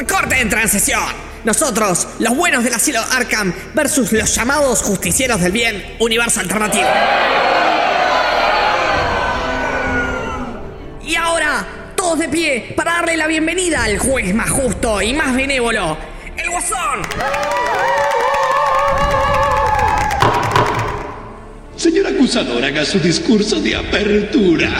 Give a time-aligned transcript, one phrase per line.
[0.00, 1.02] Recorte en transición.
[1.44, 6.88] Nosotros, los buenos del asilo Arkham versus los llamados justicieros del bien, universo alternativo.
[11.06, 15.36] Y ahora, todos de pie para darle la bienvenida al juez más justo y más
[15.36, 15.98] benévolo,
[16.34, 17.02] el Guasón.
[21.76, 24.70] Señor acusador, haga su discurso de apertura.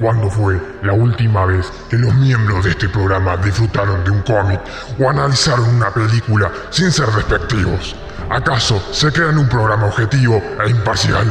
[0.00, 4.60] ¿Cuándo fue la última vez que los miembros de este programa disfrutaron de un cómic
[4.98, 7.96] o analizaron una película sin ser despectivos?
[8.28, 11.26] ¿Acaso se crean un programa objetivo e imparcial?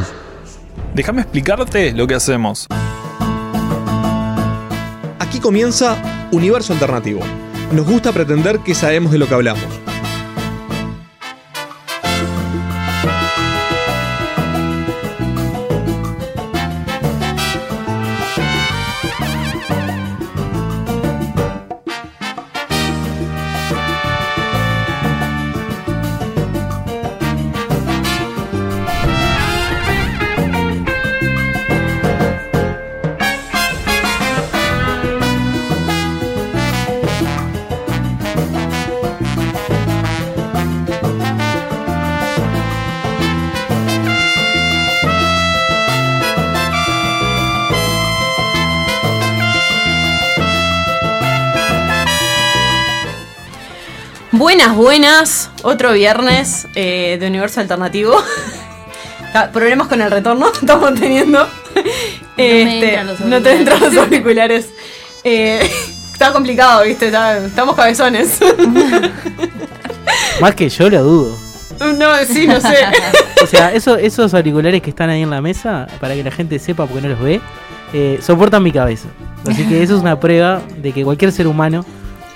[0.95, 2.67] Déjame explicarte lo que hacemos.
[5.19, 5.97] Aquí comienza
[6.31, 7.19] Universo Alternativo.
[7.71, 9.84] Nos gusta pretender que sabemos de lo que hablamos.
[54.85, 55.49] Buenas.
[55.63, 58.15] Otro viernes eh, de Universo Alternativo.
[59.51, 61.43] Problemas con el retorno estamos teniendo.
[62.37, 64.69] Este, entran los no te entran los auriculares.
[65.23, 65.67] Eh,
[66.13, 67.07] está complicado, viste.
[67.07, 68.37] Estamos cabezones.
[70.39, 71.37] Más que yo lo dudo.
[71.79, 72.77] no, sí, no sé.
[73.41, 76.59] O sea, eso- esos auriculares que están ahí en la mesa, para que la gente
[76.59, 77.41] sepa porque no los ve,
[77.91, 79.07] eh, soportan mi cabeza.
[79.47, 81.83] Así que eso es una prueba de que cualquier ser humano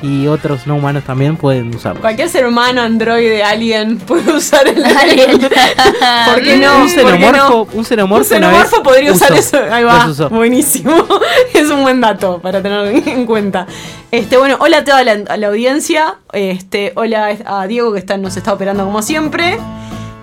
[0.02, 2.00] y otros no humanos también pueden usarlo.
[2.02, 5.40] Cualquier ser humano, androide, alien puede usar el alien.
[6.25, 6.75] ¿Por qué no?
[6.75, 7.79] Un ¿Por qué xenomorfo, no?
[7.79, 9.40] un xenomorfo, Un xenomorfo podría usar usó.
[9.40, 9.73] eso.
[9.73, 10.07] Ahí va.
[10.29, 10.94] Buenísimo.
[11.53, 13.68] es un buen dato para tener en cuenta.
[14.12, 16.16] Este, bueno, hola a toda la, a la audiencia.
[16.31, 19.57] Este, hola a Diego que está, nos está operando como siempre.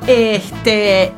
[0.06, 1.12] Este.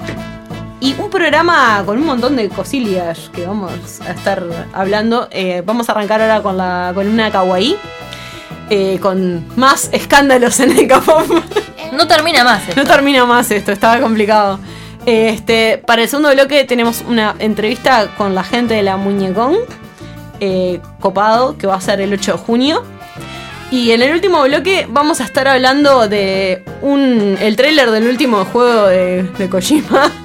[0.81, 5.29] Y un programa con un montón de cosillas que vamos a estar hablando.
[5.31, 7.77] Eh, vamos a arrancar ahora con la columna Kawaii.
[8.71, 11.27] Eh, con más escándalos en el K-pop.
[11.93, 12.69] No termina más.
[12.69, 12.81] esto.
[12.83, 14.61] No termina más esto, estaba complicado.
[15.07, 19.57] Este, para el segundo bloque tenemos una entrevista con la gente de la Muñecón,
[20.39, 22.85] eh, copado, que va a ser el 8 de junio.
[23.71, 28.45] Y en el último bloque vamos a estar hablando de un, el tráiler del último
[28.45, 30.13] juego de, de Kojima.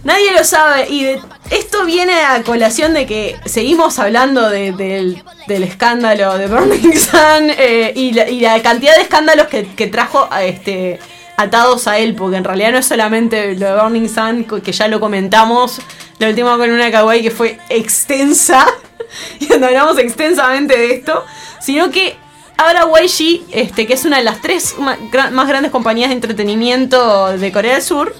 [0.04, 0.86] Nadie lo sabe.
[0.90, 1.20] Y de-
[1.50, 7.50] esto viene a colación de que seguimos hablando de- del, del escándalo de Burning Sun
[7.56, 10.98] eh, y, la, y la cantidad de escándalos que, que trajo a este
[11.40, 14.88] atados a él, porque en realidad no es solamente lo de Burning Sun, que ya
[14.88, 15.80] lo comentamos,
[16.18, 18.66] la última columna kawaii que fue extensa,
[19.40, 21.24] y donde hablamos extensamente de esto,
[21.60, 22.16] sino que
[22.56, 27.52] ahora YG, este, que es una de las tres más grandes compañías de entretenimiento de
[27.52, 28.14] Corea del Sur,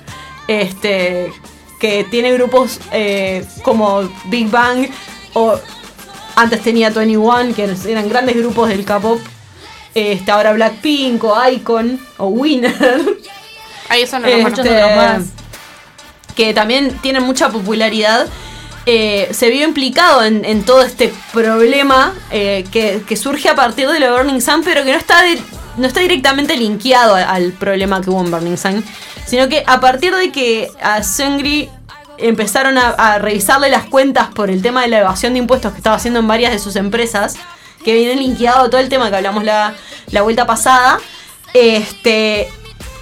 [0.48, 1.32] este,
[1.78, 4.88] que tiene grupos eh, como Big Bang
[5.34, 5.58] o
[6.36, 9.20] antes tenía 21, que eran grandes grupos del K-pop.
[9.94, 12.74] Este, ahora Blackpink o Icon o Winner.
[13.88, 15.22] Ahí son Este, los muchos otros más.
[16.36, 18.26] que también tienen mucha popularidad,
[18.86, 23.88] eh, se vio implicado en, en todo este problema eh, que, que surge a partir
[23.88, 25.22] de lo de Burning Sun, pero que no está,
[25.76, 28.84] no está directamente linkeado al problema que hubo en Burning Sun,
[29.26, 31.68] sino que a partir de que a Seungri
[32.16, 35.78] empezaron a, a revisarle las cuentas por el tema de la evasión de impuestos que
[35.78, 37.36] estaba haciendo en varias de sus empresas,
[37.84, 39.74] que viene linkeado todo el tema que hablamos la,
[40.10, 40.98] la vuelta pasada,
[41.54, 42.48] este,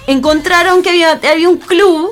[0.07, 2.11] encontraron que había, había un club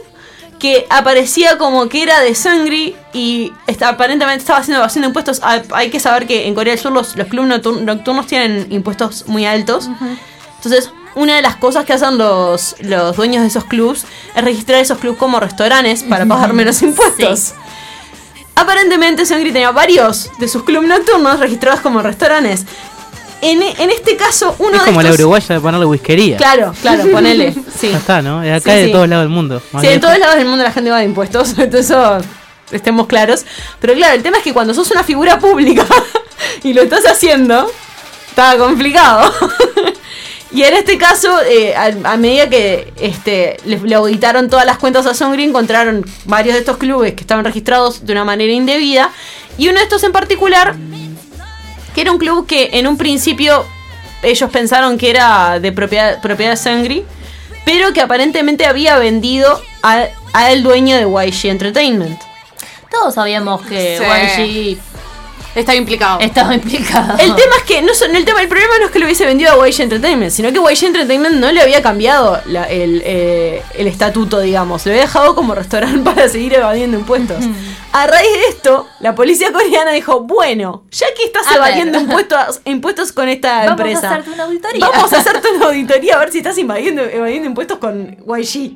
[0.59, 5.39] que aparecía como que era de Sangri y esta- aparentemente estaba haciendo evasión de impuestos.
[5.43, 9.27] Hay, que saber que en Corea del Sur los, los clubes noctur- nocturnos tienen impuestos
[9.27, 9.87] muy altos.
[10.55, 14.05] Entonces, una de las cosas que hacen los, los dueños de esos clubs
[14.35, 17.53] es registrar esos clubs como restaurantes para pagar menos impuestos.
[18.57, 22.65] Aparentemente, Sangri tenía varios de sus clubes nocturnos registrados como restaurantes.
[23.39, 26.37] En, en este caso, uno es de como la uruguaya de ponerle whiskería.
[26.37, 27.53] Claro, claro, ponele.
[27.79, 27.89] Sí.
[27.91, 28.41] Ya está, ¿no?
[28.41, 28.91] Es Sí, acá de sí.
[28.91, 29.59] todos lados del mundo.
[29.59, 30.01] Sí, en bien.
[30.01, 32.17] todos lados del mundo la gente va de impuestos, entonces eso
[32.71, 33.45] estemos claros.
[33.79, 35.85] Pero claro, el tema es que cuando sos una figura pública
[36.63, 37.69] y lo estás haciendo,
[38.29, 39.31] está complicado.
[40.51, 44.77] Y en este caso, eh, a, a medida que este, le, le auditaron todas las
[44.77, 49.11] cuentas a Songri, encontraron varios de estos clubes que estaban registrados de una manera indebida.
[49.57, 50.75] Y uno de estos en particular,
[51.93, 53.65] que era un club que en un principio
[54.23, 57.03] ellos pensaron que era de propiedad, propiedad de Sangri,
[57.65, 62.19] pero que aparentemente había vendido a- al dueño de YG Entertainment.
[62.89, 64.03] Todos sabíamos que Sí.
[64.77, 64.79] YG
[65.57, 66.19] Está implicado.
[66.19, 67.17] estaba implicado.
[67.19, 69.25] El tema es que no son, el tema, el problema no es que lo hubiese
[69.25, 73.63] vendido a YG Entertainment, sino que YG Entertainment no le había cambiado la- el, eh,
[73.75, 74.85] el estatuto, digamos.
[74.85, 77.43] Lo había dejado como restaurante para seguir evadiendo impuestos.
[77.93, 82.01] A raíz de esto, la policía coreana dijo, bueno, ya que estás A evadiendo ver.
[82.07, 84.09] impuestos, impuestos con esta Vamos empresa.
[84.09, 84.89] a hacerte una auditoría.
[84.89, 88.75] Vamos a hacerte una auditoría a ver si estás evadiendo, evadiendo impuestos con YG.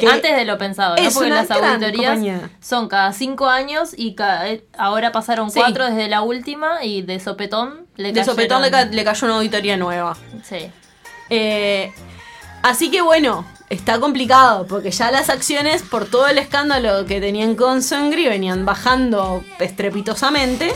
[0.00, 1.10] Sí, antes de lo pensado, ¿no?
[1.10, 2.50] Porque las auditorías compañía.
[2.60, 5.58] son cada cinco años y eh, ahora pasaron Sí.
[5.60, 9.26] cuatro desde la última y de sopetón le De sopetón le, cayeron- ca- le cayó
[9.26, 10.16] una auditoría nueva.
[10.44, 10.70] Sí.
[11.30, 11.92] Eh,
[12.62, 17.54] así que bueno, está complicado porque ya las acciones por todo el escándalo que tenían
[17.56, 20.72] con Sangri venían bajando estrepitosamente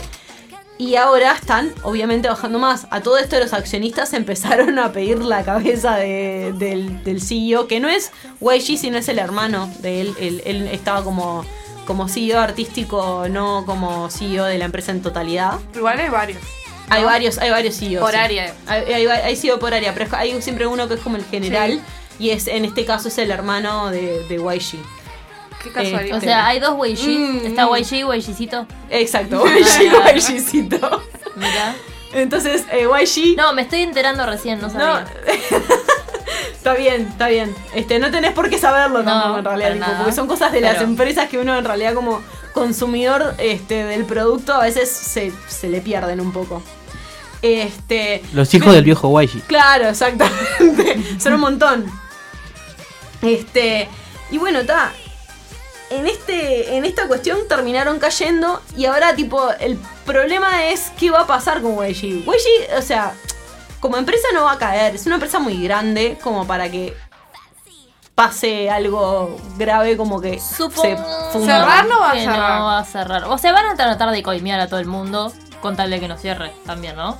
[0.80, 2.86] y ahora están obviamente bajando más.
[2.90, 7.80] A todo esto los accionistas empezaron a pedir la cabeza de- del, del CEO, que
[7.80, 8.10] no es
[8.40, 10.14] YG, sino es el hermano de él.
[10.18, 11.44] Él, él estaba como,
[11.86, 15.58] como CEO artístico, no como CEO de la empresa en totalidad.
[15.74, 16.38] Igual hay varios.
[16.88, 18.00] Hay varios, hay varios CEOs.
[18.00, 18.16] Por sí.
[18.16, 18.54] área.
[18.66, 21.80] Hay, hay, hay CEO por área, pero hay siempre uno que es como el general.
[22.18, 24.78] Y es en este caso es el hermano de, de YG.
[25.62, 26.18] Qué casualidad.
[26.18, 27.08] O sea, hay dos YG.
[27.18, 27.76] Mm, Está mm.
[27.76, 28.66] YG y YGcito.
[28.88, 31.02] Exacto, YG, YGcito.
[31.36, 31.74] Mira.
[32.12, 33.36] Entonces, eh, YG.
[33.36, 35.06] No, me estoy enterando recién, no sabía.
[36.52, 37.54] Está bien, está bien.
[37.74, 40.60] Este, no tenés por qué saberlo No, tampoco, en realidad, tipo, porque son cosas de
[40.60, 42.20] las Pero- empresas que uno en realidad como
[42.52, 46.62] consumidor este, del producto a veces se, se le pierden un poco.
[47.40, 49.42] Este, Los hijos del viejo YG.
[49.46, 51.02] Claro, exactamente.
[51.18, 51.86] Son un montón.
[53.22, 53.88] Este.
[54.30, 54.92] Y bueno, está.
[55.90, 58.62] En, este, en esta cuestión terminaron cayendo.
[58.76, 62.24] Y ahora, tipo, el problema es qué va a pasar con YG.
[62.24, 63.12] YG, o sea,
[63.80, 64.94] como empresa no va a caer.
[64.94, 66.96] Es una empresa muy grande como para que
[68.14, 70.96] pase algo grave como que Supongo se
[71.32, 71.58] funda.
[71.60, 72.58] ¿Cerrar no va a cerrar?
[72.58, 73.24] no va a cerrar.
[73.24, 75.32] O sea, van a tratar de coimear a todo el mundo
[75.62, 77.16] con tal de que no cierre también, ¿no?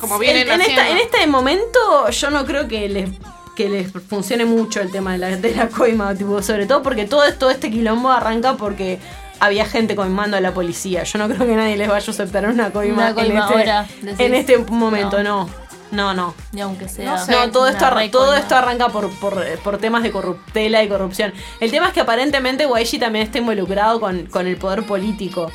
[0.00, 0.92] Como vienen en, en esta- haciendo.
[0.92, 3.10] en este momento yo no creo que les
[3.58, 7.06] que les funcione mucho el tema de la, de la coima, tipo, sobre todo porque
[7.06, 9.00] todo esto, este quilombo arranca porque
[9.40, 11.02] había gente coimando a la policía.
[11.02, 13.54] Yo no creo que nadie les vaya a aceptar una coima, Una coima en, este,
[13.54, 14.20] ahora, decís.
[14.20, 15.50] en este momento, no.
[15.90, 16.36] No, no.
[16.52, 17.10] Y aunque sea.
[17.10, 17.32] No sé.
[17.32, 21.32] No, todo, esto, todo esto arranca por, por, por temas de corruptela y corrupción.
[21.58, 25.50] El tema es que aparentemente YG también está involucrado con, con el poder político.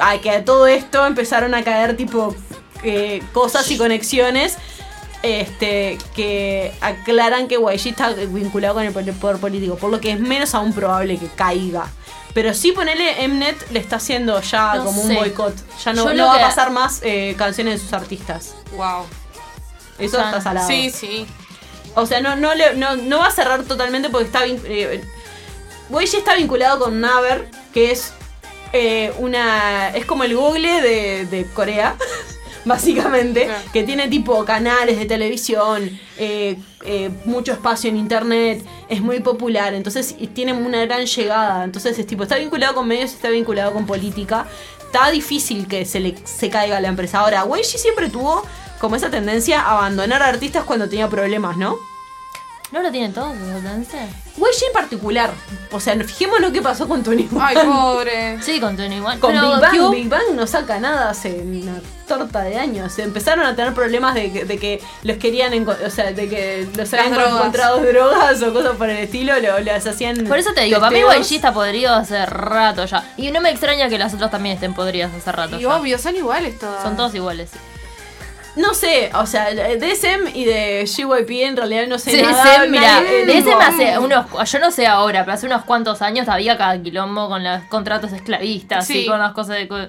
[0.00, 2.34] A que a todo esto empezaron a caer tipo
[2.82, 4.58] eh, cosas y conexiones
[5.22, 10.20] este, que aclaran que YG está vinculado con el poder político, por lo que es
[10.20, 11.86] menos aún probable que caiga.
[12.34, 15.54] Pero sí ponerle Mnet le está haciendo ya No como un boicot.
[15.84, 18.54] Ya no, va a pasar más eh, canciones de sus artistas.
[18.74, 19.04] Wow.
[19.98, 20.66] Eso está salado.
[20.66, 21.26] Sí, sí.
[21.94, 25.04] O sea, no, no, le- no, no va a cerrar totalmente porque está eh,
[26.16, 28.14] está vinculado con Naver, que es
[28.72, 29.90] eh, una.
[29.90, 31.96] es como el Google de, de Corea.
[32.64, 39.20] básicamente, que tiene tipo canales de televisión, eh, eh, mucho espacio en internet, es muy
[39.20, 41.64] popular, entonces y tiene una gran llegada.
[41.64, 44.46] Entonces es tipo, está vinculado con medios, está vinculado con política.
[44.78, 47.20] Está difícil que se le se caiga la empresa.
[47.20, 48.42] Ahora, Weishi siempre tuvo
[48.78, 51.91] como esa tendencia a abandonar a artistas cuando tenía problemas, ¿no?
[52.72, 54.08] ¿No lo tienen todos esa tendencia?
[54.38, 55.30] Weishi en particular.
[55.72, 58.38] O sea, fijémonos qué pasó con Tony Ay, pobre.
[58.42, 59.20] Sí, con Tony One.
[59.20, 61.74] Con Pero Big Bang, Cube- Big Bang no saca nada hace una
[62.08, 62.90] torta de años.
[62.94, 66.66] Se empezaron a tener problemas de que, de que los querían, o sea, de que
[66.74, 67.34] los habían drogas.
[67.34, 70.24] encontrado drogas o cosas por el estilo, lo, las hacían.
[70.24, 71.00] Por eso te digo, para mí.
[71.00, 73.04] YG está podrido hace rato ya.
[73.18, 75.58] Y no me extraña que las otras también estén podridas hace rato.
[75.58, 75.76] Y ya.
[75.76, 76.82] obvio, son iguales todas.
[76.82, 77.50] Son todos iguales.
[78.56, 82.44] No sé, o sea, de SM y de GYP en realidad no sé Sí, nada.
[82.64, 86.28] sí, mira, de me hace unos, yo no sé ahora, pero hace unos cuantos años
[86.28, 89.00] había cada quilombo con los contratos esclavistas Sí.
[89.04, 89.88] y con las cosas de...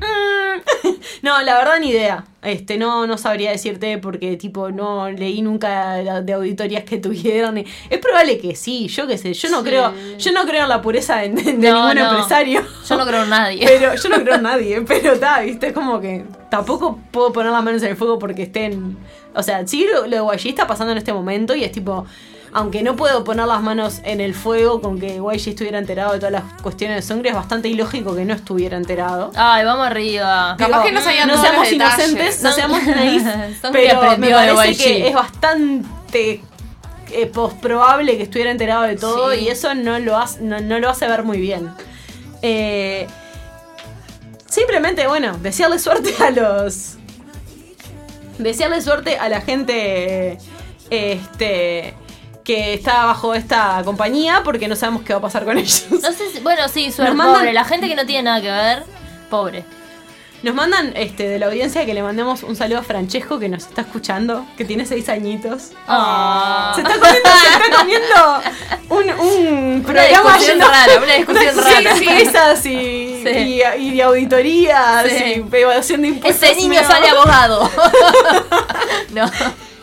[1.22, 2.24] No, la verdad ni idea.
[2.42, 7.58] Este, no, no sabría decirte porque tipo no leí nunca de, auditorías que tuvieron.
[7.58, 9.32] Es probable que sí, yo qué sé.
[9.34, 9.64] Yo no Sí.
[9.68, 12.10] creo, yo no creo en la pureza de, No, ningún no.
[12.10, 12.62] empresario.
[12.88, 13.66] Yo no creo en nadie.
[13.66, 17.50] Pero yo no creo en nadie, pero está, viste, es como que tampoco puedo poner
[17.52, 18.96] las manos en el fuego porque estén.
[19.34, 22.06] O sea, sí lo, lo de está pasando en este momento y es tipo.
[22.52, 26.18] Aunque no puedo poner las manos en el fuego con que YG estuviera enterado de
[26.18, 29.30] todas las cuestiones de Songre, es bastante ilógico que no estuviera enterado.
[29.36, 30.56] Ay, vamos arriba.
[30.58, 34.78] Capaz que no sabían no seamos inocentes, no seamos que pero me parece YG.
[34.78, 36.40] que es bastante
[37.12, 39.40] eh, probable que estuviera enterado de todo Sí.
[39.40, 41.70] y eso no lo, hace, no, no lo hace ver muy bien.
[42.42, 43.06] Eh,
[44.46, 46.94] simplemente, bueno, desearle suerte a los...
[48.38, 50.38] Desearle suerte a la gente
[50.90, 51.94] este,
[52.48, 55.84] que está bajo esta compañía porque no sabemos qué va a pasar con ellos.
[55.90, 57.52] No sé si, bueno, sí, suerte, mandan- pobre.
[57.52, 58.84] La gente que no tiene nada que ver,
[59.28, 59.64] pobre.
[60.42, 63.64] Nos mandan este, de la audiencia que le mandemos un saludo a Francesco que nos
[63.66, 65.72] está escuchando, que tiene seis añitos.
[65.86, 66.72] Ah.
[66.74, 68.40] Se está comiendo, se está comiendo
[68.88, 71.96] un, un programa discusión lleno- rara, una discusión de rara.
[71.96, 73.28] sorpresas y, Sí.
[73.30, 75.44] y, y de auditorías Sí.
[75.52, 76.42] y evasión de impuestos.
[76.50, 77.68] Ese niño sale abogado.
[79.10, 79.30] no,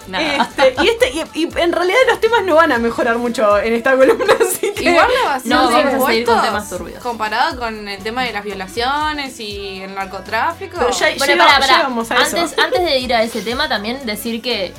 [0.07, 0.50] nada.
[0.57, 3.74] Este, y, este, y, y en realidad los temas no van a mejorar mucho en
[3.74, 4.83] esta columna, así que...
[4.89, 7.01] Igual la evasión No, de vamos a seguir con temas turbios.
[7.03, 10.77] Comparado con el tema de las violaciones y el narcotráfico.
[10.79, 11.77] Pero ya- Bueno, llega- pará, pará.
[11.77, 12.38] llegamos a eso.
[12.38, 14.74] Antes, antes de ir a ese tema, también decir que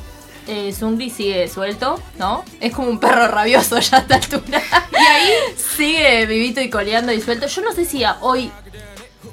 [0.49, 2.45] eh, Zungri sigue suelto, ¿no?
[2.61, 4.63] Es como un perro rabioso ya a esta altura.
[4.93, 5.31] Y ahí
[5.77, 7.47] sigue vivito y coleando y suelto.
[7.49, 8.53] Yo no sé si a hoy.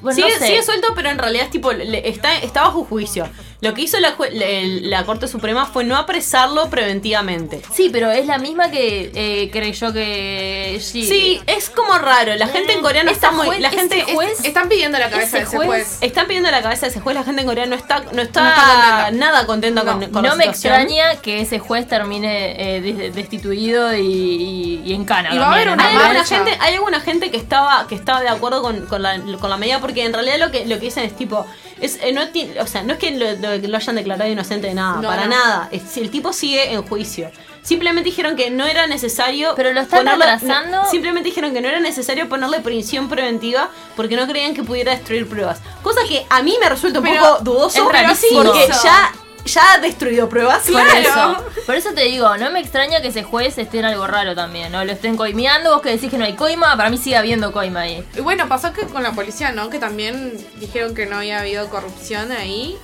[0.02, 0.48] Bueno, sigue, no sé.
[0.48, 3.28] sigue suelto, pero en realidad es tipo, le- está, está bajo juicio.
[3.64, 7.62] Lo que hizo la, jue- le- la Corte Suprema fue no apresarlo preventivamente.
[7.74, 10.80] Sí, pero es la misma que eh, creyó que.
[10.82, 12.36] Sí, Sí, es como raro.
[12.36, 13.48] La gente en Corea no está muy.
[13.48, 15.98] juez- La gente ese juez- Están pidiendo la cabeza de Ese ese juez- juez.
[16.02, 17.16] Están pidiendo la cabeza de ese juez.
[17.16, 19.12] La gente en Corea no está, no está, No está contenta.
[19.12, 19.92] nada contenta No.
[19.94, 20.74] con, con la No me situación.
[20.82, 25.34] extraña que ese juez termine eh, des- destituido y, y- y en cana.
[25.34, 27.96] Y va a haber también, una Hay alguna, gente, hay alguna gente que estaba que
[27.96, 30.76] estaba de acuerdo con, con la, con la medida porque en realidad lo que lo
[30.80, 31.46] que dicen es tipo
[31.84, 34.68] es eh, no ti- o sea no es que lo, lo- lo hayan declarado inocente
[34.68, 35.30] de nada No, para no.
[35.32, 37.30] nada Es- el tipo sigue en juicio
[37.62, 40.84] simplemente dijeron que no era necesario Pero lo están ponerle- atrasando.
[40.84, 44.92] no, simplemente dijeron que no era necesario ponerle prisión preventiva porque no creían que pudiera
[44.94, 48.44] destruir pruebas cosa que a mí me resulta un Pero poco dudoso es rarísimo.
[48.44, 49.12] porque ya
[49.46, 51.00] ya ha destruido pruebas Por Claro.
[51.00, 54.36] eso, por eso te digo, no me extraña que ese juez esté en algo raro
[54.36, 54.84] también, ¿no?
[54.86, 57.82] Lo estén coimeando, vos que decís que no hay coima, para mí sigue habiendo coima
[57.82, 58.04] ahí.
[58.16, 59.70] Y bueno, pasó que con la policía, ¿no?
[59.70, 62.78] Que también dijeron que no había habido corrupción ahí.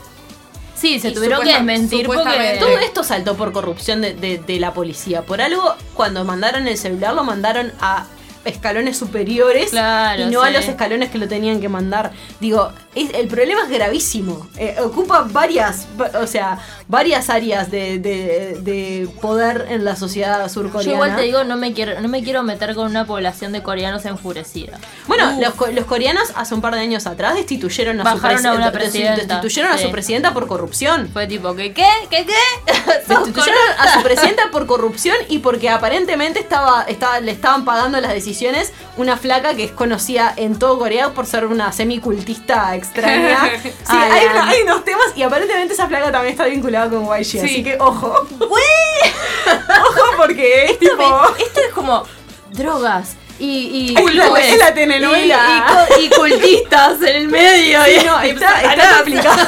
[0.75, 2.57] Sí, se Y tuvieron que desmentir porque...
[2.59, 5.23] Todo esto saltó por corrupción de, de- de la policía.
[5.23, 8.05] Por algo, cuando mandaron el celular, lo mandaron a
[8.45, 12.11] escalones superiores Claro, y no a los escalones que lo tenían que mandar.
[12.39, 12.71] Digo,
[13.03, 14.47] es- el problema es gravísimo.
[14.57, 20.41] Eh, ocupa varias, va- o sea, varias áreas de, de- de poder en la sociedad
[20.43, 20.93] Yo surcoreana.
[20.93, 24.05] igual te digo, no me quiero no me quiero meter con una población de coreanos
[24.05, 24.77] enfurecida.
[25.07, 28.13] Bueno, los, co- los coreanos hace un par de años atrás destituyeron a su, a
[28.53, 31.09] una presi- presidenta, destituyeron a su presidenta por corrupción.
[31.13, 31.85] Fue tipo, ¿qué qué?
[32.09, 32.71] ¿Qué qué?
[33.07, 38.13] Destituyeron a su presidenta por corrupción y porque aparentemente estaba, estaba, le estaban pagando las
[38.13, 43.39] decisiones una flaca que es conocida en todo Corea por ser una semicultista extraña.
[43.63, 44.25] Sí, Ay, hay, ay.
[44.33, 47.77] una- hay unos temas y aparentemente esa flaca también está vinculada con YG, así que
[47.79, 48.27] ojo.
[48.39, 50.97] ojo porque es Esto, tipo...
[51.37, 52.03] me- esto es como
[52.51, 55.87] drogas y, y Es la- culturas es la telenovela.
[55.99, 57.83] y, y co- y cultistas en el medio.
[57.85, 59.41] Sí, no, está, complicado.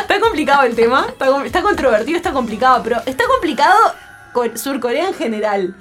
[0.00, 1.06] está complicado el tema.
[1.44, 2.82] Está, controvertido, está complicado.
[2.84, 3.76] Pero está complicado
[4.32, 5.74] con Surcorea en general.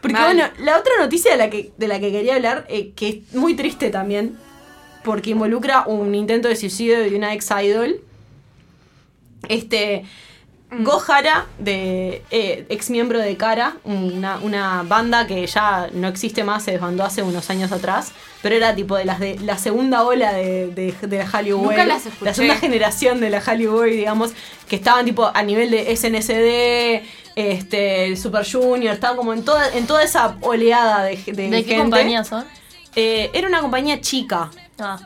[0.00, 0.36] Porque Mal.
[0.36, 3.34] bueno, la otra noticia de la que, de la que quería hablar, eh, que es
[3.34, 4.38] muy triste también,
[5.04, 8.00] porque involucra un intento de suicidio de una ex idol.
[9.48, 10.04] Este.
[10.70, 16.62] Gohara, de eh, ex miembro de Kara, una, una banda que ya no existe más,
[16.62, 18.12] se desbandó hace unos años atrás,
[18.42, 21.72] pero era tipo de las de la segunda ola de, de, de la Hollywood.
[22.20, 24.32] La segunda generación de la Hollywood, digamos,
[24.68, 27.02] que estaban tipo a nivel de SNSD,
[27.34, 31.78] este, Super Junior, estaban como en toda, en toda esa oleada de, de, ¿De qué
[31.78, 32.44] compañía son?
[32.94, 34.50] Eh, era una compañía chica.
[34.78, 34.98] Ah.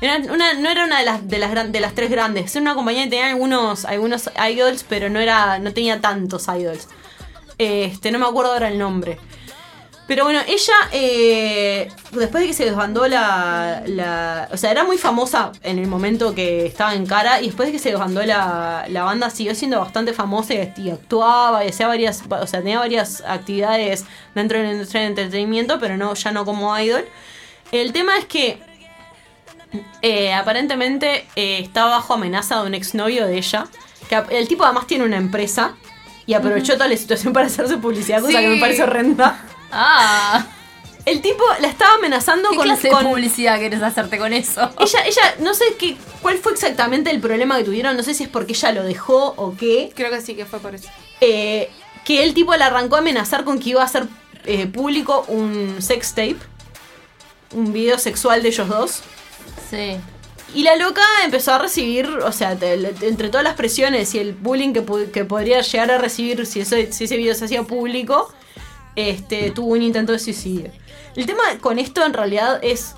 [0.00, 2.54] No era una de las, de las, de las tres grandes.
[2.54, 6.88] Era una compañía que tenía algunos, algunos idols, pero no, era, no tenía tantos idols.
[7.58, 9.18] Este, no me acuerdo ahora el nombre.
[10.06, 15.52] Pero bueno, ella, eh, después de que se desbandó la, O sea, era muy famosa
[15.62, 17.42] en el momento que estaba en cara.
[17.42, 20.90] Y después de que se desbandó la, la banda, siguió siendo bastante famosa y, y
[20.90, 22.22] actuaba y hacía varias.
[22.30, 26.46] O sea, tenía varias actividades dentro de la industria del entretenimiento, pero no, ya no
[26.46, 27.04] como idol.
[27.70, 28.62] El tema es que
[30.02, 33.66] eh, aparentemente eh, está bajo amenaza de un exnovio de ella.
[34.08, 35.74] Que el tipo además tiene una empresa
[36.26, 38.44] y aprovechó toda la situación para hacerse publicidad, cosa Sí.
[38.44, 39.44] que me parece horrenda.
[39.70, 40.46] Ah,
[41.04, 44.70] El tipo la estaba amenazando ¿qué con, clase con- de publicidad querés hacerte con eso?
[44.78, 48.24] ella, ella, no sé qué, cuál fue exactamente el problema que tuvieron, no sé si
[48.24, 49.90] es porque ella lo dejó o qué.
[49.94, 50.88] Creo que sí, que fue por eso.
[51.20, 51.70] eh,
[52.04, 54.06] que el tipo le arrancó a amenazar con que iba a hacer
[54.46, 56.36] eh, público un sex tape,
[57.54, 59.02] un video sexual de ellos dos.
[59.70, 59.96] Sí.
[60.54, 64.72] Y la loca empezó a recibir, o sea, entre todas las presiones y el bullying
[64.72, 68.32] que, que podría llegar a recibir si, ese video se hacía público,
[68.96, 70.70] este, tuvo un intento de suicidio.
[71.16, 72.94] El tema con esto en realidad es,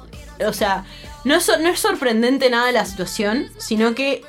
[0.47, 0.85] o sea,
[1.25, 4.23] no es sorprendente nada la situación, sino que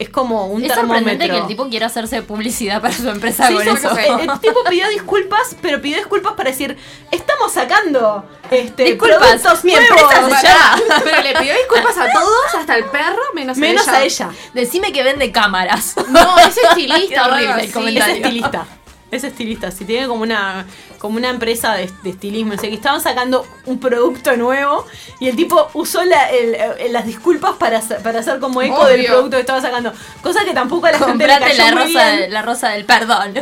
[0.00, 1.34] es como un Es sorprendente termómetro.
[1.34, 3.90] que el tipo quiera hacerse publicidad para su empresa Sí, con eso.
[3.96, 6.76] el, el tipo pidió disculpas, pero pidió disculpas para decir,
[7.12, 10.12] estamos sacando este, Disculpas, productos mi nuevos".
[10.12, 10.76] empresa.
[11.04, 14.26] Pero le pidió disculpas a todos, hasta el perro, menos, Menos a ella.
[14.28, 14.38] a ella.
[14.54, 15.94] Decime que vende cámaras.
[16.08, 18.14] No, es estilista, horrible el comentario.
[18.14, 18.66] Es estilista.
[19.10, 19.70] Es estilista.
[19.70, 20.66] Si tiene como una
[20.98, 22.54] como una empresa de, de estilismo.
[22.54, 24.86] O sea, que estaban sacando un producto nuevo
[25.18, 28.84] y el tipo usó la- el- el- las disculpas para, hacer- para hacer como eco
[28.86, 29.92] del producto que estaba sacando.
[30.22, 32.20] Cosa que tampoco a la gente le cayó la muy rosa, bien.
[32.20, 33.34] de- la rosa del perdón.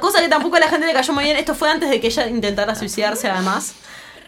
[0.00, 1.36] Cosa que tampoco a la gente le cayó muy bien.
[1.36, 3.74] Esto fue antes de que ella intentara suicidarse además.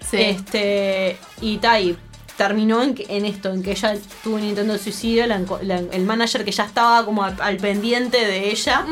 [0.09, 0.19] Sí.
[0.21, 1.97] Este, y Tai
[2.37, 5.79] terminó en, en esto, en que ella tuvo un intento de suicidio, la enco- la-
[5.93, 8.85] el manager que ya estaba como al, al pendiente de ella,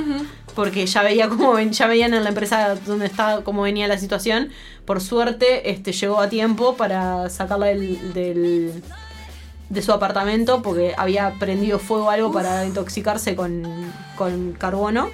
[0.58, 3.96] porque ya veía cómo ven- ya veían en la empresa donde estaba cómo venía la
[3.96, 4.50] situación.
[4.84, 8.82] Por suerte, este llegó a tiempo para sacarla del, del-
[9.68, 13.62] de su apartamento porque había prendido fuego algo para intoxicarse con,
[14.16, 15.10] con carbono.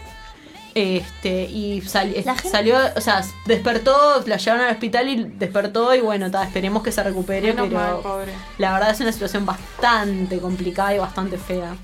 [0.74, 2.14] Este, y sal-
[2.50, 6.90] salió, o sea, despertó, la llevaron al hospital y despertó y bueno, ta, esperemos que
[6.90, 7.96] se recupere, Menos pero mal,
[8.56, 11.76] la verdad es una situación bastante complicada y bastante fea.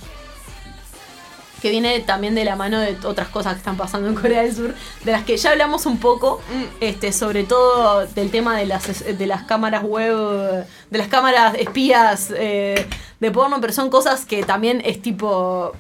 [1.61, 4.55] Que viene también de la mano de otras cosas que están pasando en Corea del
[4.55, 6.41] Sur, de las que ya hablamos un poco,
[6.81, 12.33] este, sobre todo del tema de las, de las cámaras web, de las cámaras espías
[12.37, 12.87] eh,
[13.21, 15.73] de porno, pero son cosas que también es tipo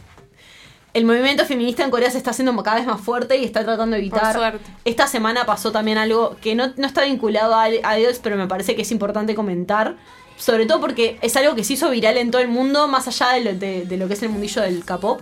[0.93, 3.95] el movimiento feminista en Corea se está haciendo cada vez más fuerte y está tratando
[3.95, 4.23] de evitar.
[4.23, 4.71] Por suerte.
[4.85, 8.49] Esta semana pasó también algo que no, no está vinculado a, a idols, pero me
[8.49, 9.95] parece que es importante comentar.
[10.37, 13.35] Sobre todo porque es algo que se hizo viral en todo el mundo, más allá
[13.35, 15.21] de lo, de- de lo que es el mundillo del K-pop.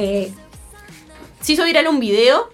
[0.00, 0.32] Eh,
[1.42, 2.50] se hizo viral un video.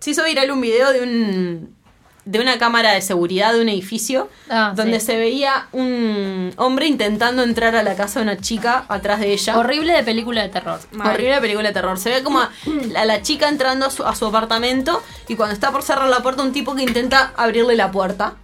[0.00, 1.76] Se hizo viral un video de un.
[2.24, 4.30] de una cámara de seguridad de un edificio.
[4.48, 5.06] Ah, donde sí.
[5.06, 9.58] se veía un hombre intentando entrar a la casa de una chica atrás de ella.
[9.58, 10.80] Horrible de película de terror.
[10.98, 11.98] Horrible película de terror.
[11.98, 12.50] Se ve como a
[12.88, 16.22] la, la chica entrando a su, a su apartamento y cuando está por cerrar la
[16.22, 18.36] puerta, un tipo que intenta abrirle la puerta.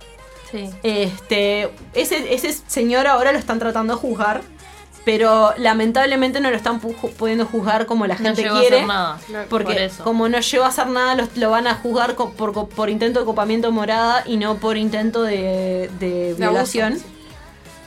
[0.50, 0.68] Sí.
[0.82, 4.42] Este, ese, ese señor ahora lo están tratando de juzgar,
[5.04, 8.76] pero lamentablemente no lo están pu- pudiendo juzgar como la No gente a quiere.
[8.76, 9.18] hacer nada.
[9.50, 10.04] Porque por eso.
[10.04, 12.88] como no llegó a hacer nada, lo, lo van a juzgar co- por, co- por
[12.88, 17.06] intento de copamiento morada y no por intento de, de De violación, abuso.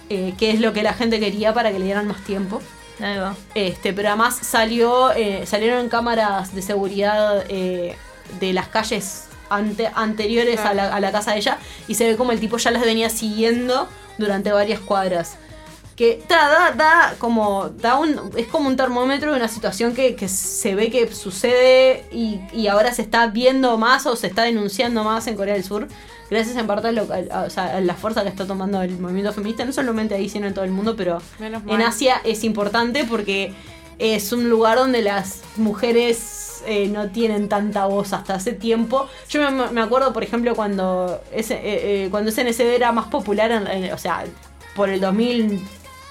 [0.10, 2.62] eh, que es lo que la gente quería para que le dieran más tiempo.
[3.00, 3.36] Ahí va.
[3.56, 7.96] Este, pero además salió, eh, salieron cámaras de seguridad eh,
[8.40, 12.16] de las calles ante- anteriores a, la, a la casa de ella y se ve
[12.18, 15.38] como el tipo ya las venía siguiendo durante varias cuadras.
[15.98, 20.16] Que ta, da, da como da un, es como un termómetro de una situación que,
[20.16, 24.44] que se ve que sucede y, y ahora se está viendo más o se está
[24.44, 25.88] denunciando más en Corea del Sur.
[26.30, 29.34] Gracias en parte a, lo- a- a- a la fuerza que está tomando el movimiento
[29.34, 31.20] feminista, no solamente ahí, sino en todo el mundo, pero
[31.74, 31.82] en.
[31.82, 33.54] Asia es importante porque
[33.98, 39.08] es un lugar donde las mujeres eh, no tienen tanta voz hasta hace tiempo.
[39.30, 43.52] Yo me, me acuerdo, por ejemplo, cuando, ese, eh, eh, cuando SNCD era más popular,
[43.52, 44.26] en- en- o sea,
[44.76, 45.00] por el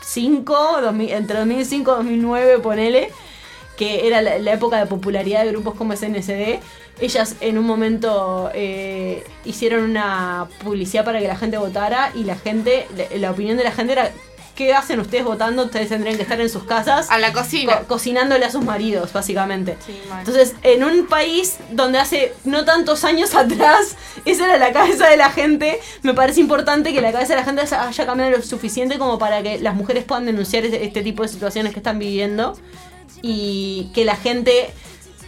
[0.07, 3.11] 2005, 2000 entre 2005 y 2009, ponele,
[3.77, 6.61] que era la, época de popularidad de grupos como SNSD.
[7.01, 12.37] Ellas en un momento eh, hicieron una publicidad para que la gente votara y la
[12.37, 14.11] gente, la opinión de la gente era,
[14.57, 15.65] ¿qué hacen ustedes votando?
[15.67, 17.09] Ustedes tendrían que estar en sus casas.
[17.11, 17.79] A la cocina.
[17.81, 19.77] co- cocinándole a sus maridos, básicamente.
[19.87, 19.97] Sí.
[20.19, 25.17] Entonces, en un país donde hace no tantos años atrás esa era la cabeza de
[25.17, 28.99] la gente, me parece importante que la cabeza de la gente haya cambiado lo suficiente
[28.99, 32.59] como para que las mujeres puedan denunciar este, este tipo de situaciones que están viviendo
[33.23, 34.71] y que la gente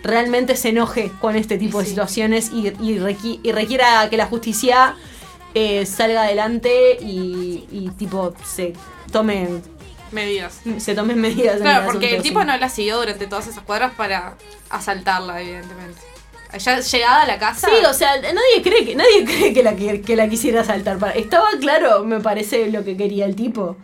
[0.03, 4.27] realmente se enoje con este tipo de situaciones y, y requi- y requiera que la
[4.27, 4.97] justicia
[5.55, 8.75] eh, salga adelante y, y, tipo se
[9.13, 9.49] tome
[10.11, 10.61] Medidas.
[10.79, 12.47] se tomen medidas en Claro, el porque el tipo sí.
[12.47, 14.37] no la siguió durante todas esas cuadras para
[14.71, 16.01] asaltarla, evidentemente.
[16.59, 17.69] Ya llegada a la casa.
[17.69, 20.97] Sí, o sea, nadie cree que nadie cree que la, que, que la quisiera saltar.
[20.99, 23.77] Para- Estaba claro, me parece, lo que quería el tipo.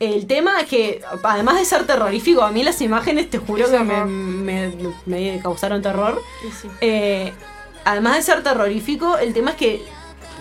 [0.00, 3.78] El tema es que, además de ser terrorífico, a mí las imágenes, te juro que
[3.78, 4.06] me, horror.
[4.08, 4.72] me-
[5.06, 6.20] me causaron terror.
[6.60, 6.68] Sí.
[6.80, 7.32] Eh,
[7.84, 9.84] además de ser terrorífico, el tema es que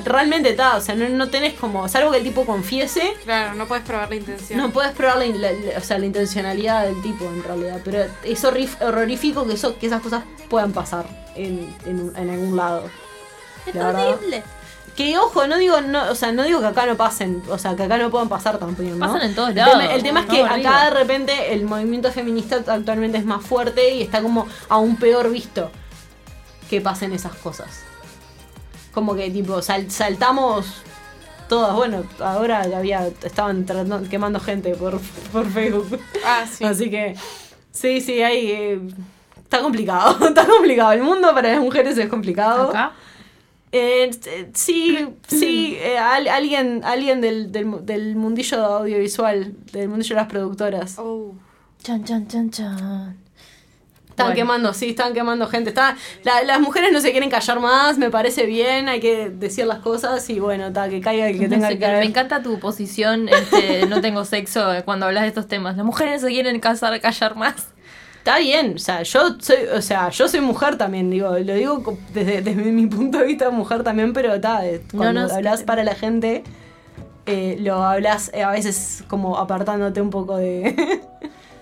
[0.05, 3.67] realmente está, o sea, no, no tenés como, salvo que el tipo confiese, Claro, no
[3.67, 4.59] puedes probar la intención.
[4.59, 7.81] no puedes probar la, in- la- la- o sea, la intencionalidad del tipo en realidad,
[7.83, 12.29] pero es horrif- horrorífico que, eso, que esas cosas puedan pasar en, en, un- en
[12.29, 12.89] algún lado.
[13.65, 14.07] Es La verdad.
[14.13, 14.43] horrible.
[14.95, 17.73] Que ojo, no digo, no, o sea, no digo que acá no pasen, o sea,
[17.75, 18.99] que acá no puedan pasar tampoco, ¿no?
[18.99, 19.79] Pasan en todos El lados.
[19.79, 23.93] tema- El tema es que acá de repente el movimiento feminista actualmente es más fuerte
[23.93, 25.71] y está como aún peor visto
[26.69, 27.83] que pasen esas cosas.
[28.93, 30.81] Como que tipo sal- saltamos
[31.47, 34.99] todas, bueno, ahora había estaban tratando- quemando gente por,
[35.31, 35.99] por Facebook.
[36.25, 36.63] Ah, sí.
[36.63, 37.15] Así que
[37.71, 38.81] sí, sí, hay eh,
[39.37, 40.91] está complicado, está complicado.
[40.93, 42.69] El mundo para las mujeres es complicado.
[42.69, 42.91] Acá.
[43.71, 44.97] Eh, eh, sí,
[45.27, 50.95] sí, eh, al- alguien, alguien del, del, del mundillo audiovisual, del mundillo de las productoras.
[50.97, 51.33] Oh.
[51.83, 53.17] Chan, chan, chan, chan.
[54.19, 54.35] Están Bueno.
[54.35, 55.69] quemando, sí, están quemando gente.
[55.69, 59.65] Está, la- las mujeres no se quieren callar más, me parece bien, hay que decir
[59.65, 61.99] las cosas y bueno, está, que caiga el que No tenga que caer.
[61.99, 65.77] me encanta tu posición, este, no tengo sexo, cuando hablas de estos temas.
[65.77, 67.67] Las mujeres se quieren casar, callar más.
[68.17, 71.97] Está bien, o sea, yo soy, o sea, yo soy mujer también, digo, lo digo
[72.13, 75.95] desde, desde mi punto de vista mujer también, pero está, cuando no, hablas para la
[75.95, 76.43] gente,
[77.25, 80.99] eh, lo hablas eh, a veces como apartándote un poco de.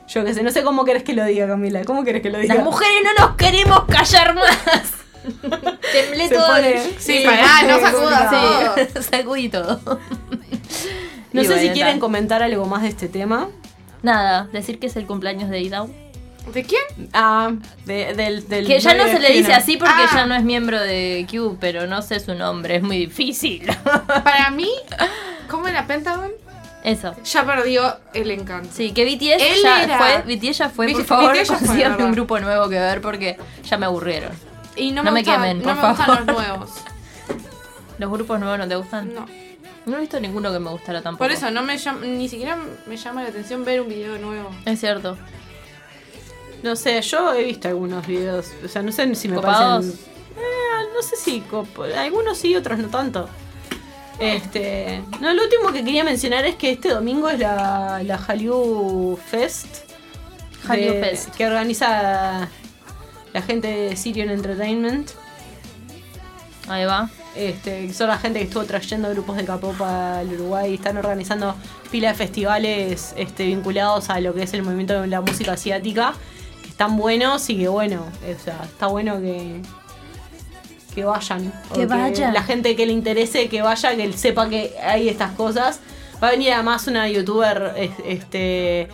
[0.07, 1.83] yo qué sé, no sé cómo querés que lo diga, Camila.
[1.85, 2.55] ¿Cómo querés que lo diga?
[2.55, 4.57] Las mujeres no nos queremos callar más.
[5.91, 6.47] Temblé Se todo.
[6.47, 8.33] pone- el- Sí, pará, no sacudas
[8.93, 9.99] Sí, sacudí todo.
[11.33, 11.99] No Y sé si quieren ta.
[11.99, 13.49] comentar algo más de este tema.
[14.01, 15.89] Nada, decir que es el cumpleaños de Idao.
[16.53, 16.81] ¿De quién?
[17.11, 17.51] Ah,
[17.85, 20.09] de- del, del Que ya no se le dice así porque Ah.
[20.13, 23.67] ya no es miembro de Q, pero no sé su nombre, es muy difícil.
[24.07, 24.69] Para mí,
[25.49, 26.31] como era Pentagon,
[26.87, 27.13] Eso.
[27.23, 28.69] ya perdió el encanto.
[28.73, 32.39] Sí, que BTS Él ya era- fue, BTS ya fue, por favor, consíganme un grupo
[32.39, 34.31] nuevo que ver porque ya me aburrieron.
[34.75, 35.97] Y no, No me gustan- quemen, no por me favor.
[35.97, 36.69] gustan los nuevos.
[37.97, 39.13] ¿Los grupos nuevos no te gustan?
[39.13, 39.25] No.
[39.85, 41.23] No he visto ninguno que me gustara tampoco.
[41.23, 44.49] Por eso, no me llama, ni siquiera me llama la atención ver un video nuevo.
[44.65, 45.17] Es cierto.
[46.63, 48.47] No sé, yo he visto algunos videos.
[48.65, 49.85] O sea, no sé si me ¿Copados?
[49.85, 50.05] parecen.
[50.37, 51.43] Eh, no sé si.
[51.97, 53.29] Algunos sí, otros no tanto.
[54.19, 55.03] Este.
[55.21, 59.67] No, lo último que quería mencionar es que este domingo es la, la Hallyu Fest.
[60.67, 61.35] Hallyu de- Fest.
[61.35, 62.49] Que organiza
[63.33, 65.11] la gente de Sirion Entertainment.
[66.67, 67.09] Ahí va.
[67.35, 70.73] Este, son la gente que estuvo trayendo grupos de K-pop al Uruguay.
[70.73, 71.55] Están organizando
[71.91, 76.13] pila de festivales este, vinculados a lo que es el movimiento de la música asiática.
[76.63, 79.61] Que están buenos y que bueno, o sea, está bueno que,
[80.97, 81.53] que vayan.
[81.75, 82.33] Que vayan.
[82.33, 85.79] La gente que le interese, que vaya, que sepa que hay estas cosas.
[86.23, 88.87] Va a venir además una youtuber es- este,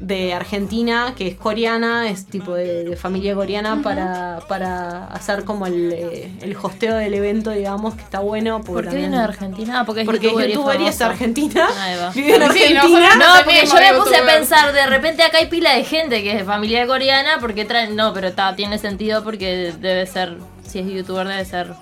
[0.00, 5.66] de Argentina, que es coreana, es tipo de, de familia coreana, para, para hacer como
[5.66, 8.60] el, eh, el hosteo del evento, digamos, que está bueno.
[8.60, 9.80] ¿Por qué también- viene de Argentina?
[9.80, 11.66] Ah, porque es Porque youtuber, youtuber y es argentina.
[12.02, 12.10] Va.
[12.10, 13.16] Vive en Sí, Argentina.
[13.16, 16.32] No, porque yo me puse a pensar, de repente acá hay pila de gente que
[16.32, 17.96] es de familia coreana, porque traen.
[17.96, 20.36] No, pero está, tiene sentido porque debe ser,
[20.68, 21.74] si es youtuber, debe ser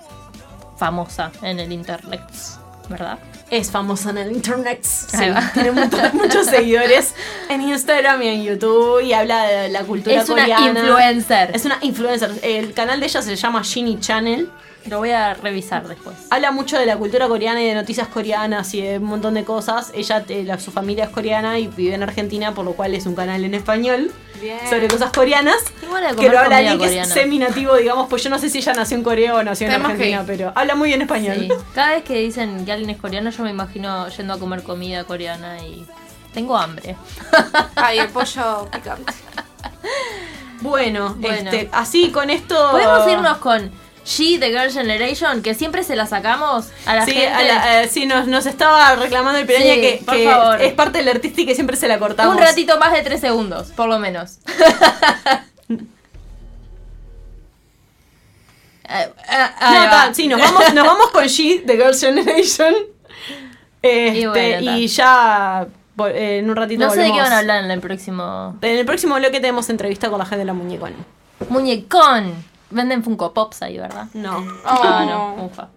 [0.77, 2.21] famosa en el internet,
[2.89, 3.17] ¿verdad?
[3.49, 4.79] Es famosa en el internet.
[4.83, 5.17] Sí,
[5.53, 7.15] tiene muchos, muchos seguidores
[7.49, 10.79] en Instagram y en YouTube y habla de la cultura Es una coreana.
[10.81, 11.51] influencer.
[11.55, 12.31] Es una influencer.
[12.41, 14.49] El canal de ella se llama Shinny Channel.
[14.89, 16.15] Lo voy a revisar después.
[16.29, 19.43] Habla mucho de la cultura coreana y de noticias coreanas y de un montón de
[19.43, 19.91] cosas.
[19.93, 23.15] Ella, eh, su familia es coreana y vive en Argentina, por lo cual es un
[23.15, 24.59] canal en español Bien.
[24.69, 25.57] sobre cosas coreanas.
[26.17, 28.97] Que lo habla alguien que es seminativo, digamos, pues yo no sé si ella nació
[28.97, 31.47] en Corea o nació en Argentina, pero habla muy bien español.
[31.73, 35.03] Cada vez que dicen que alguien es coreano, yo me imagino yendo a comer comida
[35.03, 35.85] coreana y
[36.33, 36.95] tengo hambre.
[37.75, 39.13] Ay, el pollo picante.
[40.61, 41.51] Bueno, bueno.
[41.51, 42.71] Este, así con esto.
[42.71, 43.71] Podemos irnos con
[44.07, 47.27] She, The Girl Generation, que siempre se la sacamos a la sí, gente.
[47.43, 51.45] Eh, sí, nos, nos, estaba reclamando el piraña que, que es parte del artista y
[51.45, 52.33] que siempre se la cortamos.
[52.33, 54.39] Un ratito más de tres segundos, por lo menos.
[58.89, 62.73] Eh, eh, no, ta, sí, nos vamos, nos vamos con She, The Girl Generation.
[63.81, 65.67] Y, este, bueno, y ya
[65.97, 66.85] en un ratito.
[66.85, 68.57] No sé de qué van a hablar en el próximo.
[68.61, 70.93] En el próximo bloque tenemos entrevista con la gente de la Muñecón.
[71.49, 72.33] Muñecón.
[72.69, 74.07] Venden Funko Pops ahí, ¿verdad?
[74.13, 74.43] No.
[74.65, 75.05] Ah,
[75.37, 75.45] no.
[75.45, 75.69] Ufa.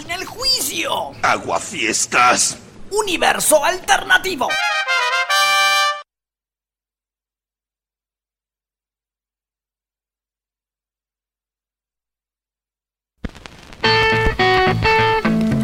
[0.00, 1.12] termina el juicio.
[1.22, 2.58] Aguafiestas.
[2.90, 4.48] Universo alternativo.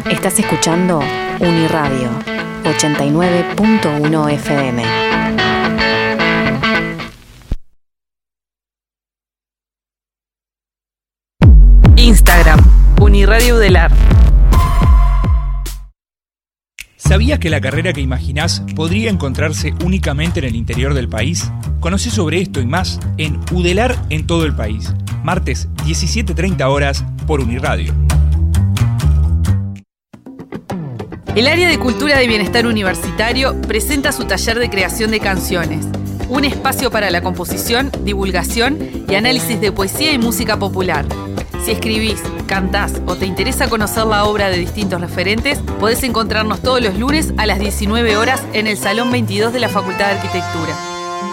[0.09, 0.99] Estás escuchando
[1.39, 2.09] Uniradio
[2.63, 4.83] 89.1 FM.
[11.97, 12.59] Instagram,
[13.01, 13.91] Uniradio Udelar.
[17.07, 21.49] ¿Sabías que la carrera que imaginás podría encontrarse únicamente en el interior del país?
[21.79, 24.93] Conoce sobre esto y más en Udelar en todo el país.
[25.23, 27.93] Martes 17.30 horas por Uniradio.
[31.33, 35.87] El área de Cultura y Bienestar Universitario presenta su taller de creación de canciones,
[36.27, 41.05] un espacio para la composición, divulgación y análisis de poesía y música popular.
[41.67, 46.81] Si escribís, cantás o te interesa conocer la obra de distintos referentes, podés encontrarnos todos
[46.81, 50.73] los lunes a las 19 horas en el Salón 22 de la Facultad de Arquitectura.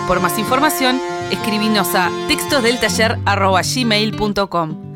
[0.08, 4.94] Por más información, escribinos a textosdeltaller.gmail.com.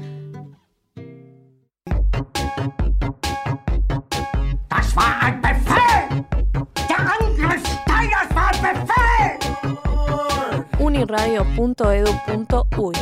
[10.81, 12.95] Uniradio.edu.uy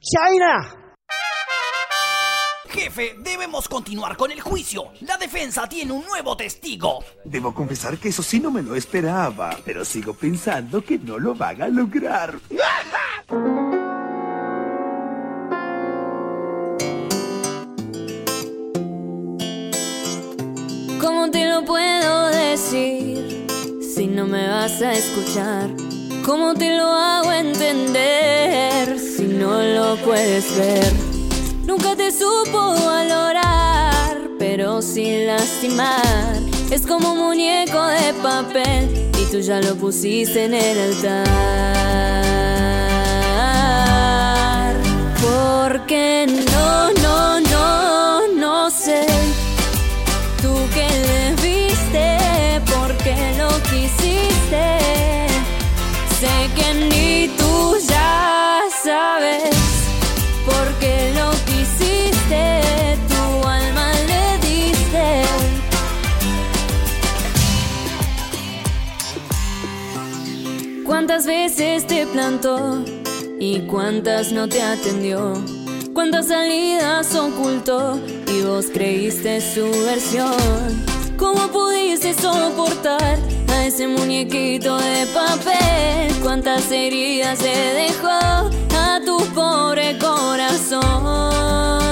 [0.00, 0.94] ¡China!
[2.68, 4.92] Jefe, debemos continuar con el juicio.
[5.00, 7.02] La defensa tiene un nuevo testigo.
[7.24, 11.34] Debo confesar que eso sí no me lo esperaba, pero sigo pensando que no lo
[11.34, 12.38] van a lograr.
[21.00, 23.46] ¿Cómo te lo puedo decir
[23.80, 25.97] si no me vas a escuchar?
[26.28, 30.92] ¿Cómo te lo hago entender si no lo puedes ver?
[31.64, 36.36] Nunca te supo valorar, pero sin lastimar.
[36.70, 41.24] Es como un muñeco de papel y tú ya lo pusiste en el altar.
[45.22, 49.06] Porque no, no, no, no sé.
[50.42, 52.18] Tú que le viste,
[52.66, 55.17] porque lo quisiste.
[56.20, 59.54] Sé que ni tú ya sabes,
[60.44, 65.06] porque lo quisiste, tu alma le diste.
[70.84, 72.82] ¿Cuántas veces te plantó
[73.38, 75.34] y cuántas no te atendió?
[75.94, 80.34] ¿Cuántas salidas ocultó y vos creíste su versión?
[81.16, 86.14] ¿Cómo pudiste soportar a ese muñequito de papel?
[86.22, 91.87] ¿Cuántas heridas se dejó a tu pobre corazón?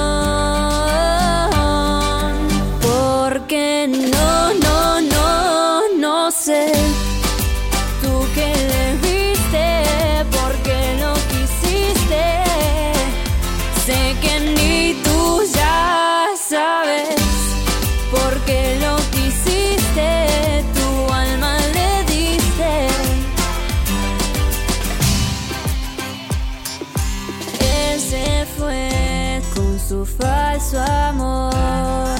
[30.73, 32.15] Amor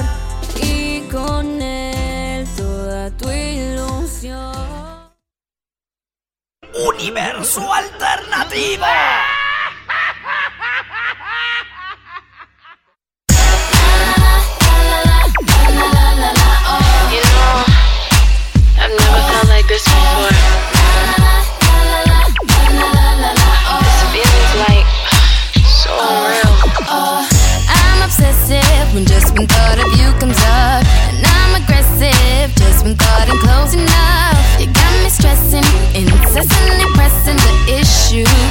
[0.62, 4.54] y con él toda tu ilusión.
[6.74, 8.86] Universo alternativo.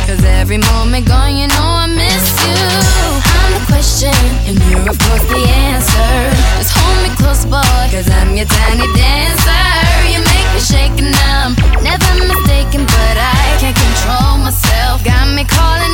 [0.07, 2.55] Cause every moment gone, you know I miss you.
[2.55, 4.14] I'm the question,
[4.47, 6.14] and you're of course the answer.
[6.62, 9.66] Just hold me close, boy, cause I'm your tiny dancer.
[10.07, 15.03] You make me shake and I'm never mistaken, but I can't control myself.
[15.03, 15.86] Got me calling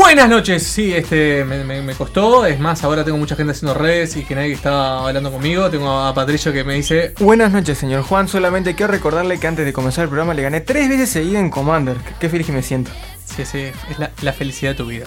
[0.00, 2.46] Buenas noches, sí, este me, me- me costó.
[2.46, 5.68] Es más, ahora tengo mucha gente haciendo redes y que nadie está hablando conmigo.
[5.70, 7.14] Tengo a Patricio que me dice.
[7.18, 8.28] Buenas noches, señor Juan.
[8.28, 11.50] Solamente quiero recordarle que antes de comenzar el programa le gané tres veces seguida en
[11.50, 11.96] Commander.
[11.96, 12.90] Qué- Qué feliz que me siento.
[13.24, 13.58] Sí, sí,
[13.90, 15.04] es la, la felicidad de tu vida.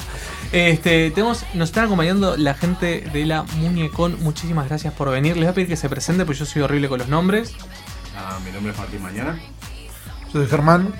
[0.51, 4.17] Este, tenemos, nos están acompañando la gente de la Muñecon.
[4.21, 5.35] Muchísimas gracias por venir.
[5.35, 7.53] Les voy a pedir que se presente, porque yo soy horrible con los nombres.
[8.17, 9.39] Ah, mi nombre es Martín Mañana.
[10.25, 10.93] Yo soy Germán.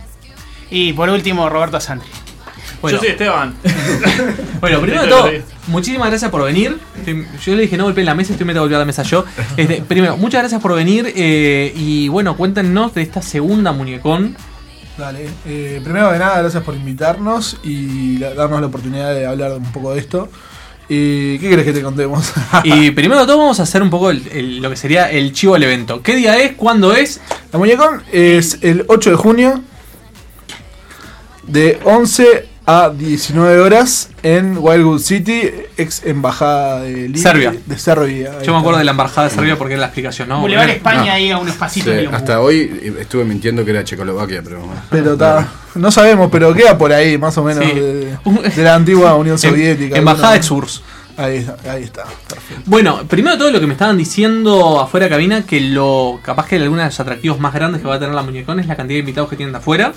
[0.70, 2.08] Y por último, Roberto Sandri.
[2.82, 2.98] Bueno.
[2.98, 3.56] Yo soy Esteban.
[4.62, 5.32] Bueno, primero de todo,
[5.67, 6.78] muchísimas gracias por venir.
[7.43, 9.26] Yo le dije no golpeen la mesa, estoy metiendo a golpear la mesa yo.
[9.58, 11.12] Este, primero, muchas gracias por venir.
[11.16, 14.36] eh, y bueno, cuéntenos de esta segunda muñecón.
[14.99, 19.53] Dale, eh, primero de nada, gracias por invitarnos y la- darnos la oportunidad de hablar
[19.53, 20.30] un poco de esto.
[20.89, 22.32] Eh, ¿Qué querés que te contemos?
[22.64, 25.32] Y primero de todo vamos a hacer un poco el- el- lo que sería el
[25.34, 26.03] chivo del evento.
[26.03, 26.51] ¿Qué día es?
[26.53, 27.20] ¿Cuándo es?
[27.51, 29.62] La Muñecón es el 8 de junio
[31.47, 35.41] de 11 a 19 horas en Wildwood City,
[35.78, 37.53] ex embajada de Libia- Serbia.
[37.65, 38.41] De Serbia.
[38.43, 40.39] Yo me acuerdo de la embajada de Serbia porque era la explicación, ¿no?
[40.39, 41.11] Boulevard España no.
[41.11, 44.61] ahí a unos pasitos Sí, hasta hoy estuve mintiendo que era Checoslovaquia, pero.
[44.89, 45.47] Pero está.
[45.76, 47.72] No sabemos, pero queda por ahí, más o menos, Sí.
[47.80, 48.17] de,
[48.55, 49.97] de la antigua Unión Em- Soviética.
[49.97, 50.82] Embajada de alguna- Xurs.
[51.17, 52.03] Ahí, está, ahí está.
[52.28, 52.63] Perfecto.
[52.65, 56.47] Bueno, primero de todo lo que me estaban diciendo afuera de cabina, que lo capaz
[56.47, 58.76] que alguno de los atractivos más grandes que va a tener la muñecón es la
[58.78, 59.91] cantidad de invitados que tienen de afuera.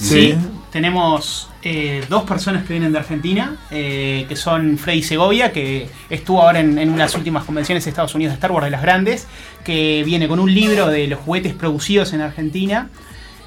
[0.00, 0.34] Sí,
[0.72, 6.42] tenemos eh, dos personas que vienen de Argentina, eh, que son Freddy Segovia, que estuvo
[6.42, 9.26] ahora en, en unas últimas convenciones de Estados Unidos de Star Wars de las grandes,
[9.64, 12.88] que viene con un libro de los juguetes producidos en Argentina.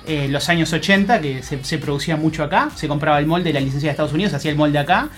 [0.05, 3.59] eh, los años 80, que se, se producía mucho acá, se compraba el molde, la
[3.61, 5.09] licencia de Estados Unidos, hacía el molde acá.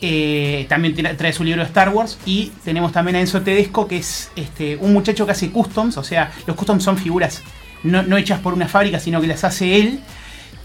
[0.00, 3.96] Eh, también trae su libro de Star Wars y tenemos también a Enzo Tedesco que
[3.96, 7.42] es este, un muchacho que hace customs, o sea, los customs son figuras
[7.82, 10.00] no hechas por una fábrica, sino que las hace él,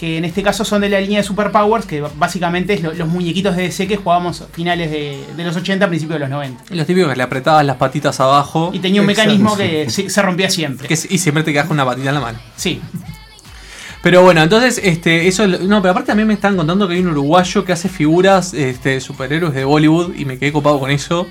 [0.04, 3.08] que en este caso son de la línea de Superpowers, que básicamente es lo- los
[3.08, 6.64] muñequitos de DC que jugábamos a finales de, de los 80, principios de los 90.
[6.76, 8.72] Los típicos que le apretabas las patitas abajo.
[8.74, 10.90] Y tenía un mecanismo que se, se rompía siempre.
[10.90, 12.40] Que y siempre te quedas con una patita en la mano.
[12.58, 12.82] Sí.
[14.02, 15.48] Pero bueno, entonces, este, eso.
[15.48, 19.00] No, pero aparte también me están contando que hay un uruguayo que hace figuras este,
[19.00, 21.26] superhéroes de Bollywood y me quedé copado con eso.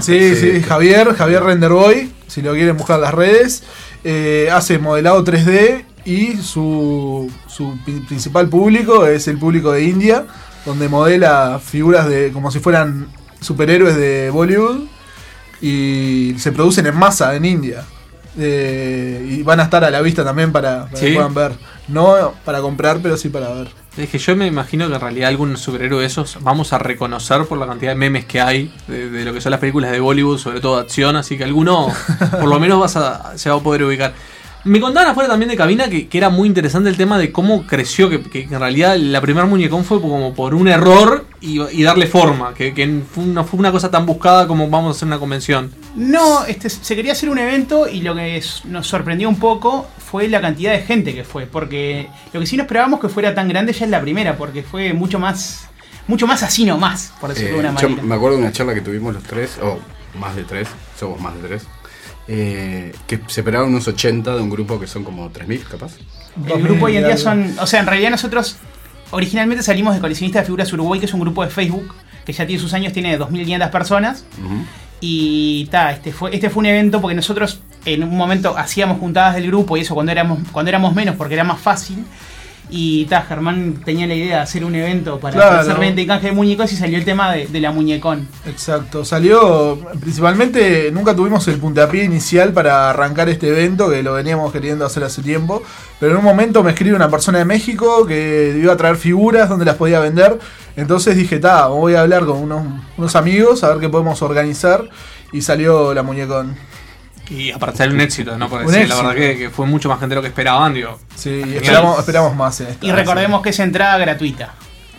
[0.00, 3.62] Sí, sí, Javier, Javier Renderboy, si lo quieren buscar en las redes,
[4.02, 7.76] eh, hace modelado 3D y su, su
[8.06, 10.26] principal público es el público de India,
[10.64, 13.08] donde modela figuras de como si fueran
[13.40, 14.80] superhéroes de Bollywood
[15.60, 17.84] y se producen en masa en India.
[18.38, 21.06] Eh, y van a estar a la vista también para, para Sí.
[21.06, 21.52] que puedan ver.
[21.88, 23.68] No para comprar, pero sí para ver.
[23.96, 27.44] Es que yo me imagino que en realidad algún superhéroe de esos vamos a reconocer
[27.46, 29.98] por la cantidad de memes que hay de, de lo que son las películas de
[29.98, 31.88] Bollywood, sobre todo de acción, así que alguno
[32.30, 34.14] por lo menos vas a, se va a poder ubicar.
[34.64, 37.66] Me contaban afuera también de cabina que, que era muy interesante el tema de cómo
[37.66, 41.82] creció, que, que en realidad la primer muñecón fue como por un error y, y
[41.82, 45.06] darle forma, que, que fue una, fue una cosa tan buscada como vamos a hacer
[45.06, 45.72] una convención.
[45.96, 49.88] No, este, se quería hacer un evento y lo que es- nos sorprendió un poco
[49.98, 53.34] fue la cantidad de gente que fue, porque lo que sí no esperábamos que fuera
[53.34, 55.68] tan grande ya es la primera, porque fue mucho más,
[56.06, 58.06] mucho más así nomás, por decirlo de Eh, una yo manera.
[58.06, 59.78] me acuerdo de una charla que tuvimos los tres, o
[60.18, 61.62] más de tres, somos más de tres,
[62.28, 65.92] eh, que se esperaban unos 80 de un grupo que son como 3.000 capaz.
[66.46, 68.56] El grupo hoy en día son, o sea, en realidad nosotros
[69.10, 71.94] originalmente salimos de Coleccionistas de Figuras Uruguay, que es un grupo de Facebook
[72.24, 74.24] que ya tiene sus años, tiene 2.500 personas.
[75.00, 79.34] Y ta, este fue, este fue un evento porque nosotros en un momento hacíamos juntadas
[79.34, 82.04] del grupo y eso cuando éramos, cuando éramos menos porque era más fácil.
[82.72, 85.60] Y ta, Germán tenía la idea de hacer un evento para Claro.
[85.60, 88.28] hacer venta y canje de muñecos y salió el tema de, de la muñecón.
[88.46, 94.52] Exacto, salió principalmente, nunca tuvimos el puntapié inicial para arrancar este evento que lo veníamos
[94.52, 95.62] queriendo hacer hace tiempo,
[95.98, 99.48] pero en un momento me escribe una persona de México que iba a traer figuras
[99.48, 100.38] donde las podía vender,
[100.76, 102.62] entonces dije, ta, voy a hablar con unos,
[102.96, 104.88] unos amigos a ver qué podemos organizar
[105.32, 106.56] y salió la muñecón.
[107.30, 108.48] Y aparte salió un éxito, ¿no?
[108.48, 110.74] Porque Un sí, la verdad que, que fue mucho más gente de lo que esperaban,
[110.74, 110.98] digo.
[111.14, 112.84] Sí, esperamos, esperamos más en esta.
[112.86, 114.54] Y recordemos que es entrada gratuita.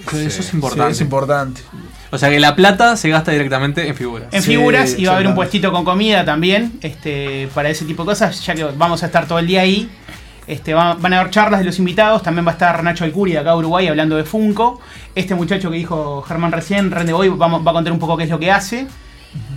[0.08, 0.94] Eso es importante.
[0.94, 1.62] Sí, es importante.
[2.10, 4.28] O sea que la plata se gasta directamente en figuras.
[4.32, 8.04] En figuras y va a haber un puestito con comida también, este, para ese tipo
[8.04, 9.90] de cosas, ya que vamos a estar todo el día ahí.
[10.48, 13.34] Este, va- van a haber charlas de los invitados, también va a estar Nacho Alcuri
[13.34, 14.82] de acá de Uruguay hablando de Funko.
[15.16, 18.24] Este muchacho que dijo Germán recién, Rende Boy, vamos, va a contar un poco qué
[18.24, 18.88] es lo que hace.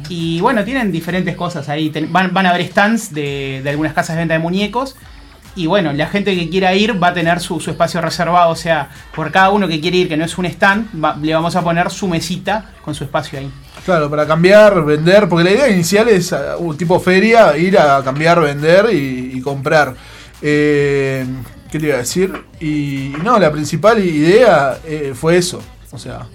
[0.08, 1.92] Y bueno, tienen diferentes cosas ahí.
[2.10, 4.96] Van, van a haber stands de, de algunas casas de venta de muñecos.
[5.56, 8.50] Y bueno, la gente que quiera ir va a tener su, su espacio reservado.
[8.50, 11.32] O sea, por cada uno que quiere ir, que no es un stand, va- le
[11.32, 13.50] vamos a poner su mesita con su espacio ahí.
[13.84, 18.02] Claro, para cambiar, vender, porque la idea inicial es uh, un tipo feria, ir a
[18.02, 19.94] cambiar, vender y, y comprar.
[20.42, 21.24] Eh,
[21.70, 22.32] ¿Qué te iba a decir?
[22.60, 25.62] Y no, la principal idea eh, fue eso.
[25.92, 26.26] O sea,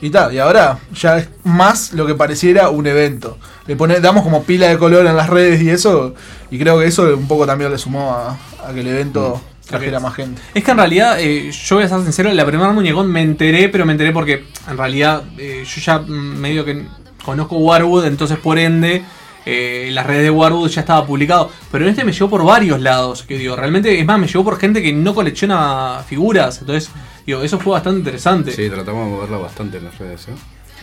[0.00, 3.38] y tal, y ahora ya es más lo que pareciera un evento.
[3.66, 6.14] Le pone, damos como pila de color en las redes y eso,
[6.50, 10.00] y creo que eso un poco también le sumó a, a que el evento trajera
[10.00, 10.40] más gente.
[10.54, 13.68] Es que en realidad, eh, yo voy a ser sincero, la primera muñecón me enteré,
[13.68, 16.86] pero me enteré porque en realidad eh, yo ya mm, medio que
[17.24, 19.04] conozco Warwood, entonces por ende
[19.44, 21.50] eh, las redes de Warwood ya estaba publicado.
[21.70, 24.44] Pero en este me llegó por varios lados, que digo, realmente, es más, me llegó
[24.44, 26.90] por gente que no colecciona figuras, entonces,
[27.32, 28.52] digo, eso fue bastante interesante.
[28.52, 30.28] Sí, tratamos de moverla bastante en las redes.
[30.28, 30.32] ¿eh?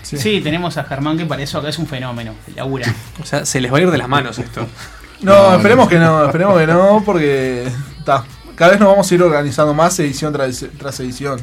[0.03, 0.41] Sí.
[0.41, 2.93] tenemos a Germán que para eso acá es un fenómeno, labura.
[3.21, 4.67] O sea, se les va a ir de las manos esto.
[5.21, 7.67] No, esperemos que no, esperemos que no, porque
[8.03, 8.23] ta,
[8.55, 11.39] cada vez nos vamos a ir organizando más edición tras, tras edición.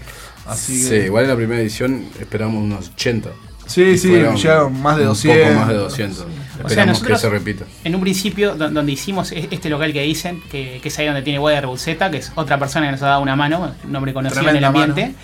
[0.46, 3.30] Así Sí, que, igual en la primera edición esperamos unos 80.
[3.66, 5.46] Sí, sí, llegaron más de Un 200.
[5.48, 6.26] poco más de 200.
[6.64, 7.64] O sea, Esperamos nosotros que se repita.
[7.84, 11.06] en un principio, do- donde hicimos e- este local que dicen, que, que es ahí
[11.06, 13.96] donde tiene Weather Buceta, que es otra persona que nos ha dado una mano, un
[13.96, 15.14] hombre conocido en el ambiente.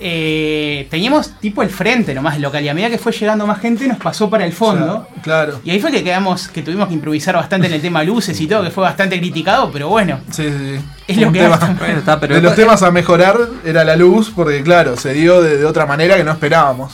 [0.00, 3.60] eh, teníamos tipo el frente nomás del local y a medida que fue llegando más
[3.60, 5.06] gente nos pasó para el fondo.
[5.22, 5.60] Claro.
[5.64, 8.46] Y ahí fue que quedamos, que tuvimos que improvisar bastante en el tema luces y
[8.46, 10.20] todo, que fue bastante criticado, pero bueno.
[10.30, 10.80] Sí, sí.
[11.06, 11.76] Es lo que tema-.
[11.78, 15.40] Bueno, está, pero de los temas a mejorar era la luz, porque claro, se dio
[15.40, 16.92] de, de otra manera que no esperábamos.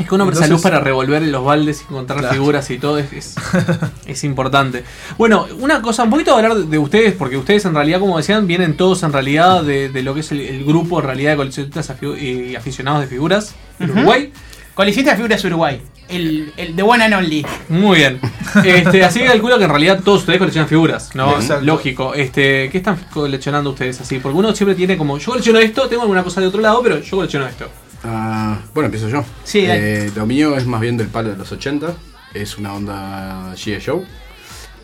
[0.00, 2.34] Es que uno presta Entonces- luz para revolver los baldes y encontrar Claro.
[2.34, 3.34] figuras y todo es, es,
[4.06, 4.82] es importante.
[5.18, 8.46] Bueno, una cosa, un poquito hablar de, de ustedes, porque ustedes en realidad, como decían,
[8.46, 11.36] vienen todos en realidad de, de lo que es el, el grupo en realidad de
[11.36, 13.54] coleccionistas y aficionados de figuras.
[13.78, 14.32] Uruguay.
[14.74, 15.82] Coleccionista de figuras Uruguay.
[16.08, 17.46] El, el de One and Only.
[17.68, 18.20] Muy bien.
[18.64, 21.36] Este, así que calculo que en realidad todos ustedes coleccionan figuras, ¿no?
[21.62, 22.14] Lógico.
[22.14, 24.18] Este, ¿Qué están coleccionando ustedes así?
[24.18, 26.98] Porque uno siempre tiene como, yo colecciono esto, tengo alguna cosa de otro lado, pero
[27.00, 27.68] yo colecciono esto.
[28.02, 29.24] Ah, bueno, empiezo yo.
[29.44, 29.64] Sí.
[29.66, 31.94] Eh, lo mío es más bien del palo de los 80.
[32.34, 33.82] Es una onda G.I.
[33.84, 34.04] Joe.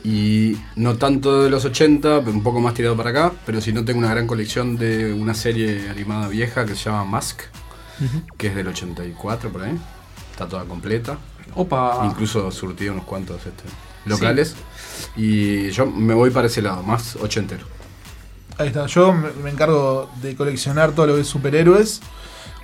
[0.05, 3.33] Y no tanto de los 80, un poco más tirado para acá.
[3.45, 7.05] Pero si no tengo una gran colección de una serie animada vieja que se llama
[7.05, 7.41] Mask.
[8.37, 9.79] Que es del 84 por ahí.
[10.31, 11.19] Está toda completa.
[11.55, 12.03] Opa.
[12.05, 13.65] Incluso surtido unos cuantos este,
[14.05, 14.55] locales.
[15.17, 17.65] Y yo me voy para ese lado, más ochentero.
[18.59, 22.01] Ahí está, yo me, me encargo de coleccionar todo lo que es superhéroes.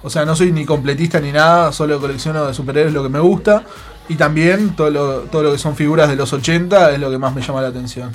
[0.03, 3.21] O sea, no soy ni completista ni nada, solo colecciono de superhéroes lo que me
[3.21, 3.65] gusta.
[4.09, 7.19] Y también todo lo, todo lo que son figuras de los 80 es lo que
[7.19, 8.13] más me llama la atención.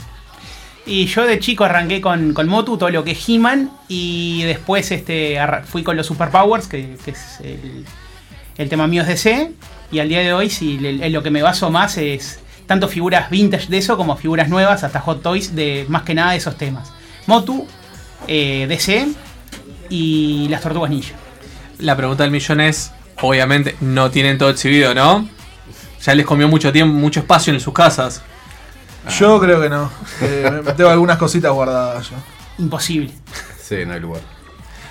[0.87, 4.89] Y yo de chico arranqué con, con Motu, todo lo que es He-Man, y después
[4.91, 7.41] este, fui con los Superpowers, que, que es
[8.57, 9.51] el, tema mío es DC,
[9.91, 13.67] y al día de hoy sí, lo que me baso más es tanto figuras vintage
[13.67, 16.93] de eso como figuras nuevas, hasta Hot Toys, de más que nada de esos temas.
[17.25, 17.67] Motu,
[18.25, 19.09] eh, DC
[19.89, 21.16] y las Tortugas Ninja.
[21.79, 25.27] La pregunta del millón es, obviamente, no tienen todo exhibido, ¿no?
[26.01, 28.21] Ya les comió mucho tiempo, mucho espacio en sus casas.
[29.19, 29.89] Yo creo que no.
[30.21, 32.15] Eh, tengo algunas cositas guardadas yo.
[32.59, 33.11] Imposible.
[33.61, 34.21] Sí, no hay lugar.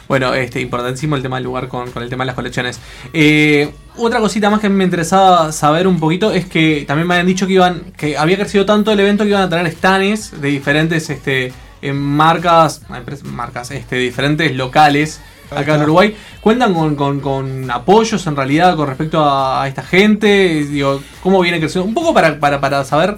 [0.09, 2.80] Bueno, este, importantísimo el tema del lugar con, con el tema de las colecciones.
[3.12, 7.26] Eh, otra cosita más que me interesaba saber un poquito es que también me habían
[7.26, 10.49] dicho que iban, que había crecido tanto el evento que iban a tener stands de
[10.49, 12.82] diferentes este, eh, marcas,
[13.24, 15.20] marcas, este, diferentes locales
[15.51, 15.82] acá en.
[15.82, 16.16] Uruguay.
[16.40, 20.64] ¿Cuentan con, con- con apoyos en realidad con respecto a, a esta gente?
[20.64, 21.86] Digo, ¿cómo viene creciendo?
[21.88, 23.16] Un poco para, para, para saber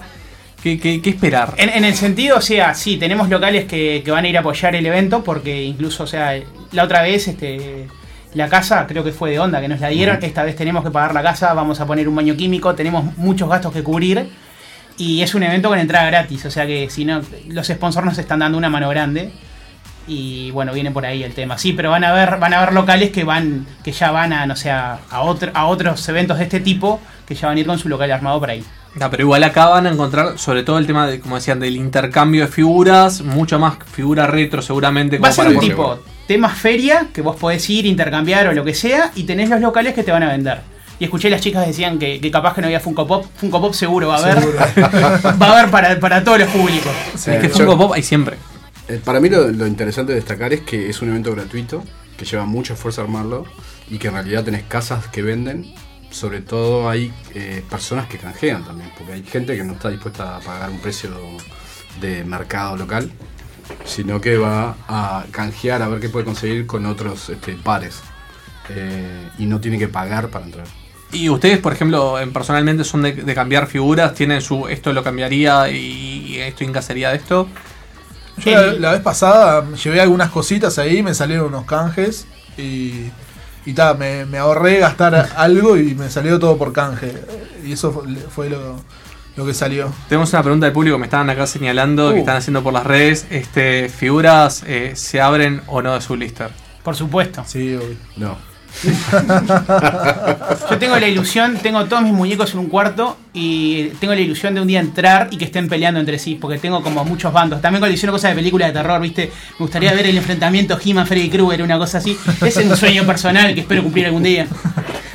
[0.62, 1.55] qué, qué- qué esperar.
[1.57, 4.41] En, en el sentido, o sea, sí, tenemos locales que, que van a ir a
[4.41, 6.39] apoyar el evento, porque incluso, o sea,
[6.72, 7.87] la otra vez, este,
[8.35, 10.91] la casa, creo que fue de onda, que nos la dieron, esta vez tenemos que
[10.91, 14.29] pagar la casa, vamos a poner un baño químico, tenemos muchos gastos que cubrir,
[14.97, 18.18] y es un evento con entrada gratis, o sea que si no, los sponsors nos
[18.18, 19.31] están dando una mano grande,
[20.09, 21.59] y bueno, viene por ahí el tema.
[21.59, 24.47] Sí, pero van a ver, van a ver locales que van, que ya van a,
[24.47, 27.67] no sé, a, otro- a otros eventos de este tipo, que ya van a ir
[27.67, 28.65] con su local armado por ahí.
[28.95, 31.77] No, pero igual acá van a encontrar, sobre todo el tema de, como decían, del
[31.77, 35.19] intercambio de figuras, mucho más figura retro seguramente.
[35.19, 38.75] Va a ser un tipo temas feria que vos podés ir, intercambiar o lo que
[38.75, 40.61] sea, y tenés los locales que te van a vender.
[41.01, 43.25] Y escuché las chicas decían que, que capaz que no había Funko Pop.
[43.37, 44.39] Funko Pop seguro va a haber.
[45.41, 46.91] va a haber para, para todos los públicos.
[47.15, 48.37] es que Funko Pop hay siempre.
[48.89, 51.84] Eh, para mí lo, interesante de destacar es que es un evento gratuito,
[52.16, 53.45] que lleva mucho esfuerzo armarlo
[53.91, 55.72] y que en realidad tenés casas que venden.
[56.11, 60.36] Sobre todo hay eh, personas que canjean también, porque hay gente que no está dispuesta
[60.36, 61.11] a pagar un precio
[62.01, 63.11] de mercado local,
[63.84, 68.01] sino que va a canjear a ver qué puede conseguir con otros este, pares.
[68.70, 70.66] Eh, y no tiene que pagar para entrar.
[71.12, 75.70] Y ustedes, por ejemplo, en- personalmente son de, cambiar figuras, tienen su esto lo cambiaría
[75.70, 77.49] y, esto encasaría de esto.
[78.45, 82.26] Yo la, la vez pasada llevé algunas cositas ahí, me salieron unos canjes
[82.57, 83.11] y,
[83.66, 87.14] y ta, me, me ahorré gastar algo y me salió todo por canje.
[87.64, 88.80] Y eso fue, fue lo,
[89.36, 89.93] lo que salió.
[90.09, 92.20] Tenemos una pregunta del público que me estaban acá señalando, que Uh.
[92.20, 93.26] están haciendo por las redes.
[93.30, 96.51] Este, ¿Figuras eh, se abren o no de su lista?
[96.82, 97.43] Por supuesto.
[97.47, 97.97] Sí, obvio.
[98.16, 98.36] No.
[100.71, 104.55] Yo tengo la ilusión, tengo todos mis muñecos en un cuarto y tengo la ilusión
[104.55, 107.61] de un día entrar y que estén peleando entre sí, porque tengo como muchos bandos.
[107.61, 109.33] También colecciono cosas de películas de terror, ¿viste?
[109.59, 112.16] Me gustaría ver el enfrentamiento He-Man Freddy Krueger, una cosa así.
[112.41, 114.47] Ese es un sueño personal que espero cumplir algún día.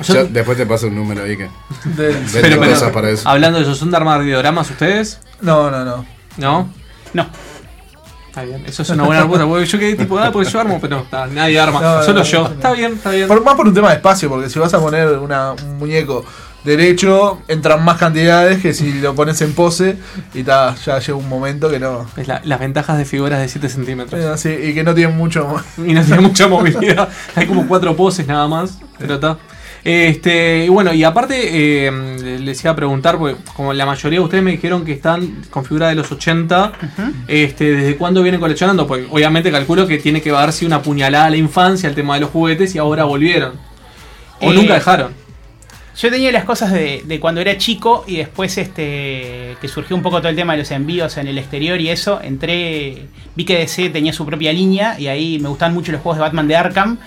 [0.08, 1.50] Yo después te paso un número ahí que.
[1.86, 3.28] Vende Pero, para eso.
[3.28, 5.20] Hablando de eso, ¿son de armar dioramas ustedes?
[5.42, 6.06] No, no, no.
[6.38, 6.70] ¿No?
[7.14, 7.28] No.
[8.34, 9.46] Está bien, eso es una buena respuesta.
[9.48, 12.26] porque Yo quedé tipo, ah, porque yo armo, pero no, nadie arma, No, solo no,
[12.26, 12.48] yo.
[12.48, 13.28] Está bien, está bien.
[13.28, 16.26] Por, más por un tema de espacio, porque si vas a poner una- un muñeco
[16.64, 19.98] derecho, entran más cantidades que si lo pones en pose
[20.34, 22.08] y ta, ya llega un momento que no.
[22.18, 24.20] Es la- las ventajas de figuras de 7 centímetros.
[24.20, 25.56] Eh, sí, y que no tienen mucho.
[25.78, 27.10] Y no mucha movilidad.
[27.36, 28.80] Hay como cuatro poses nada más.
[28.98, 29.38] Pero está.
[29.84, 34.26] Este, y bueno, y aparte, eh, les iba a preguntar, porque como la mayoría de
[34.26, 36.72] ustedes me dijeron que están con figuras de los 80,
[37.28, 38.88] este, ¿desde cuándo vienen coleccionando?
[38.88, 42.22] Porque obviamente calculo que tiene que darse una puñalada a la infancia, el tema de
[42.22, 43.54] los juguetes, y ahora volvieron.
[44.40, 45.14] O Eh, nunca dejaron.
[45.96, 50.02] Yo tenía las cosas de, de cuando era chico y después este que surgió un
[50.02, 53.06] poco todo el tema de los envíos en el exterior y eso, entré,
[53.36, 56.22] vi que DC tenía su propia línea y ahí me gustaban mucho los juegos de
[56.22, 56.98] Batman de Arkham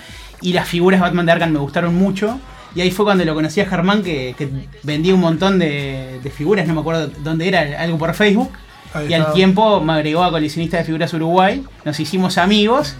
[0.41, 2.39] y las figuras de Batman de Arkham me gustaron mucho.
[2.77, 4.47] Y ahí fue cuando lo conocí a Germán que, que
[4.83, 8.51] vendía un montón de, de figuras, no me acuerdo dónde era, algo por Facebook.
[8.93, 12.93] Ahí y al tiempo me agregó a coleccionista de figuras Uruguay, nos hicimos amigos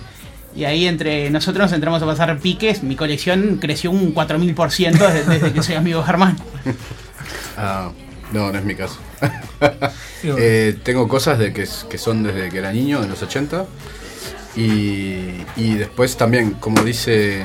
[0.56, 2.82] y ahí entre nosotros nos entramos a pasar piques.
[2.82, 6.38] Mi colección creció un 4000% desde, desde que soy amigo de Germán.
[7.60, 7.92] Ah,
[8.32, 8.98] no, no es mi caso.
[10.24, 13.66] Eh, tengo cosas de que, que son desde que era niño, de los 80.
[14.58, 17.44] Y, y después también, como dice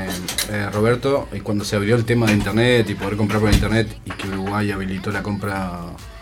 [0.49, 3.95] eh, Roberto, eh, cuando se abrió el tema de internet y poder comprar por internet
[4.07, 5.73] y que Uruguay habilitó la compra,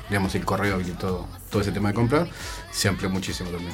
[0.08, 2.26] digamos, el correo habilitó todo ese tema de compra,
[2.72, 3.72] se amplió muchísimo también.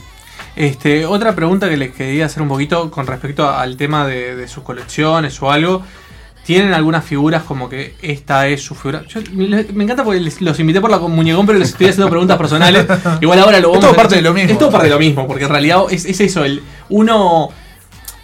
[0.54, 4.46] Este, otra pregunta que les quería hacer un poquito con respecto al tema de, de
[4.46, 5.82] sus colecciones o algo.
[6.44, 9.02] ¿Tienen algunas figuras como que esta es su figura?
[9.08, 12.38] Yo- me encanta porque les- los invité por la muñecón, pero les estoy haciendo preguntas
[12.38, 12.86] personales.
[13.20, 14.52] Igual ahora lo Es vamos todo a- parte de lo mismo.
[14.52, 17.50] Es todo parte de lo mismo, porque en realidad es, es eso, el uno...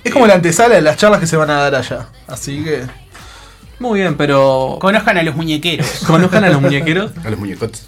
[0.04, 2.08] Es como la antesala de las charlas que se van a dar allá.
[2.26, 2.82] Así que.
[3.78, 4.78] Muy bien, pero.
[4.80, 5.86] Conozcan a los muñequeros.
[6.06, 7.12] Conozcan a los muñequeros.
[7.24, 7.86] A los muñecotes.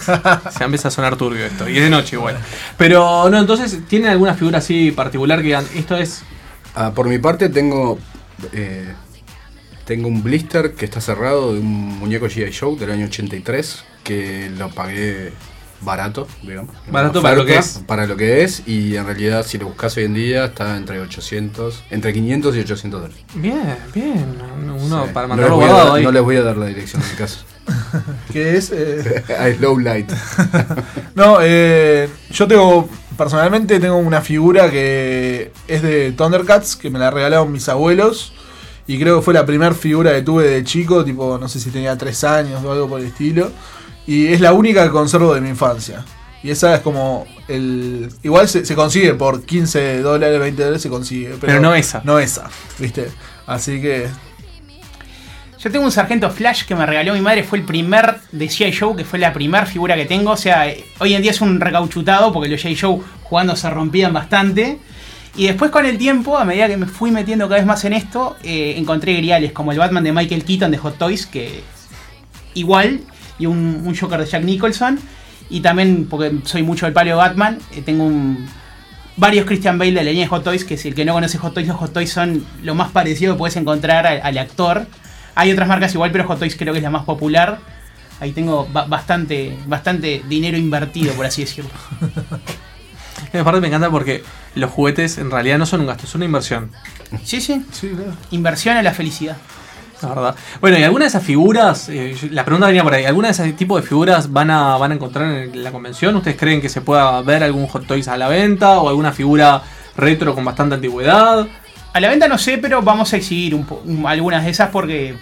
[0.50, 1.68] Se empieza a sonar turbio esto.
[1.68, 2.36] Y es de noche igual.
[2.76, 6.24] Pero no, entonces, ¿tienen alguna figura así particular que digan, esto es.
[6.74, 8.00] Ah, por mi parte tengo
[8.52, 8.92] eh,
[9.84, 12.52] tengo un blister que está cerrado de un muñeco G.I.
[12.52, 15.32] Joe del año 83 que lo pagué
[15.84, 16.74] barato, digamos.
[16.86, 17.84] en Barato una para lo que oferta, es.
[17.86, 21.00] Para lo que es y en realidad si lo buscas hoy en día está entre
[21.00, 23.24] 800, entre 500 y 800 dólares.
[23.34, 24.36] Bien, bien.
[24.80, 25.10] Uno Sí.
[25.12, 26.04] para no, mandarlo a guardado dar, ahí.
[26.04, 27.38] no les voy a dar la dirección de mi casa.
[28.32, 28.70] que es.
[28.72, 29.24] eh,
[29.56, 30.10] I low light.
[31.14, 37.10] No, eh, yo tengo, personalmente tengo una figura que es de Thundercats, que me la
[37.10, 38.32] regalaron mis abuelos.
[38.86, 41.70] Y creo que fue la primera figura que tuve de chico, tipo, no sé si
[41.70, 43.52] tenía 3 años o algo por el estilo.
[44.06, 46.04] Y es la única que conservo de mi infancia.
[46.42, 48.12] Y esa es como el...
[48.22, 51.28] Igual se, se consigue por 15 dólares, 20 dólares se consigue.
[51.28, 52.02] Pero, Pero no esa.
[52.04, 53.08] No esa, ¿viste?
[53.46, 54.08] Así que...
[55.62, 58.72] Yo tengo un sargento Flash que me regaló mi madre, fue el primer de G.I.
[58.72, 60.32] Joe, que fue la primera figura que tengo.
[60.32, 62.76] O sea, eh, hoy en día es un recauchutado porque los G.I.
[62.76, 64.80] Joe jugando se rompían bastante.
[65.36, 67.92] Y después con el tiempo, a medida que me fui metiendo cada vez más en
[67.92, 71.62] esto, eh, encontré griales como el Batman de Michael Keaton de Hot Toys, que
[72.54, 73.00] igual,
[73.38, 74.98] y un, un Joker de Jack Nicholson.
[75.50, 78.48] Y también, porque soy mucho del palio Batman, eh, tengo un,
[79.16, 81.36] varios Christian Bale de la línea de Hot Toys, que si el que no conoce
[81.38, 84.86] Hot Toys, los Hot Toys son lo más parecido que puedes encontrar al, al actor.
[85.34, 87.58] Hay otras marcas igual, pero Hot Toys creo que es la más popular.
[88.20, 91.70] Ahí tengo ba- bastante, bastante dinero invertido, por así decirlo.
[93.32, 94.22] Y aparte me encanta porque
[94.54, 96.70] los juguetes en realidad no son un gasto, son una inversión.
[97.24, 97.64] Sí, sí.
[98.30, 99.36] Inversión a la felicidad.
[100.02, 100.34] La verdad.
[100.60, 103.52] Bueno, ¿y alguna de esas figuras, eh, la pregunta venía por ahí, ¿alguna de ese
[103.52, 106.14] tipo de figuras van a, van a encontrar en la convención?
[106.16, 109.62] ¿Ustedes creen que se pueda ver algún Hot Toys a la venta o alguna figura
[109.96, 111.46] retro con bastante antigüedad?
[111.92, 114.70] A la venta no sé, pero vamos a exhibir un po- un- algunas de esas
[114.70, 115.14] porque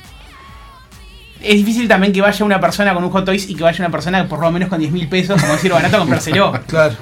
[1.43, 3.91] es difícil también que vaya una persona con un Hot Toys y que vaya una
[3.91, 6.53] persona por lo menos con 10 mil pesos, como decir barato, comprárselo.
[6.67, 6.95] Claro.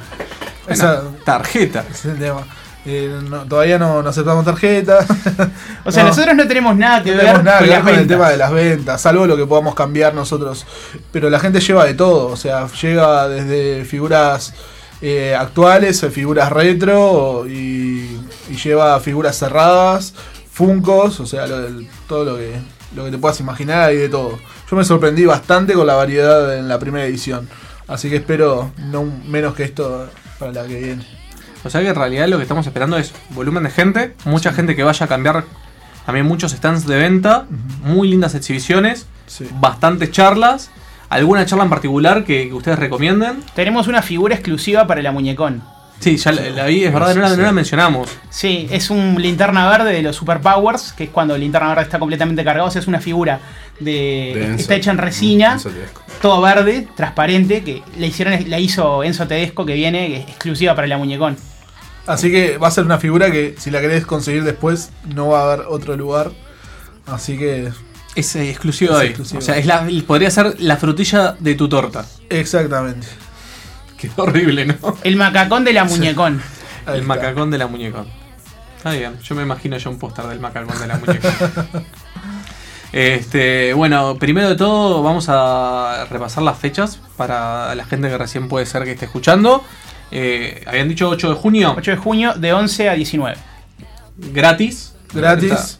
[0.69, 1.85] Esa, tarjeta.
[1.91, 2.43] Es el tema.
[2.91, 5.05] Eh, no- todavía no, no aceptamos tarjeta.
[5.85, 8.31] O sea, nosotros no tenemos nada que no ver tenemos nada con que el tema
[8.31, 10.65] de las ventas, salvo lo que podamos cambiar nosotros.
[11.13, 14.55] Pero la gente lleva de todo, o sea, llega desde figuras
[15.03, 18.19] eh, actuales, a figuras retro y,
[18.51, 20.15] y lleva figuras cerradas,
[20.51, 22.55] funcos, o sea, lo del- todo lo que,
[22.97, 24.39] lo que te puedas imaginar hay de todo.
[24.71, 27.49] Yo me sorprendí bastante con la variedad en la primera edición,
[27.87, 30.09] así que espero no menos que esto
[30.39, 31.07] para la que viene.
[31.69, 34.75] O sea que en realidad lo que estamos esperando es volumen de gente, mucha gente
[34.75, 35.45] que vaya a cambiar,
[36.07, 37.45] también muchos stands de venta,
[37.83, 39.07] muy lindas exhibiciones,
[39.61, 40.71] bastantes charlas,
[41.11, 43.43] alguna charla en particular que, que ustedes recomienden.
[43.55, 45.63] Tenemos una figura exclusiva para la muñecón.
[46.01, 48.09] Sí, ya la, la vi, es verdad, no la, no la mencionamos.
[48.31, 51.99] Sí, es un linterna verde de los Superpowers, que es cuando el linterna verde está
[51.99, 52.69] completamente cargado.
[52.69, 53.41] O sea, es una figura
[53.79, 54.55] de.
[54.55, 56.03] Está hecha en resina, Enzo Tedesco.
[56.23, 60.75] todo verde, transparente, que la hicieron, la hizo Enzo Tedesco, que viene que es exclusiva
[60.75, 61.37] para la muñecón.
[62.09, 65.41] Así que va a ser una figura que si la querés conseguir después no va
[65.41, 66.33] a haber otro lugar.
[67.07, 67.71] Así que...
[68.17, 69.07] Es eh, exclusivo Es ahí.
[69.09, 69.39] exclusivo.
[69.41, 72.07] O sea, es la, podría ser la frutilla de tu torta.
[72.31, 73.07] Exactamente.
[73.99, 74.97] Qué horrible, ¿no?
[75.05, 76.41] El macacón de la muñecón.
[76.87, 78.07] El macacón de la muñecón.
[78.79, 81.33] Está bien, yo me imagino ya un póster del macacón de la muñecón.
[82.91, 88.49] Este, bueno, primero de todo vamos a repasar las fechas para la gente que recién
[88.49, 89.63] puede ser que esté escuchando.
[90.11, 91.75] Eh, habían dicho 8 de junio.
[91.77, 93.37] 8 de junio de 11 a 19.
[94.17, 94.95] Gratis.
[95.13, 95.79] Gratis.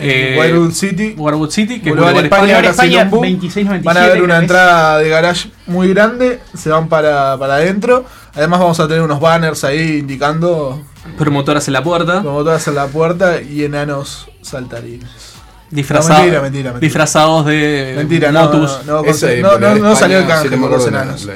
[0.00, 1.16] Eh, City.
[1.50, 3.10] City, que es Boulevard España, España.
[3.10, 8.04] 26.97, Van a ver una entrada de garage muy grande, se van para, para adentro.
[8.34, 10.84] Además vamos a tener unos banners ahí indicando
[11.16, 12.22] Promotoras en la puerta.
[12.22, 15.27] promotoras en la puerta y enanos saltarines.
[15.70, 16.80] Disfrazados, No, mentira, mentira, mentira.
[16.80, 18.80] disfrazados de Mentira, no, motus.
[18.86, 21.24] no, no, Esa es no, no, no salió el España, canje sí, por los enanos.
[21.24, 21.34] La.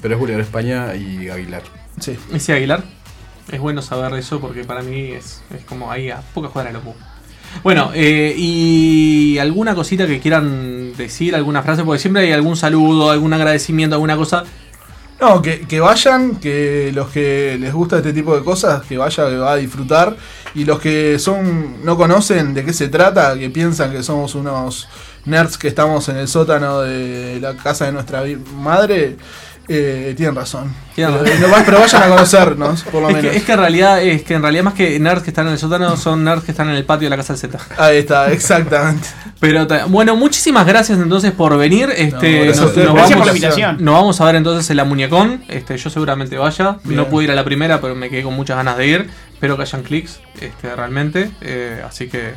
[0.00, 1.62] Pero es Boulevard España y Aguilar.
[2.00, 2.16] Sí.
[2.32, 2.84] ¿Ese Aguilar?
[3.52, 6.80] Es bueno saber eso porque para mí es, es como ahí a pocas cuadras de
[6.80, 6.94] lo
[7.62, 13.10] Bueno, eh, y alguna cosita que quieran decir, alguna frase, porque siempre hay algún saludo,
[13.10, 14.44] algún agradecimiento, alguna cosa.
[15.18, 19.28] No, que, que vayan, que los que les gusta este tipo de cosas, que vaya,
[19.30, 20.14] que va a disfrutar.
[20.54, 24.88] Y los que son no conocen de qué se trata, que piensan que somos unos
[25.24, 28.24] nerds que estamos en el sótano de la casa de nuestra
[28.56, 29.16] madre,
[29.68, 30.72] eh, tienen razón.
[30.94, 33.30] Pero, no va- pero vayan a conocernos, por lo Es menos.
[33.32, 35.52] que, es que en realidad, es que en realidad más que nerds que están en
[35.52, 37.58] el sótano, son nerds que están en el patio de la casa del Z.
[37.76, 39.06] Ahí está, exactamente.
[39.40, 41.90] Pero bueno, muchísimas gracias entonces por venir.
[41.94, 43.76] Este, gracias a nos, nos por la vamos, invitación.
[43.84, 45.44] nos vamos a ver entonces en la muñecón.
[45.48, 46.78] Este, yo seguramente vaya.
[46.84, 46.96] Bien.
[46.96, 49.10] No pude ir a la primera, pero me quedé con muchas ganas de ir.
[49.34, 51.30] Espero que hayan clics, este, realmente.
[51.42, 52.32] Eh, así que,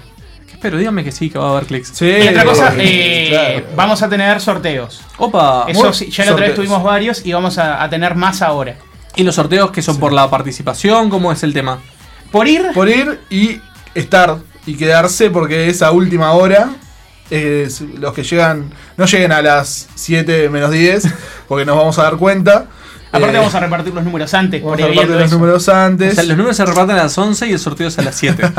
[0.50, 0.78] ¿qué espero?
[0.78, 2.02] Díganme que sí, que va a haber clics.
[2.02, 5.02] y otra cosa, eh, vamos a tener sorteos.
[5.18, 5.66] Opa.
[5.68, 8.76] Eso sí, ya la otra vez tuvimos varios y vamos a, a tener más ahora.
[9.16, 11.10] ¿Y los sorteos que son por la participación?
[11.10, 11.80] ¿Cómo es el tema?
[12.32, 12.68] Por ir.
[12.74, 13.60] Por ir y
[13.96, 16.70] estar y quedarse porque esa última hora.
[17.30, 21.08] es- los que llegan, no lleguen a las 7 menos 10,
[21.48, 22.66] porque nos vamos a dar cuenta.
[23.12, 24.62] Aparte Eh, vamos a repartir los números antes.
[24.64, 25.36] vamos a repartir los eso.
[25.36, 26.12] números antes.
[26.14, 28.16] O sea, los números se reparten a las 11 y el sorteo es a las
[28.16, 28.44] 7.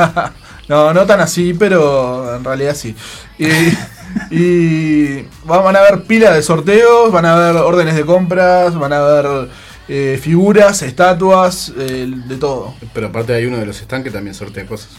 [0.67, 2.95] No, no tan así, pero en realidad sí.
[3.37, 3.47] Y,
[4.33, 8.97] y van a haber pila de sorteos, van a haber órdenes de compras, van a
[8.99, 9.49] haber
[9.89, 12.73] eh, figuras, estatuas, eh, de todo.
[12.93, 14.91] Pero aparte hay uno de los stands que también sortea cosas.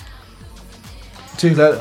[1.39, 1.79] Sí, claro.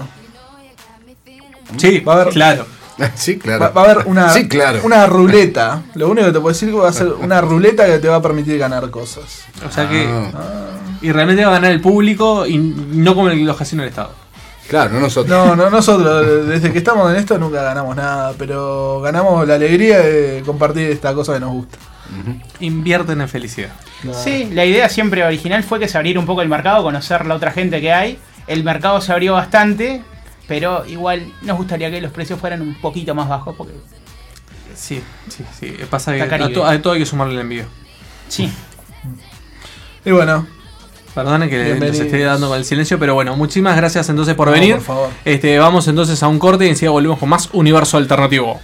[1.78, 2.66] Sí, va a haber, claro.
[3.16, 3.62] sí, claro.
[3.62, 4.80] Va, va a haber una, Sí, claro.
[4.84, 5.82] una ruleta.
[5.96, 8.08] Lo único que te puedo decir es que va a ser una ruleta que te
[8.08, 9.44] va a permitir ganar cosas.
[9.68, 10.08] O sea que.
[10.08, 10.68] Ah.
[11.02, 14.12] Y realmente va a ganar el público y no como los casinos del Estado.
[14.68, 15.30] Claro, no nosotros.
[15.30, 20.00] No, no, nosotros, desde que estamos en esto nunca ganamos nada, pero ganamos la alegría
[20.00, 21.78] de compartir esta cosa que nos gusta.
[22.60, 23.72] Invierten en felicidad.
[24.24, 27.36] Sí, la idea siempre original fue que se abriera un poco el mercado, conocer la
[27.36, 28.20] otra gente que hay.
[28.48, 30.04] El mercado se abrió bastante,
[30.60, 33.74] pero igual nos gustaría que los precios fueran un poquito más bajos porque
[34.76, 35.76] Sí, sí, sí.
[35.90, 36.54] Pasa que a, Caribe.
[36.54, 37.66] to- a todo hay que sumarle el envío.
[38.30, 38.52] Sí.
[40.06, 40.48] Y bueno.
[41.14, 44.54] Perdonen que les esté dando con el silencio, pero bueno, muchísimas gracias entonces por No,
[44.54, 44.76] venir.
[44.76, 45.10] por favor.
[45.26, 48.62] Este, vamos entonces a un corte y enseguida volvemos con más universo alternativo.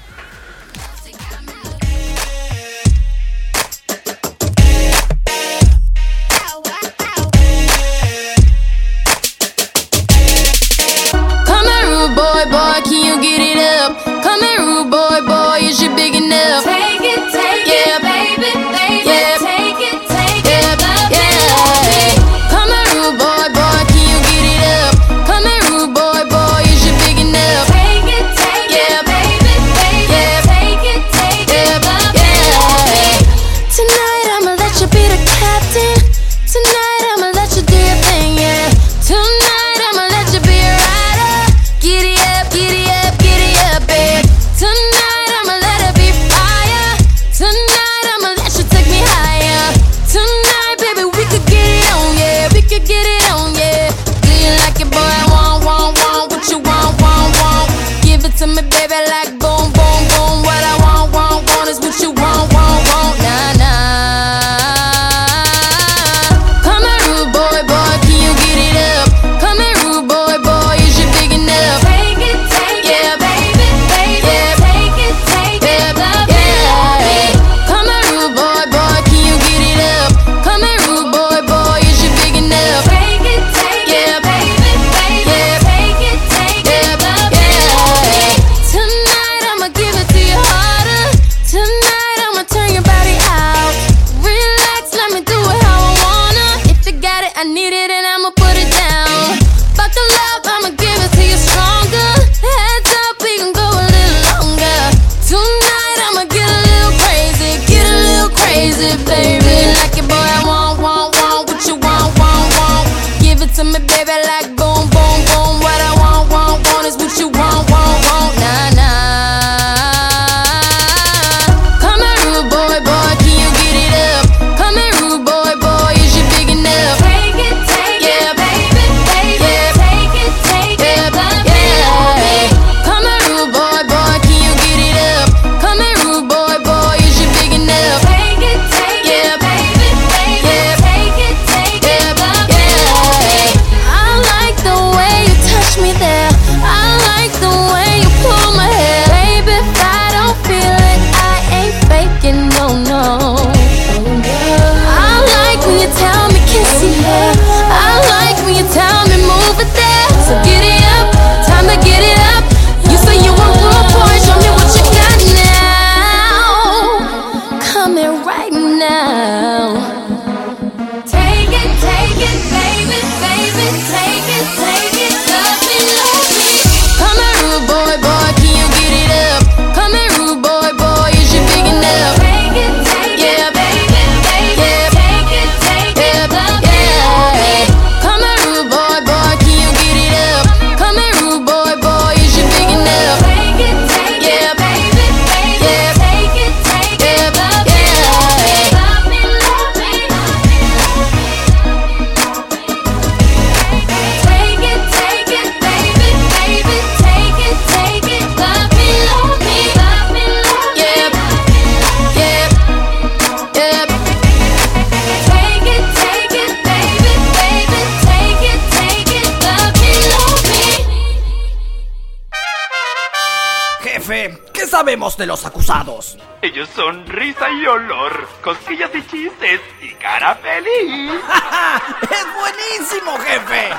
[226.78, 231.12] Ellos son risa y olor, cosquillas y chistes y cara feliz.
[232.04, 233.70] ¡Es buenísimo, jefe!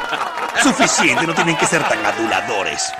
[0.62, 2.92] Suficiente, no tienen que ser tan aduladores.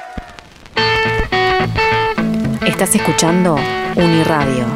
[2.67, 3.57] Estás escuchando
[3.97, 4.67] Uniradio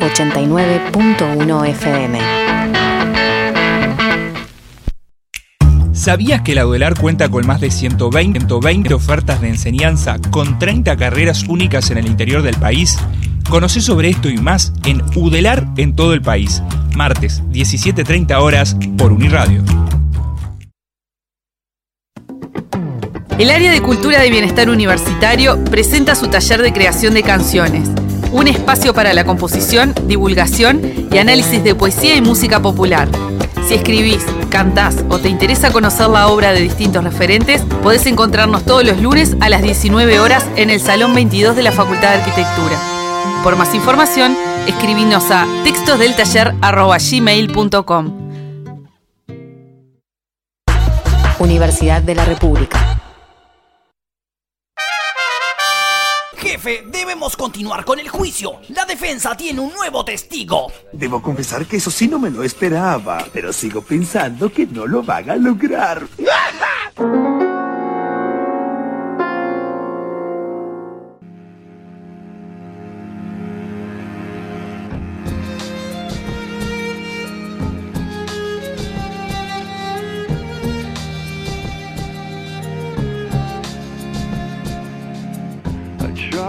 [0.00, 2.18] 89.1 FM.
[5.92, 10.96] ¿Sabías que la UDELAR cuenta con más de 120, 120 ofertas de enseñanza con 30
[10.96, 12.98] carreras únicas en el interior del país?
[13.48, 16.62] Conoce sobre esto y más en UDELAR en todo el país.
[16.94, 19.64] Martes, 17.30 horas por Uniradio.
[23.38, 27.88] El área de Cultura de Bienestar Universitario presenta su taller de creación de canciones,
[28.32, 33.08] un espacio para la composición, divulgación y análisis de poesía y música popular.
[33.66, 38.84] Si escribís, cantás o te interesa conocer la obra de distintos referentes, podés encontrarnos todos
[38.84, 42.97] los lunes a las 19 horas en el Salón 22 de la Facultad de Arquitectura.
[43.42, 44.36] Por más información,
[44.66, 48.28] escribinos a textosdeltaller.gmail.com
[51.38, 53.00] Universidad de la República.
[56.36, 58.58] Jefe, debemos continuar con el juicio.
[58.70, 60.72] La defensa tiene un nuevo testigo.
[60.92, 65.04] Debo confesar que eso sí no me lo esperaba, pero sigo pensando que no lo
[65.04, 66.02] van a lograr.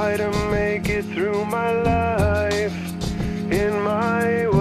[0.09, 2.73] try to make it through my life
[3.51, 4.58] in my way.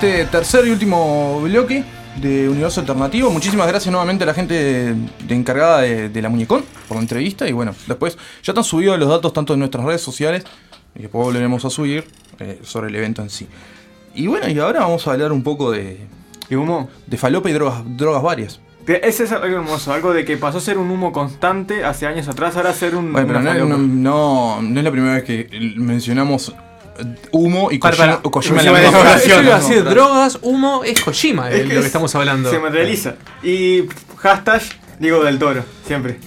[0.00, 1.82] Este tercer y último bloque
[2.20, 3.30] de Universo Alternativo.
[3.30, 4.54] Muchísimas gracias nuevamente a la gente
[4.94, 7.48] de encargada de, de la Muñecón por la entrevista.
[7.48, 10.44] Y bueno, después ya están subidos los datos tanto en nuestras redes sociales,
[10.94, 12.04] y después volveremos a subir
[12.38, 13.48] eh, sobre el evento en sí.
[14.14, 15.98] Y bueno, y ahora vamos a hablar un poco de.
[16.48, 16.88] ¿De humo?
[17.06, 18.60] De falopa y drogas, drogas varias.
[18.86, 22.26] Ese es algo hermoso, algo de que pasó a ser un humo constante hace años
[22.28, 23.12] atrás, ahora a ser un.
[23.12, 26.54] Bueno, pero no, no, no- no es la primera vez que mencionamos
[27.32, 28.04] humo y Kojima,
[28.60, 29.00] en la misma drogas.
[29.00, 29.30] oración.
[29.32, 32.50] Eso iba a decir, drogas, humo, es Kojima Es de lo que estamos hablando.
[32.50, 33.14] Se materializa.
[33.42, 33.84] Y
[34.16, 34.62] hashtag
[34.98, 36.18] Diego del Toro, siempre.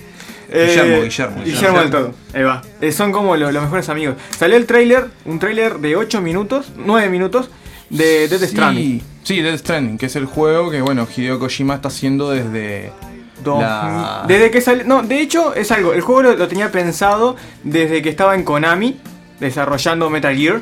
[0.53, 1.43] Eh, Guillermo, Guillermo.
[1.43, 2.61] Guillermo del Toro, ahí va.
[2.81, 4.15] Eh, son como lo- los mejores amigos.
[4.37, 7.49] Salió el tráiler, un tráiler de 8 minutos, 9 minutos,
[7.89, 8.99] de Death Stranding.
[9.23, 12.91] Sí, sí, Death Stranding, que es el juego que, bueno, Hideo Kojima está haciendo desde.
[13.45, 14.83] la- Desde que salió.
[14.85, 15.93] No, de hecho, es algo.
[15.93, 18.99] El juego lo, lo tenía pensado desde que estaba en Konami,
[19.41, 20.61] desarrollando Metal Gear.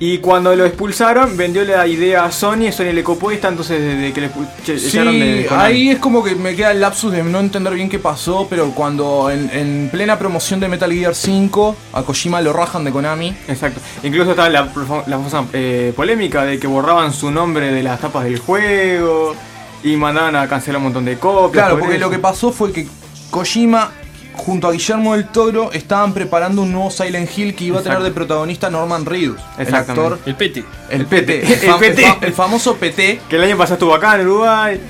[0.00, 3.80] Y cuando lo expulsaron, vendió la idea a Sony, Sony le copó y está entonces
[3.80, 6.80] desde que le expul- che- Sí, echaron de ahí es como que me queda el
[6.80, 10.92] lapsus de no entender bien qué pasó, pero cuando en, en plena promoción de Metal
[10.92, 13.36] Gear 5 a Kojima lo rajan de Konami.
[13.46, 13.80] Exacto.
[14.02, 14.62] Incluso estaba la,
[15.06, 19.36] la famosa eh, polémica de que borraban su nombre de las tapas del juego
[19.84, 21.52] y mandaban a cancelar un montón de copias.
[21.66, 22.04] Claro, por porque eso.
[22.06, 22.88] lo que pasó fue que
[23.30, 23.92] Kojima
[24.36, 28.00] junto a Guillermo del Toro estaban preparando un nuevo Silent Hill que iba a tener
[28.00, 30.64] de protagonista Norman Reedus, el actor, El PT.
[30.90, 32.02] el PT, el, El fam- PT.
[32.04, 34.80] el fa- el famoso PT, Que el año pasado estuvo acá en Uruguay.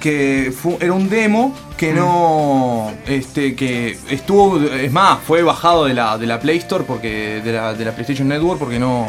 [0.00, 6.18] que era un demo que no este que estuvo es más fue bajado de la,
[6.18, 9.06] de la Play Store porque de la, de la PlayStation Network porque no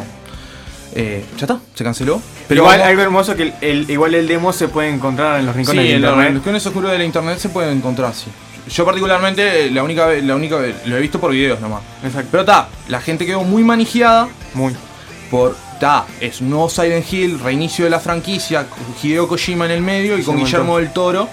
[0.96, 4.28] eh, ya está se canceló Pero igual vamos- algo hermoso que el, el- igual el
[4.28, 6.34] demo se puede encontrar en los rincones sí, de en los internet.
[6.36, 8.28] rincones oscuros de la internet se pueden encontrar sí
[8.70, 12.30] yo particularmente la única vez la única vez lo he visto por videos nomás Exacto.
[12.32, 14.76] pero está la gente quedó muy manijeada muy
[15.30, 18.66] por ta es un nuevo Silent Hill reinicio de la franquicia
[19.02, 21.28] Hideo Kojima en el medio y con Guillermo del Toro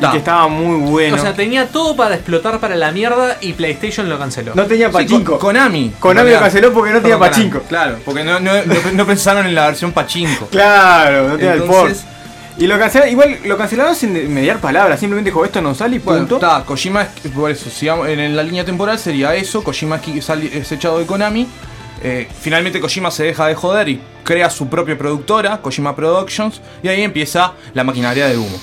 [0.00, 1.14] Y que estaba muy bueno.
[1.16, 4.52] O sea, tenía todo para explotar para la mierda y PlayStation lo canceló.
[4.56, 5.32] No tenía Sí, pachinko.
[5.32, 5.92] Con- Konami.
[6.00, 7.60] Konami lo canceló porque no tenía pachinko.
[7.68, 10.46] Claro, porque no, no- pensaron en la versión pachinko.
[10.46, 11.94] Claro, no tenía el port.
[12.58, 15.98] Y lo cancelaron, igual lo cancelaron sin mediar palabras, simplemente dijo esto no sale y
[16.00, 16.34] Bueno, punto.
[16.36, 20.98] está, Kojima es, por eso, sigamos, en la línea temporal sería eso, Kojima es, echado
[20.98, 21.46] de Konami,
[22.02, 26.88] eh, finalmente Kojima se deja de joder y crea su propia productora, Kojima Productions, y
[26.88, 28.58] ahí empieza la maquinaria de humo.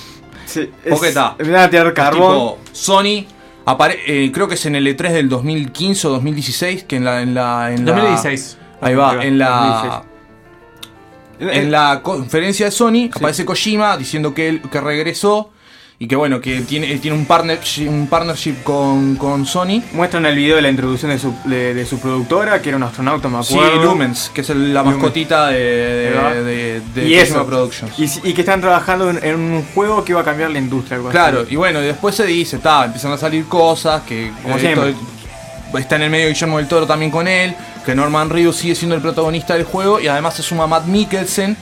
[0.46, 2.20] Sí, Porque está, tirar carbón.
[2.32, 3.24] tipo, Sony,
[3.66, 7.22] apare- eh, creo que es en el E3 del 2015 o 2016, que en la...
[7.22, 8.56] En la, en la- 2016.
[8.80, 9.50] ahí va, Ahí va, en la...
[9.50, 10.09] 2016.
[11.40, 15.50] En la conferencia de Sony aparece Kojima diciendo que él que regresó
[15.98, 19.82] y que bueno, que tiene, tiene un partnership, un partnership con, con Sony.
[19.92, 22.82] Muestran el video de la introducción de su, de, de su productora, que era un
[22.84, 23.84] astronauta, me Sí, acuerdo.
[23.84, 24.96] Lumens, que es el- la Lumens.
[24.98, 25.58] mascotita de,
[26.14, 27.02] de, va.
[27.02, 27.44] y eso.
[27.46, 27.98] Productions.
[27.98, 30.96] Y, y que están trabajando en, en un juego que iba a cambiar la industria.
[30.96, 31.52] Algo Claro, así.
[31.52, 34.90] y bueno, y después se dice, está, empiezan a salir cosas, que Como eh, siempre.
[34.90, 37.54] esto- está en el medio Guillermo del Toro también con él,
[37.84, 41.56] que Norman Reedus sigue siendo el protagonista del juego y además se suma Matt Mikkelsen.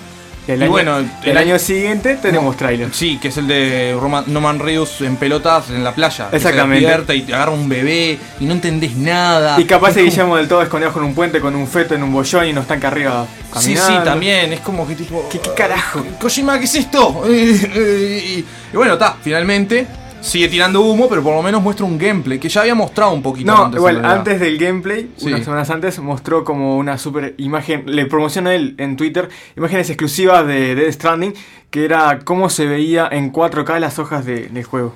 [0.46, 2.88] El y año, bueno, el año siguiente tenemos trailer.
[2.94, 6.30] Sí, que es el de Roman- Norman Reedus en pelotas en la playa.
[6.30, 6.80] que Exactamente.
[6.80, 9.60] Se despierta y te agarra un bebé y no entendés nada.
[9.60, 12.02] Y capaz Es como- Guillermo del Todo escondido con un puente, con un feto en
[12.02, 13.98] un bollón y no están acá arriba Sí, caminando.
[13.98, 14.52] sí, también.
[14.54, 15.28] Es como que tipo.
[15.30, 16.02] ¿Qué, qué carajo?
[16.18, 17.24] Kojima, ¿qué es esto?
[17.30, 18.38] Y,
[18.72, 19.86] y bueno, está, finalmente
[20.20, 23.22] sigue tirando humo, pero por lo menos muestra un gameplay que ya había mostrado un
[23.22, 23.78] poquito No, antes.
[23.78, 25.26] igual, antes del gameplay, Sí.
[25.28, 30.46] unas semanas antes, mostró como una super imagen, le promocionó él en Twitter, imágenes exclusivas
[30.46, 31.34] de Dead Stranding,
[31.70, 34.94] que era cómo se veía en 4K las hojas de- del juego.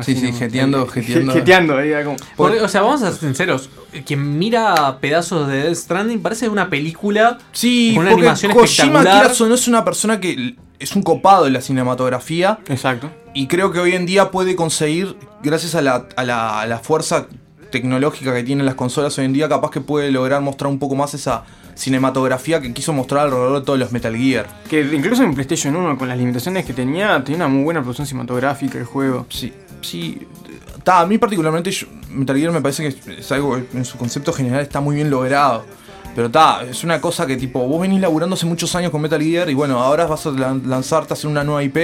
[0.00, 0.38] Sí, sí, ¿no?
[0.38, 1.32] jeteando, jeteando.
[1.34, 3.68] jeteando, ahí era como- Porque, o sea, vamos a ser sinceros.
[4.06, 8.64] Quien mira pedazos de Death Stranding parece una película Sí, con una porque animación Kojima,
[8.86, 9.18] espectacular.
[9.20, 12.58] quieras o no, es una persona que es un copado en la cinematografía.
[12.68, 13.10] Exacto.
[13.34, 16.78] Y creo que hoy en día puede conseguir, gracias a la, a la, a la
[16.80, 17.26] fuerza
[17.70, 20.96] tecnológica que tienen las consolas hoy en día, capaz que puede lograr mostrar un poco
[20.96, 21.44] más esa
[21.76, 24.46] cinematografía que quiso mostrar alrededor de todos los Metal Gear.
[24.68, 28.06] Que incluso en PlayStation 1, con las limitaciones que tenía, tenía una muy buena producción
[28.06, 29.26] cinematográfica el juego.
[29.30, 29.52] Sí,
[29.82, 30.26] sí.
[30.82, 33.96] Ta, a mí particularmente yo- Metal Gear me parece que es algo que en su
[33.98, 35.64] concepto general está muy bien logrado.
[36.14, 39.22] Pero está, es una cosa que tipo, vos venís laburando hace muchos años con Metal
[39.22, 41.76] Gear y bueno, ahora vas a lan- lanzarte a hacer una nueva IP.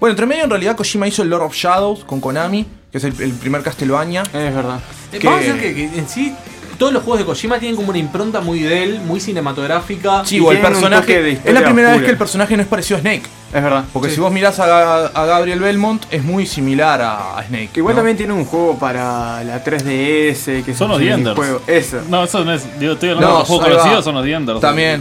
[0.00, 3.04] Bueno, entre medio en realidad Kojima hizo el Lord of Shadows con Konami, que es
[3.04, 4.22] el, el primer Castlevania.
[4.22, 4.80] Es verdad.
[5.10, 6.34] Que- Vamos a decir que, que en sí
[6.78, 10.24] todos los juegos de Kojima tienen como una impronta muy de él, muy cinematográfica.
[10.24, 11.38] Sí, o el personaje.
[11.44, 13.22] Es la primera vez que el personaje no es parecido a Snake.
[13.52, 13.84] Es verdad.
[13.94, 14.16] Porque Sí.
[14.16, 17.70] si vos mirás a, Ga- a Gabriel Belmont, es muy similar a, a Snake.
[17.76, 18.00] Igual ¿no?
[18.00, 21.34] también tiene un juego para la 3DS que es Son los Dienders.
[21.34, 21.62] juego.
[21.66, 22.02] Eso.
[22.10, 22.78] No, eso no es.
[22.78, 23.78] Digo, estoy hablando No, de juegos ahí va.
[23.78, 24.60] conocidos, son los Dienders.
[24.60, 25.00] También.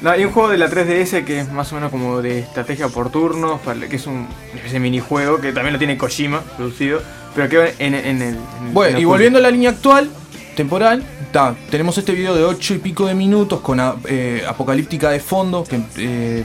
[0.00, 2.88] No, hay un juego de la 3DS que es más o menos como de estrategia
[2.88, 7.00] por turnos, para- que es un especie de minijuego que también lo tiene Kojima producido,
[7.36, 8.28] pero que en, en, en el.
[8.34, 10.10] en- Bueno, en y volviendo a la línea actual,
[10.56, 15.10] temporal, ta, tenemos este video de 8 y pico de minutos con a- eh, apocalíptica
[15.10, 16.44] de fondo, que eh,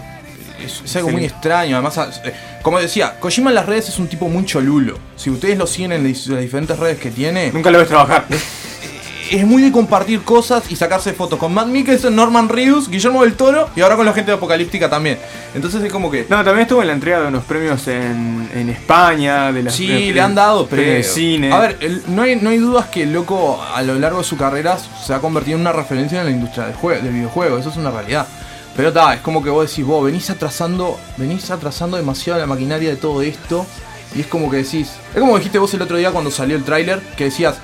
[0.63, 1.15] es, es algo Sí.
[1.15, 1.75] muy extraño.
[1.77, 4.99] Además, a- eh, como decía, Kojima en las redes es un tipo muy cholulo.
[5.15, 7.51] Si ustedes lo siguen en las diferentes redes que tiene.
[7.51, 8.25] Nunca lo ves trabajar.
[9.31, 13.35] Es muy de compartir cosas y sacarse fotos con Matt Mikkelsen, Norman Reedus, Guillermo del
[13.35, 15.17] Toro y ahora con la gente de Apocalíptica también.
[15.55, 16.25] Entonces es como que.
[16.29, 19.87] No, también estuvo en la entrega de unos premios en, en España, de las Sí,
[19.87, 21.53] de- le han dado premios de cine.
[21.53, 24.25] A ver, el- no, hay, no hay dudas que el loco a lo largo de
[24.25, 27.57] su carrera se ha convertido en una referencia en la industria del, jue- del videojuego.
[27.57, 28.27] Eso es una realidad.
[28.75, 32.89] Pero está, es como que vos decís, vos venís atrasando, venís atrasando demasiado la maquinaria
[32.89, 33.65] de todo esto.
[34.13, 34.89] Y es como que decís.
[35.13, 37.55] Es como dijiste vos el otro día cuando salió el tráiler, que decías.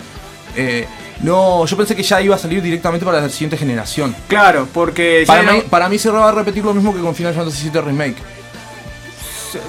[0.55, 0.87] eh,
[1.23, 4.15] no, yo pensé que ya iba a salir directamente para la siguiente generación.
[4.27, 7.01] Claro, porque ya Para, no- mí, para mí se va a repetir lo mismo que
[7.01, 8.15] con Final Fantasy VII Remake.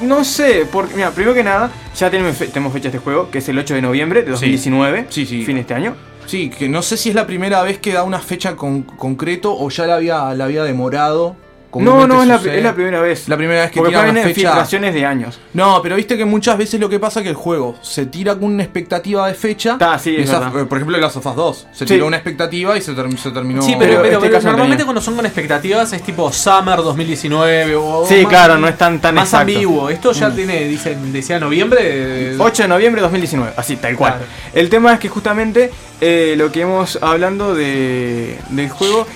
[0.02, 3.30] No sé, porque, mira, primero que nada, ya tenemos, fe- tenemos fecha de este juego,
[3.30, 5.06] que es el 8 de noviembre de 2019.
[5.08, 5.44] Sí, sí.
[5.44, 5.96] Fin de este año.
[6.26, 9.56] Sí, que no sé si es la primera vez que da una fecha con, concreto
[9.56, 11.36] o ya la había, la había demorado.
[11.74, 12.58] No, no, es la, sucede.
[12.58, 13.28] es la primera vez.
[13.28, 14.48] La primera vez que Porque tira una vienen fecha.
[14.48, 15.38] filtraciones de años.
[15.52, 18.34] No, pero viste que muchas veces lo que pasa es que el juego se tira
[18.34, 19.76] con una expectativa de fecha.
[20.02, 21.66] sí, y es esa- eh, por ejemplo, of Us 2.
[21.72, 21.94] Se Sí.
[21.94, 23.60] tiró una expectativa y se, term- se terminó.
[23.62, 28.06] Sí, pero, pero- este pero normalmente cuando son con expectativas es tipo Summer 2019 o
[28.06, 29.52] Sí, más- claro, no es tan, tan más exacto.
[29.52, 29.90] ambiguo.
[29.90, 30.34] Esto ya Mm.
[30.36, 32.34] tiene, dicen, decía noviembre.
[32.38, 34.12] 8 de noviembre de 2019, así, tal cual.
[34.14, 34.26] Claro.
[34.54, 39.06] El tema es que justamente eh, lo que hemos hablando de, del juego,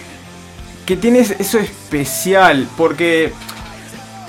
[0.92, 3.32] que tiene es- eso especial, porque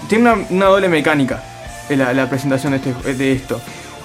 [0.08, 1.44] tiene una, una doble mecánica
[1.90, 3.60] eh, la, la presentación de, este- de esto.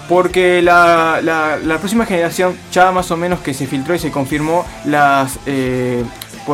[0.09, 4.11] Porque la, la- la próxima generación, ya más o menos que se filtró y se
[4.11, 6.03] confirmó las, eh,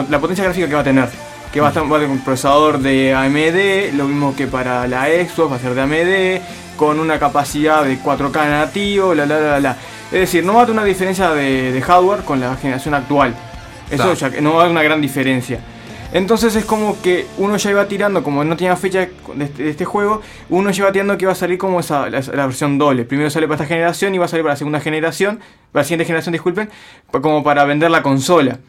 [0.09, 1.09] la potencia gráfica que va a tener.
[1.51, 4.87] Que va a, estar, va a tener un procesador de AMD, lo mismo que para
[4.87, 6.41] la Xbox, va a ser de AMD,
[6.77, 9.71] con una capacidad de 4K nativo, la la la la.
[10.11, 13.33] Es decir, no va a tener una diferencia de, de hardware con la generación actual.
[13.89, 15.59] Eso ya que no va a haber una gran diferencia.
[16.15, 19.69] Entonces es como que uno ya iba tirando, como no tenía fecha de este, de
[19.69, 22.77] este juego, uno ya iba tirando que iba a salir como esa, la, la versión
[22.77, 23.03] doble.
[23.03, 25.39] Primero sale para esta generación y va a salir para la segunda generación,
[25.73, 26.69] para la siguiente generación, disculpen,
[27.11, 28.59] como para vender la consola.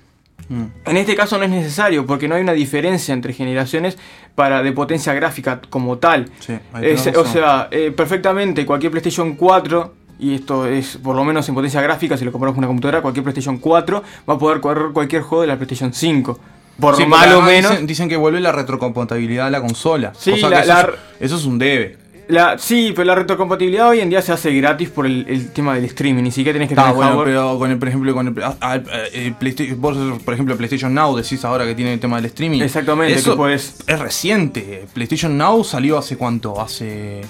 [0.85, 3.97] En este caso no es necesario porque no hay una diferencia entre generaciones
[4.35, 6.29] para de potencia gráfica como tal.
[6.73, 11.49] ahí Es- o sea, eh, perfectamente cualquier PlayStation 4, y esto es por lo menos
[11.49, 14.61] en potencia gráfica, si lo comparamos con una computadora, cualquier PlayStation 4 va a poder
[14.61, 16.39] correr cualquier juego de la PlayStation 5.
[16.81, 17.71] Por Sí, porque mal o además menos.
[17.73, 20.13] Dicen, dicen que vuelve la retrocompatibilidad a la consola.
[20.19, 20.89] Sí, cosa la- que eso, la- es,
[21.21, 21.97] eso es un debe.
[22.29, 25.77] La, sí, pero la retrocompatibilidad hoy en día se hace gratis por el, el tema
[25.77, 26.25] del streaming.
[26.25, 28.57] Ni siquiera tenés que Está tener bueno, pero con el, por ejemplo, con el, ah,
[28.61, 28.81] ah,
[29.13, 32.63] el PlayStation, vos, por ejemplo, PlayStation Now decís ahora que tiene el tema del streaming.
[32.63, 34.87] Exactamente, Eso que podés- es reciente.
[34.93, 37.21] PlayStation Now salió hace cuánto, hace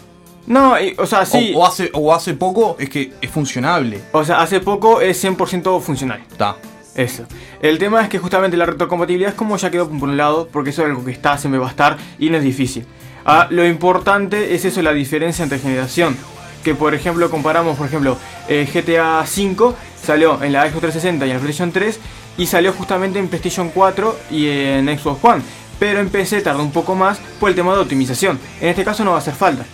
[0.47, 1.53] No, y- o sea, sí.
[1.55, 4.01] o, o hace o hace poco es que es funcionable.
[4.13, 6.23] O sea, hace poco es 100% funcional.
[6.31, 6.57] Está.
[6.97, 7.25] Eso.
[7.61, 10.71] El tema es que justamente la retrocompatibilidad es como ya quedó por un lado, porque
[10.71, 12.87] eso es algo que está, siempre va a estar y no es difícil.
[13.25, 16.17] Ah, lo importante es eso, la diferencia entre generación.
[16.65, 18.17] Que por ejemplo comparamos, por ejemplo,
[18.49, 22.01] eh, GTA V salió en la Xbox 360 y en la PlayStation 3
[22.39, 25.43] y salió justamente en PlayStation 4 y en Xbox One.
[25.79, 28.39] Pero en PC tardó un poco más por el tema de optimización.
[28.61, 29.65] En este caso no va a hacer falta.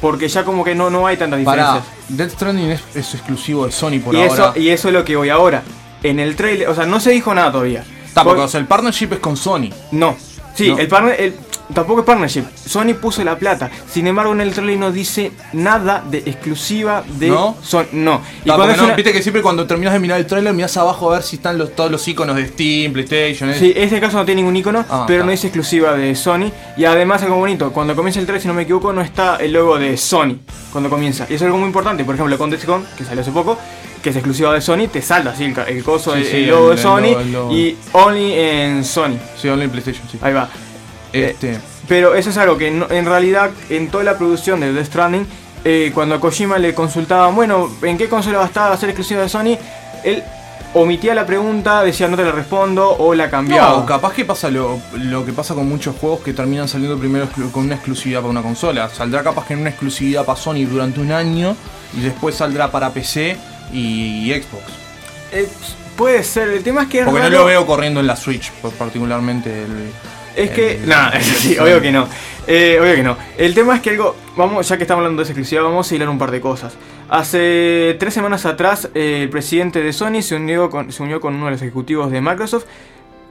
[0.00, 2.08] Porque ya como que no, no hay tantas Para diferencias.
[2.08, 4.34] Death Stranding es, es exclusivo de Sony por y, ahora.
[4.34, 5.62] eso, y eso es lo que voy ahora.
[6.02, 7.84] En el trailer, o sea, no se dijo nada todavía.
[8.14, 9.70] Por- o sea, el partnership es con Sony.
[9.92, 10.16] No.
[10.54, 10.78] Sí, No.
[10.78, 11.34] el partner, el,
[11.72, 12.44] tampoco es partnership.
[12.66, 13.70] Sony puso la plata.
[13.90, 17.56] Sin embargo, en el trailer no dice nada de exclusiva de ¿No?
[17.62, 17.86] Sony.
[17.92, 18.20] No.
[18.44, 20.76] Y cuando es no, una- viste que siempre cuando terminas de mirar el trailer mirás
[20.76, 23.48] abajo a ver si están los, todos los iconos de Steam, PlayStation.
[23.48, 23.56] eh.
[23.58, 26.50] Sí, este caso no tiene ningún icono, Ah, pero no es exclusiva de Sony.
[26.76, 29.52] Y además algo bonito, cuando comienza el trailer, si no me equivoco, no está el
[29.54, 30.36] logo de Sony
[30.70, 31.24] cuando comienza.
[31.30, 32.04] Y eso es algo muy importante.
[32.04, 33.56] Por ejemplo, con Con, que salió hace poco,
[34.02, 36.70] que es exclusiva de Sony, te salta así el, coso, Sí, el, sí, el logo
[36.70, 37.52] el- de Sony logo, el logo.
[37.56, 39.16] y only en Sony.
[39.40, 40.18] Sí, only PlayStation, sí.
[40.20, 40.48] Ahí va.
[41.12, 41.58] Este.
[41.88, 45.26] Pero eso es algo que en realidad en toda la producción de Death Stranding,
[45.64, 48.88] eh, cuando a Kojima le consultaban, bueno, ¿en qué consola va a estar a ser
[48.90, 49.56] exclusiva de Sony?
[50.04, 50.22] Él
[50.74, 53.78] omitía la pregunta, decía no te la respondo o la cambiaba.
[53.80, 57.28] No, capaz que pasa lo, lo que pasa con muchos juegos que terminan saliendo primero
[57.52, 58.88] con una exclusividad para una consola.
[58.88, 61.54] Saldrá capaz que en una exclusividad para Sony durante un año
[61.96, 63.36] y después saldrá para PC
[63.72, 64.64] y Xbox.
[65.32, 65.48] Eh,
[65.96, 68.50] Puede ser, el tema es que es Porque no lo veo corriendo en la Switch,
[68.78, 69.90] particularmente el.
[70.34, 70.80] Es que.
[70.86, 72.08] No, sí, obvio que no.
[72.46, 73.16] Eh, obvio que no.
[73.36, 74.16] El tema es que algo.
[74.36, 76.76] Vamos, ya que estamos hablando de esa exclusividad, vamos a hilar un par de cosas.
[77.10, 81.34] Hace tres semanas atrás, eh, el presidente de Sony se unió, con, se unió con
[81.34, 82.64] uno de los ejecutivos de Microsoft.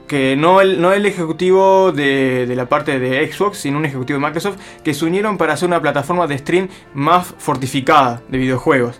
[0.08, 4.20] Que no el, no el ejecutivo de, de la parte de Xbox, sino un ejecutivo
[4.20, 9.00] de Microsoft, que se unieron para hacer una plataforma de stream más fortificada de videojuegos.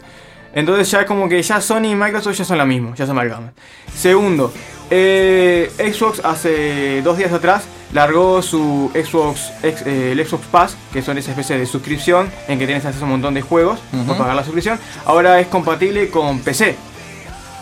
[0.54, 3.54] Entonces ya como que ya Sony y Microsoft ya son la misma, ya se amalgaman.
[3.96, 4.54] Segundo,
[4.90, 7.64] eh, Xbox hace dos días atrás
[7.94, 12.66] largó su Xbox, eh, el Xbox Pass, que son esa especie de suscripción en que
[12.66, 14.80] tienes acceso a un montón de juegos por pagar la suscripción.
[15.06, 16.76] Ahora es compatible con PC.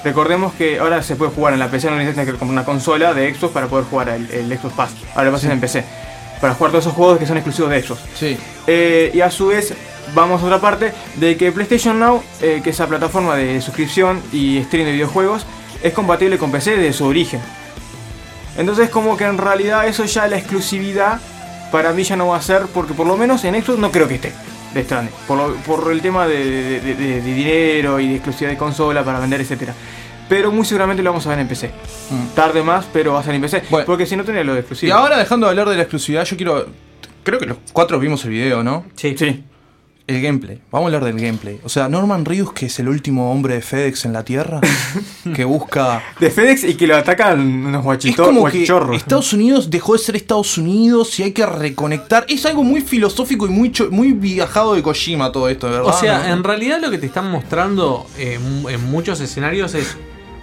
[0.04, 3.14] Recordemos que ahora se puede jugar en la PC, no necesitas que comprar una consola
[3.14, 4.92] de Xbox para poder jugar el, el Xbox Pass.
[5.14, 5.84] Ahora lo pasas en PC.
[6.42, 8.02] Para jugar todos esos juegos que son exclusivos de Xbox.
[8.16, 8.38] Sí.
[8.68, 9.74] Eh, y a su vez,
[10.14, 14.22] vamos a otra parte, de que PlayStation Now, eh, que es esa plataforma de suscripción
[14.32, 15.46] y stream de videojuegos,
[15.84, 17.42] es compatible con PC desde su origen.
[18.58, 21.20] Entonces como que en realidad eso ya la exclusividad
[21.72, 24.08] para mí ya no va a ser, porque por lo menos en Xbox no creo
[24.08, 24.34] que esté.
[24.74, 28.16] De Stranding, por, lo- por el tema de, de- de- de- de dinero y de
[28.16, 29.74] exclusividad de consola para vender, etcétera.
[30.30, 31.72] Pero muy seguramente lo vamos a ver en PC.
[32.36, 33.64] Tarde más, pero va a ser en PC.
[33.86, 34.94] porque si no tenía lo de Y exclusivo.
[34.94, 36.68] ahora dejando de hablar de la exclusividad, yo quiero.
[37.24, 38.86] Creo que los cuatro vimos el video, ¿no?
[38.96, 39.16] Sí.
[39.18, 39.44] Sí.
[40.08, 40.60] El gameplay.
[40.72, 41.60] Vamos a hablar del gameplay.
[41.64, 44.60] O sea, Norman Reedus, que es el último hombre de FedEx en la Tierra,
[45.36, 46.02] que busca.
[46.20, 48.98] De FedEx y que lo atacan unos Es guachitos, como que guachorros.
[48.98, 52.26] Estados Unidos dejó de ser Estados Unidos y hay que reconectar.
[52.28, 55.94] Es algo muy filosófico y muy, muy viajado de Kojima todo esto, de verdad.
[55.94, 56.34] O sea, ¿no?
[56.34, 59.96] en realidad lo que te están mostrando eh, en muchos escenarios es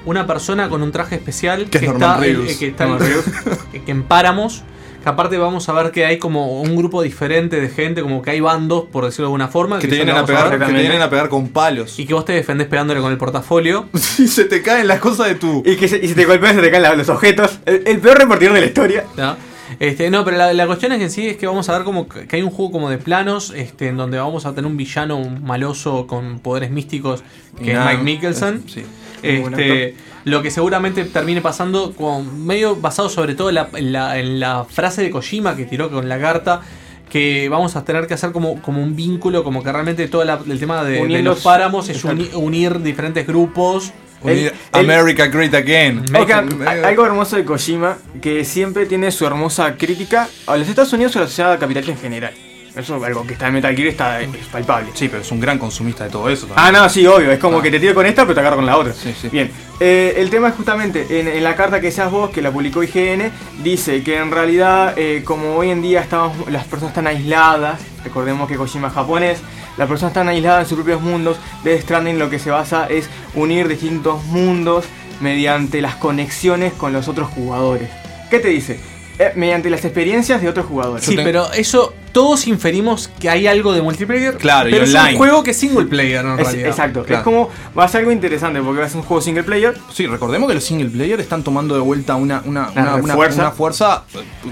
[0.07, 4.03] una persona con un traje especial Que es está, eh, que, está que- que en
[4.05, 4.63] Páramos.
[5.03, 8.31] Que aparte vamos a ver que hay como un grupo diferente de gente, como que
[8.33, 9.79] hay bandos, por decirlo de alguna forma.
[9.79, 10.59] que te vienen a pegar, ver.
[10.67, 11.99] que te vienen a pegar con palos.
[12.01, 13.87] Y que vos te defendés pegándole con el portafolio.
[14.19, 15.63] Y se te caen las cosas de tu.
[15.65, 17.61] Y que se, y si te golpean se te caen la- los objetos.
[17.67, 19.05] El, el peor repartidor de la historia.
[19.17, 19.37] ¿no?
[19.79, 21.85] Este, no, pero la, la cuestión es que en sí es que vamos a ver
[21.85, 24.77] como que hay un juego como de planos, este, en donde vamos a tener un
[24.77, 27.23] villano un maloso con poderes místicos,
[27.63, 28.65] que es Mike Mikkelsen.
[28.69, 28.85] sí.
[29.23, 29.95] Este,
[30.25, 34.41] lo que seguramente termine pasando con medio basado sobre todo en la, en la- en
[34.41, 36.61] la frase de Kojima que tiró con la carta.
[37.09, 40.41] Que vamos a tener que hacer como, como un vínculo, como que realmente todo la-
[40.49, 43.93] el tema de, de Unir los páramos es uni- unir diferentes grupos.
[44.23, 46.03] Unir America Great Again.
[46.19, 46.49] Oigan,
[46.85, 51.19] algo hermoso de Kojima, que siempre tiene su hermosa crítica a los Estados Unidos y
[51.19, 52.33] a la sociedad capitalista en general.
[52.77, 54.91] Eso es algo que está en Metal Gear está es palpable.
[54.93, 56.47] Sí, pero es un gran consumista de todo eso.
[56.55, 57.33] Ah, no, sí, obvio.
[57.33, 58.93] Es como que te tiro con esta, pero te agarro con la otra.
[58.93, 59.31] Sí, sí.
[59.31, 59.51] Bien.
[59.81, 62.83] Eh, el tema es justamente, en, en la carta que seas vos, que la publicó
[62.83, 63.33] IGN,
[63.63, 68.47] dice que en realidad, eh, como hoy en día estamos, las personas están aisladas, recordemos
[68.47, 69.39] que Kojima es japonés,
[69.79, 73.09] las personas están aisladas en sus propios mundos, Death Stranding lo que se basa es
[73.35, 74.85] unir distintos mundos
[75.21, 77.89] mediante las conexiones con los otros jugadores.
[78.31, 78.79] ¿Qué te dice?
[79.19, 81.05] Eh, mediante las experiencias de otros jugadores.
[81.07, 84.39] Sí, pero eso todos inferimos que hay algo de multiplayer.
[84.39, 85.11] Claro, y pero es online.
[85.13, 86.69] un juego que es single player en Es- realidad.
[86.71, 87.19] exacto, Claro.
[87.19, 89.77] es como va a ser algo interesante porque va a ser un juego single player.
[89.93, 93.43] Sí, recordemos que los single player están tomando de vuelta una, una, Una fuerza.
[93.43, 94.05] una fuerza,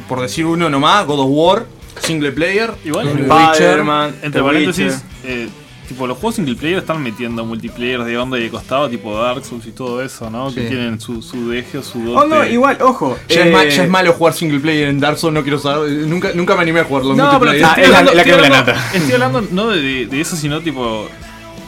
[0.07, 1.65] por decir uno nomás, God of War,
[2.03, 2.71] single player.
[2.85, 5.49] Igual, The Spider-Man, entre paréntesis, eh,
[5.89, 9.45] tipo, los juegos single player están metiendo multiplayer de onda y de costado, tipo Dark
[9.45, 10.53] Souls y todo eso, ¿no?
[10.55, 12.19] Que tienen su, su deje o su dote.
[12.19, 13.17] Oh, no, igual, ojo.
[13.29, 15.91] Ya, es eh, ya es malo jugar single player en Dark Souls, no quiero saber.
[15.91, 17.15] Nunca, nunca me animé a jugarlo.
[17.15, 17.69] No, pero multiplayer.
[17.69, 18.91] estoy hablando, es la de la hablando- nata.
[18.95, 21.09] estoy hablando no de, de- de eso, sino tipo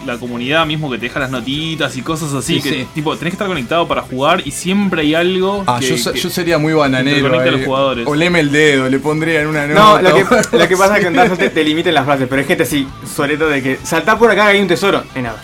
[0.07, 2.57] la comunidad mismo que te deja las notitas y cosas así.
[2.57, 2.89] Sí, que sí.
[2.95, 5.65] tipo tenés que estar conectado para jugar y siempre hay algo.
[5.67, 7.17] Ah, que, yo, se- que yo sería muy bananero.
[7.19, 7.65] interconecta a los eh.
[7.65, 8.07] jugadores.
[8.07, 10.03] Oleme el dedo, le pondría en una No, nota.
[10.03, 12.27] lo que, lo que pasa es que en Dark Souls te, te limiten las frases,
[12.29, 15.03] pero hay gente así, sobre todo de que saltá por acá que hay un tesoro,
[15.15, 15.43] y nada.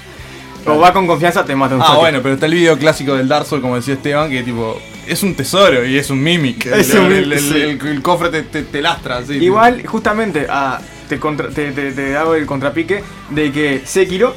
[0.64, 1.98] O va con confianza, te mata un Ah, toque.
[1.98, 5.20] bueno, pero está el video clásico del Dark Souls, como decía Esteban, que tipo, es
[5.24, 6.66] un tesoro y es un mimic.
[6.66, 7.60] El, Es un el- mimic, el- sí.
[7.60, 9.34] el- el cofre te, te- te lastra, así.
[9.38, 10.78] Igual, justamente, ah,
[11.08, 14.36] te, contra- te, te- te hago el contrapique de que Sekiro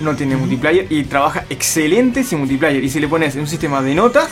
[0.00, 2.82] no tiene multiplayer y trabaja excelente sin multiplayer.
[2.82, 4.28] Y si le pones un sistema de notas,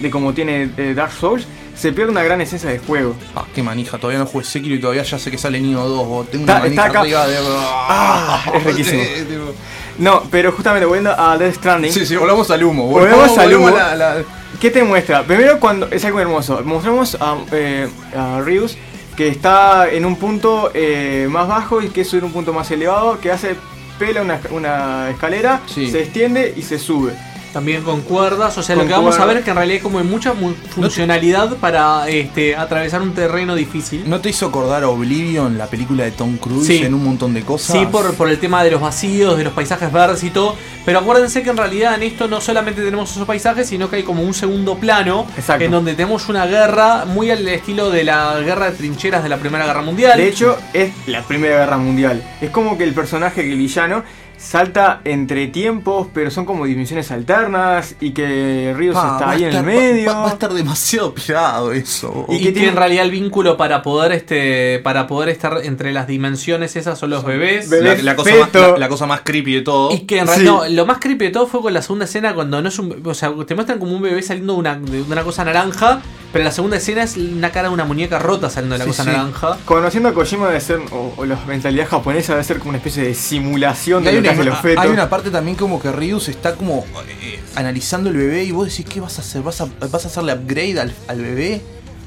[0.00, 3.14] de como tiene eh, Dark Souls, se pierde una gran esencia del juego.
[3.34, 6.06] Ah, qué manija, todavía no jugué Sekiro y todavía ya sé que sale Nino 2.
[6.08, 6.30] vos.
[6.30, 7.00] Tengo una manija acá.
[7.00, 7.36] arriba de.
[7.40, 9.02] Ah, es riquísimo.
[9.02, 9.54] Tipo-
[9.98, 11.92] No, pero justamente volviendo a Death Stranding.
[11.92, 12.86] Sí, sí, volvamos al humo.
[12.86, 13.68] Volvemos al humo.
[13.68, 14.16] a la- la-
[14.60, 15.22] ¿Qué te muestra?
[15.24, 16.62] Primero cuando es algo hermoso.
[16.64, 18.76] Mostramos a, eh, a Ryus
[19.16, 22.70] que está en un punto eh, más bajo y que es en un punto más
[22.70, 23.56] elevado, que hace
[23.98, 25.90] pela una, una escalera, Sí.
[25.90, 27.12] se extiende y se sube.
[27.56, 28.58] También con cuerdas.
[28.58, 30.34] O sea, Con lo que vamos a ver es que en realidad hay como mucha
[30.34, 34.04] mu- funcionalidad para este, atravesar un terreno difícil.
[34.06, 36.82] ¿No te hizo acordar a Oblivion, la película de Tom Cruise, Sí.
[36.84, 37.74] en un montón de cosas?
[37.78, 40.54] Sí, por, por el tema de los vacíos, de los paisajes verdes y todo.
[40.84, 44.02] Pero acuérdense que en realidad en esto no solamente tenemos esos paisajes, sino que hay
[44.02, 45.64] como un segundo plano Exacto.
[45.64, 49.38] en donde tenemos una guerra muy al estilo de la guerra de trincheras de la
[49.38, 50.18] Primera Guerra Mundial.
[50.18, 52.22] De hecho, es la Primera Guerra Mundial.
[52.40, 54.04] Es como que el personaje, que el villano,
[54.46, 59.52] salta entre tiempos, pero son como dimensiones alternas y que Rios Pa, está ahí en
[59.56, 60.10] el medio.
[60.12, 62.26] Va, va a estar demasiado pirado eso.
[62.28, 66.76] y, que, en realidad el vínculo para poder este para poder estar entre las dimensiones
[66.76, 67.68] esas son los bebés.
[67.70, 69.92] La, la cosa más, la- la cosa más creepy de todo.
[69.92, 72.34] Y que en realidad no, lo más creepy de todo fue con la segunda escena
[72.34, 73.02] cuando no es un.
[73.04, 76.00] O sea, te muestran como un bebé saliendo de una, de una cosa naranja,
[76.32, 78.90] pero la segunda escena es una cara de una muñeca rota saliendo de la Sí,
[78.90, 79.10] cosa sí.
[79.10, 79.58] naranja.
[79.64, 83.02] Conociendo a Kojima debe ser, o, o la mentalidad japonesa debe ser como una especie
[83.02, 84.84] de simulación de lo que los fetos.
[84.84, 86.84] hay una parte también como que Ryus está como
[87.22, 89.42] eh, analizando el bebé y vos decís, ¿qué vas a hacer?
[89.42, 91.60] ¿Vas a, vas a hacerle upgrade al, al bebé?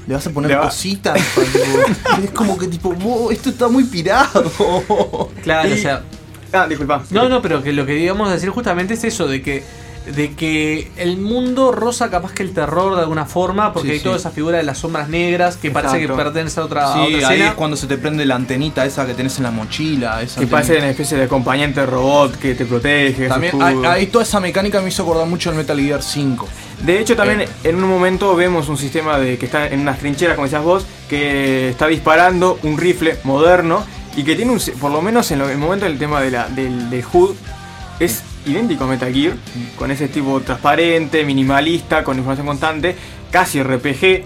[0.08, 1.20] ¿Le vas a poner va- cositas?
[1.36, 5.30] Tipo, es como que tipo, "Wow, esto está muy pirado.
[5.44, 6.02] Claro, Y- o sea.
[6.52, 7.04] Ah, disculpa.
[7.12, 9.64] No, no, pero que lo que digamos decir justamente es eso, de que
[10.16, 13.98] de que el mundo rosa capaz que el terror de alguna forma, porque Sí, hay
[14.00, 14.04] sí.
[14.04, 17.00] toda esa figura de las sombras negras que parece que pertenece a otra, a Sí,
[17.16, 17.48] otra ahí escena.
[17.50, 20.22] es cuando se te prende la antenita esa que tenés en la mochila.
[20.22, 23.28] Esa Que parece una especie de acompañante robot que te protege.
[23.28, 23.54] También
[23.86, 26.48] ahí toda esa mecánica me hizo acordar mucho al Metal Gear 5.
[26.84, 27.50] De hecho, también Eh.
[27.66, 30.86] en un momento vemos un sistema de que está en unas trincheras, como decías vos,
[31.10, 33.84] que está disparando un rifle moderno
[34.16, 36.48] y que tiene un, por lo menos en lo- el momento del tema de la,
[36.48, 37.36] del, del HUD,
[38.00, 39.34] es idéntico a Metal Gear,
[39.78, 42.96] con ese tipo transparente, minimalista, con información constante,
[43.32, 44.24] casi RPG.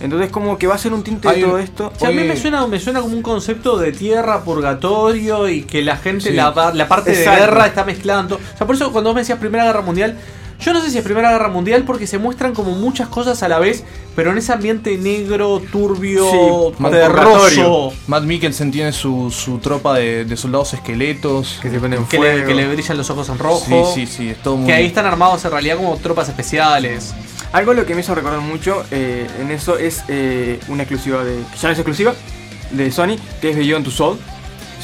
[0.00, 1.92] Entonces como que va a ser un tinte Hay de un- todo esto.
[1.94, 5.62] O sea, a mí me suena, me suena como un concepto de tierra, purgatorio y
[5.62, 6.32] que la gente, Sí.
[6.34, 7.30] la, la parte Exacto.
[7.30, 8.36] de guerra está todo.
[8.36, 10.16] O sea, por eso cuando vos me decías Primera Guerra Mundial,
[10.60, 13.48] yo no sé si es Primera Guerra Mundial porque se muestran como muchas cosas a
[13.48, 17.92] la vez, pero en ese ambiente negro, turbio, terroso.
[18.06, 21.58] Matt Mikkelsen tiene su, su tropa de, de soldados esqueletos.
[21.60, 23.92] Que se prenden Que le, que le brillan los ojos en rojo.
[23.94, 24.66] Sí, sí, sí, es todo muy...
[24.66, 27.14] Que ahí están armados en realidad como tropas especiales.
[27.52, 31.36] Algo lo que me hizo recordar mucho eh, en eso es eh, una exclusiva de.
[31.52, 32.12] que ya no es exclusiva
[32.72, 34.18] de Sony, que es Beyond Two Soul.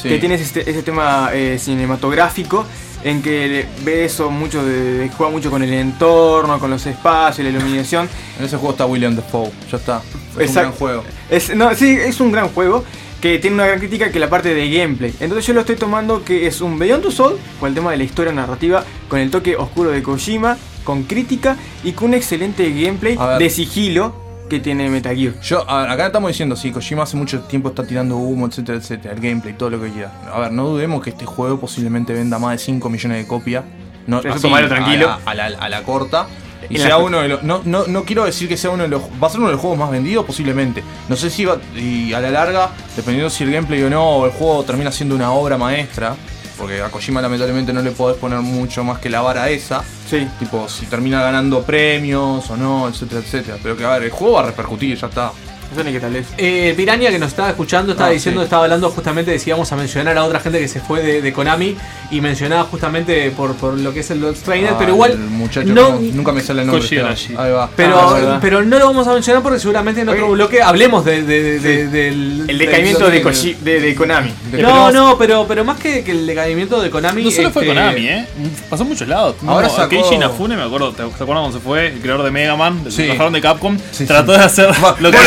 [0.01, 0.07] Sí.
[0.07, 2.65] Que tiene ese, ese tema eh, cinematográfico
[3.03, 7.51] en que ve eso mucho de, juega mucho con el entorno, con los espacios, la
[7.51, 8.07] iluminación.
[8.37, 10.01] En ese juego está William Defoe, ya está.
[10.39, 11.03] Es un gran juego.
[11.29, 12.83] Es, no, sí, es un gran juego
[13.21, 15.13] que tiene una gran crítica que la parte de gameplay.
[15.19, 17.97] Entonces yo lo estoy tomando que es un Beyond Two Soul con el tema de
[17.97, 22.69] la historia narrativa, con el toque oscuro de Kojima, con crítica y con un excelente
[22.71, 24.20] gameplay de sigilo
[24.51, 25.33] que tiene Metal Gear.
[25.41, 28.77] Yo, a ver, acá estamos diciendo, sí, Kojima hace mucho tiempo está tirando humo, etcétera,
[28.77, 30.11] etcétera, el gameplay, todo lo que quiera.
[30.33, 33.63] A ver, no dudemos que este juego posiblemente venda más de 5 millones de copias.
[34.07, 35.09] No, Eso así, tomarlo tranquilo.
[35.25, 36.27] A la, a la- a la corta.
[36.69, 37.43] Y En sea uno de los.
[37.43, 39.01] No, no, no quiero decir que sea uno de los.
[39.21, 40.83] Va a ser uno de los juegos más vendidos, posiblemente.
[41.09, 41.57] No sé si va.
[41.75, 45.31] Y a la larga, dependiendo si el gameplay o no, el juego termina siendo una
[45.31, 46.15] obra maestra.
[46.61, 49.83] Porque a Kojima lamentablemente no le podés poner mucho más que la vara esa.
[50.07, 50.27] Sí.
[50.37, 53.57] Tipo, si termina ganando premios o no, etcétera, etcétera.
[53.63, 55.31] Pero que a ver, el juego va a repercutir, ya está.
[55.71, 56.27] Ni tal es.
[56.37, 58.45] Eh, Piranha que nos estaba escuchando estaba Ah, diciendo, sí.
[58.45, 61.21] estaba hablando justamente de si íbamos a mencionar a otra gente que se fue de,
[61.21, 61.77] de Konami
[62.11, 65.17] y mencionaba justamente por, por lo que es el Lost Trainer, Ah, pero igual el
[65.19, 66.99] muchacho, no, no, nunca me sale el nombre.
[66.99, 67.33] Arashi.
[67.37, 67.69] Ahí va.
[67.75, 70.33] pero, Ah, pero no lo vamos a mencionar porque seguramente en otro Oye.
[70.33, 74.33] bloque hablemos de, de- de- del El decaimiento de, Koji- de, de Konami.
[74.61, 77.23] No, no, pero, pero más que, que el decaimiento de Konami.
[77.23, 78.27] No solo fue este, Konami, ¿eh?
[78.69, 79.35] Pasó en muchos lados.
[79.47, 81.87] Ahora No, sacó- Keiji Inafune, me acuerdo, ¿te se acuerdan cuando se fue?
[81.87, 83.03] El creador de Mega Man, Sí.
[83.03, 84.39] de Capcom, Sí, trató sí.
[84.39, 84.69] de hacer
[84.99, 85.17] lo que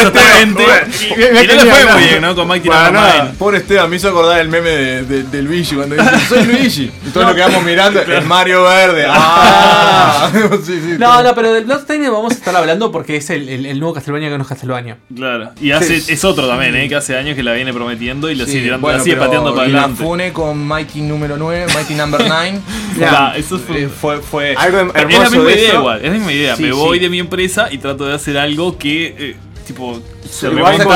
[0.53, 0.67] Pobre.
[1.01, 1.05] Y,
[1.45, 2.35] y no le fue muy bien, ¿no?
[2.35, 3.33] Con Mighty Para nada.
[3.39, 6.91] Pobre Esteban, me hizo acordar el meme de, de- de Luigi cuando dice soy Luigi.
[7.07, 9.07] Y todos lo quedamos mirando, el Mario Verde.
[9.09, 10.31] ¡Ah!
[10.65, 13.67] sí, sí, No, no, pero del Bloodstained vamos a estar hablando porque es el, el-
[13.67, 14.99] el nuevo Castlevania que no es Castlevania.
[15.15, 15.53] Claro.
[15.61, 16.13] Y hace, Sí.
[16.13, 16.89] es otro también, ¿eh?
[16.89, 19.17] Que hace años que la viene prometiendo y lo Sí, sigue, tirando, bueno, la sigue
[19.17, 19.91] pateando para adelante.
[20.03, 22.61] Inafune con Mighty número 9, Mighty number 9.
[22.99, 25.79] Ya, eso fue- Eh, fue, fue Algo Es la hermoso misma de idea eso.
[25.79, 26.57] igual, es la misma idea.
[26.57, 26.75] Sí, me sí.
[26.75, 30.87] voy de mi empresa y trato de hacer algo que, eh, tipo, se Igual con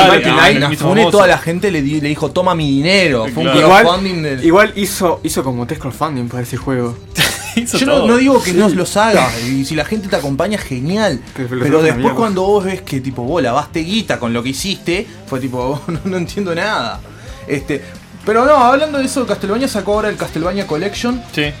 [0.51, 1.09] Inafune famoso.
[1.11, 3.25] toda la gente le, di- le dijo toma mi dinero.
[3.33, 3.67] Fue un Claro.
[3.69, 6.95] crowdfunding Igual, del- igual hizo, hizo como tres crowdfunding para ese juego.
[7.55, 11.19] Yo no, digo que no los haga, y si la gente te acompaña, genial.
[11.35, 15.39] Pero después cuando vos ves que tipo, vos lavaste guita con lo que hiciste, fue
[15.39, 17.01] tipo, no, no entiendo nada.
[17.47, 17.81] Este,
[18.25, 21.51] pero no, hablando de eso, Castlevania sacó ahora el Castlevania Collection, Sí.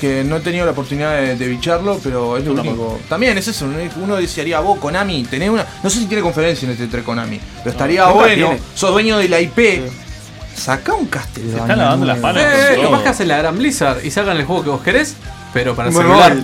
[0.00, 3.00] Que no he tenido la oportunidad de, de bicharlo, pero es lo Yo único.
[3.08, 3.76] También es eso, ¿no?
[4.02, 5.66] uno desearía vos, Konami, tenés una.
[5.82, 8.60] No sé si tiene conferencia en este 3 Konami, pero estaría nunca bueno, tiene.
[8.74, 9.58] sos dueño de la IP.
[10.54, 11.54] Saca un Castlevania.
[11.56, 12.42] Se están lavando las manos.
[12.42, 12.84] Eh, todo.
[12.90, 15.14] capaz que hacen la gran Blizzard y sacan el juego que vos querés,
[15.52, 16.36] pero para Bueno, celular.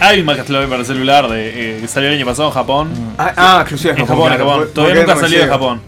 [0.00, 2.90] Hay un Castlevania para celular de, eh, que salió el año pasado en Japón.
[3.18, 4.68] Ah, ah, exclusiva en Japón, en claro, Japón.
[4.74, 5.52] Todavía nunca no ha salido de llega.
[5.58, 5.82] Japón.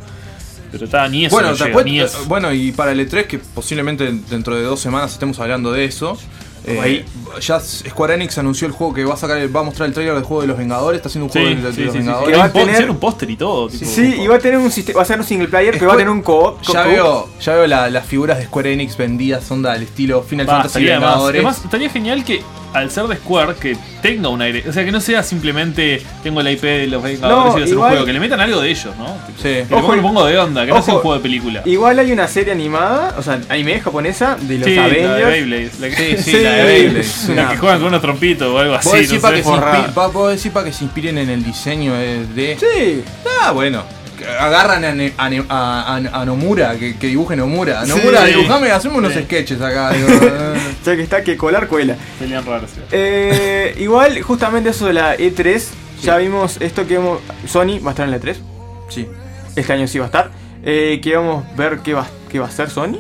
[0.71, 1.35] Pero está ni eso.
[1.35, 2.19] Bueno, no llega, ni eso.
[2.19, 5.87] eh, bueno, y para el E3, que posiblemente dentro de dos semanas estemos hablando de
[5.87, 6.19] eso.
[6.67, 7.05] Eh, Ahí.
[7.41, 9.95] ya Square Enix anunció el juego que va a sacar, el- va a mostrar el
[9.95, 10.99] trailer del juego de los Vengadores.
[10.99, 12.31] Está haciendo un Sí, juego de, de sí, los sí, Vengadores.
[12.33, 13.69] Que va a tener- un póster y todo.
[13.69, 15.89] tipo- Sí, y va a tener un sistema, va a ser un single player, pero
[15.89, 16.61] va a tener un co-op.
[16.63, 20.47] Ya veo, ya veo la- las figuras de Square Enix vendidas, onda al estilo Final
[20.47, 21.39] Fantasy estaría Vengadores.
[21.41, 22.43] además, estaría genial que
[22.75, 26.43] al ser de Square que tenga un aire, o sea que no sea simplemente tengo
[26.43, 28.61] la IP de los Vengadores No, y hacer igual- un juego, que le metan algo
[28.61, 29.07] de ellos, ¿no?
[29.37, 29.43] Sí.
[29.69, 31.63] Que Ojo, poco de onda, que no sea un ojo, juego de película.
[31.65, 35.31] Igual hay una serie animada, o sea, anime japonesa de los Sí, la de Avengers.
[35.31, 35.71] Beyblade.
[35.81, 37.35] La que, Sí, sí, la de Beyblade.
[37.37, 38.89] La que juegan con unos trompitos o algo así.
[38.89, 41.31] ¿Vos decís no para que, se inspi- pa- vos decís pa' que se inspiren en
[41.31, 42.27] el diseño de.
[42.27, 43.05] de- Sí.
[43.43, 43.83] Ah, bueno.
[44.41, 47.85] Agarran a, Ne- a, a- a- a Nomura, que, que dibuje Nomura.
[47.87, 48.33] Nomura, Sí.
[48.33, 49.23] dibujame, hacemos unos Sí.
[49.23, 49.91] sketches acá.
[49.93, 50.55] digo, eh.
[50.85, 51.97] Ya que está que colar cuela.
[52.19, 52.71] Pelean raros.
[52.91, 55.63] Eh, igual, justamente eso de la E3,
[56.03, 57.21] ya vimos esto que hemos.
[57.47, 58.37] Sony va a estar en la E3.
[58.89, 59.07] Sí.
[59.57, 60.31] Este año sí va a estar.
[60.65, 62.99] Eh, que vamos a ver qué va, qué va a hacer Sony.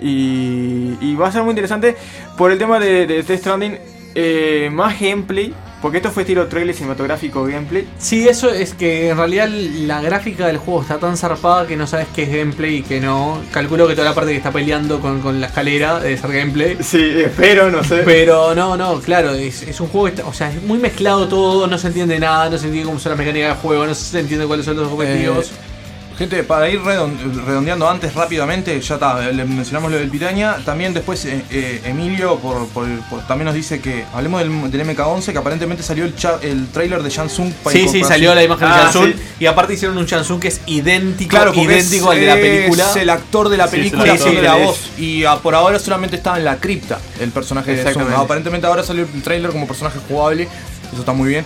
[0.00, 1.96] Y, y va a ser muy interesante
[2.36, 3.78] por el tema de, de Death Stranding.
[4.14, 5.52] eh, más gameplay.
[5.86, 7.86] Porque esto fue estilo trailer cinematográfico gameplay.
[7.96, 11.86] Sí, eso es que en realidad la gráfica del juego está tan zarpada que no
[11.86, 13.40] sabes qué es gameplay y qué no.
[13.52, 16.76] Calculo que toda la parte que está peleando con, con la escalera debe ser gameplay.
[16.80, 18.02] Sí, espero, no sé.
[18.04, 21.28] Pero no, no, claro, es, es un juego que está, o sea, es muy mezclado
[21.28, 23.94] todo, no se entiende nada, no se entiende cómo son las mecánicas del juego, no
[23.94, 25.52] se entiende cuáles son los objetivos.
[25.52, 25.75] Eh,
[26.18, 27.14] Gente, para ir redon-
[27.44, 30.56] redondeando antes rápidamente, ya está, le mencionamos lo del Piraña.
[30.64, 34.86] También después eh, eh, Emilio por, por- por- también nos dice que hablemos del, del
[34.96, 38.66] MK11, que aparentemente salió el, cha- el trailer de Shansung Sí, sí, salió la imagen
[38.66, 39.22] de Ah, Chansun sí.
[39.40, 42.90] y aparte hicieron un Chansun que es idéntico, Claro, idéntico es, al de la película.
[42.90, 44.64] Es el actor de la Sí, película actor que la es.
[44.64, 44.90] voz.
[44.96, 47.88] Y ah, por ahora solamente estaba en la cripta el personaje de Sun.
[47.88, 48.24] Exactamente.
[48.24, 50.44] Aparentemente ahora salió el trailer como personaje jugable.
[50.90, 51.44] Eso está muy bien.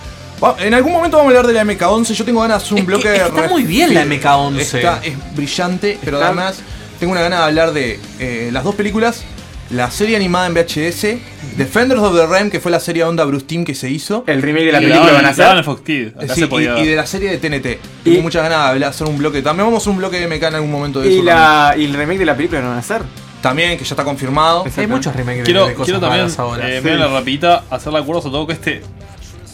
[0.59, 2.15] En algún momento vamos a hablar de la MK11.
[2.15, 4.59] Yo tengo ganas de hacer un Es bloque está muy bien la sí, MK11.
[4.61, 6.61] Está, es brillante, pero Está- además
[6.99, 9.23] tengo una gana de hablar de eh, las dos películas.
[9.71, 11.19] La serie animada en VHS,
[11.57, 14.25] Defenders of the Realm, que fue la serie onda Bruce Team que se hizo.
[14.27, 15.57] El remake de la Y película van a hacer.
[15.59, 17.79] el Fox Kids, acá Sí, se podía y, de la serie de TNT.
[18.03, 19.43] Tengo muchas ganas de hablar- hacer un bloque.
[19.43, 21.23] También vamos a hacer un bloque de MK en algún momento de Y, eso.
[21.23, 23.03] la, y el remake de la película van a hacer.
[23.43, 24.65] También, que ya está confirmado.
[24.77, 26.69] Hay muchos remakes de- Quiero, de cosas quiero también, ahora.
[26.69, 26.89] eh, Sí.
[26.91, 28.83] la rapidita, hacer la acuerdo sobre todo que este,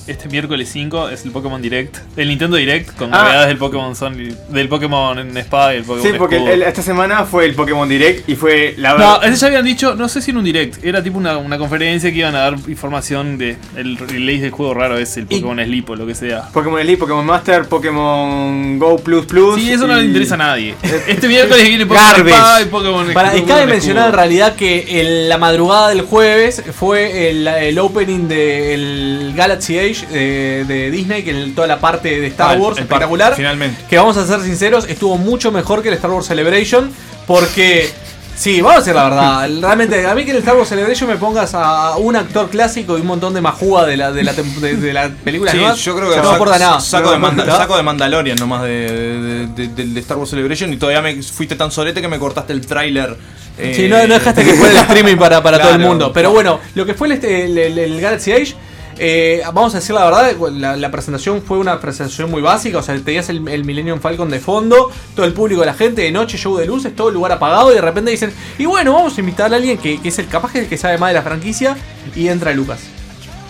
[0.07, 3.23] este miércoles 5 es el Pokémon Direct, el Nintendo Direct con Ah.
[3.25, 6.83] novedades del Pokémon Sun, del Pokémon en Espada y el Pokémon Sí, porque el- esta
[6.83, 9.25] semana fue el Pokémon Direct y fue la No, verdad.
[9.25, 12.11] ese ya habían dicho, no sé si en un direct, era tipo una, una conferencia
[12.11, 15.91] que iban a dar información de el release del juego raro es el Pokémon Sleep
[15.91, 16.43] o lo que sea.
[16.53, 19.57] Pokémon Elite, Pokémon Master, Pokémon Go Plus Plus.
[19.61, 20.75] Sí, eso no le y- interesa a nadie.
[21.07, 22.31] Este miércoles viene Pokémon Garbage.
[22.35, 26.03] Espada y Pokémon Para, y Pokémon cabe mencionar en realidad que en la madrugada del
[26.03, 31.79] jueves fue el, el opening del Galaxy Age de, de Disney, que en toda la
[31.81, 33.29] parte de Star Ah, Wars, el espectacular.
[33.31, 33.85] par- finalmente.
[33.89, 36.91] Que vamos a ser sinceros, estuvo mucho mejor que el Star Wars Celebration,
[37.27, 37.91] porque...
[38.39, 39.49] Sí, vamos a decir la verdad.
[39.63, 42.99] Realmente, a mí que en el Star Wars Celebration me pongas a un actor clásico
[42.99, 45.59] y un montón de majúa de la, de la, tem- de, de la película Sí,
[45.83, 46.79] yo creo que no aporta nada.
[46.81, 47.57] saco, de Manda- ¿No?
[47.57, 51.23] saco de Mandalorian nomás de, de- de- del de Star Wars Celebration y todavía me
[51.23, 53.17] fuiste tan sorete que me cortaste el tráiler.
[53.57, 56.13] eh, Sí, no, no dejaste que fuera el streaming para, para todo el mundo.
[56.13, 58.55] Pero bueno, lo que fue el, este- el- el- el Galaxy Age,
[58.99, 60.35] eh, vamos a decir la verdad,
[60.77, 62.79] la, presentación fue una presentación muy básica.
[62.79, 66.13] O sea, tenías el, el Millennium Falcon de fondo, todo el público, la gente, de
[66.13, 67.71] noche, show de luces, todo el lugar apagado.
[67.73, 70.53] Y de repente dicen, y bueno, vamos a invitar a alguien que, es el capaz
[70.53, 71.77] que que sabe más de la franquicia.
[72.15, 72.96] Y entra Lucas.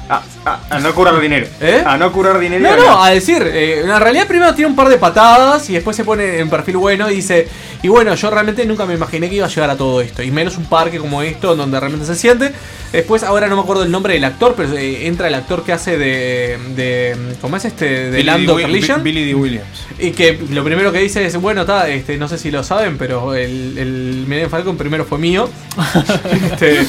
[0.09, 1.47] A, a- a no curar dinero.
[1.61, 1.83] ¿Eh?
[1.85, 2.77] A no curar dinero.
[2.77, 5.97] No, no, a decir, eh, en realidad primero tiene un par de patadas y después
[5.97, 7.49] se pone en perfil bueno y dice,
[7.83, 10.31] y bueno, yo realmente nunca me imaginé que iba a llegar a todo esto, y
[10.31, 12.53] menos un parque como esto, donde realmente se siente.
[12.93, 15.73] Después, ahora no me acuerdo el nombre del actor, pero eh, entra el actor que
[15.73, 17.85] hace de, de ¿cómo es este?
[17.87, 19.03] De Billy Lando Calrissian.
[19.03, 19.35] Billy D.
[19.35, 19.87] Williams.
[19.99, 22.97] Y que lo primero que dice es, bueno, está, este, no sé si lo saben,
[22.97, 25.49] pero el, el Millennium Falcon primero fue mío.
[26.33, 26.87] Este,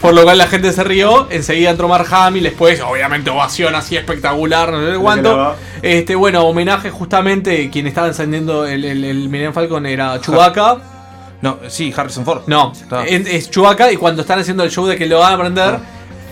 [0.00, 1.26] por lo cual la gente se rió.
[1.30, 5.56] Enseguida entró Mark Hamill, después, obviamente, ovación así espectacular, no sé cuánto.
[5.80, 10.76] Este, bueno, homenaje justamente, quien estaba encendiendo el, el, el Millennium Falcon era Chewbacca.
[11.40, 12.42] No, sí, Harrison Ford.
[12.46, 12.72] No,
[13.06, 15.78] es, es Chewbacca y cuando están haciendo el show de que lo van a prender,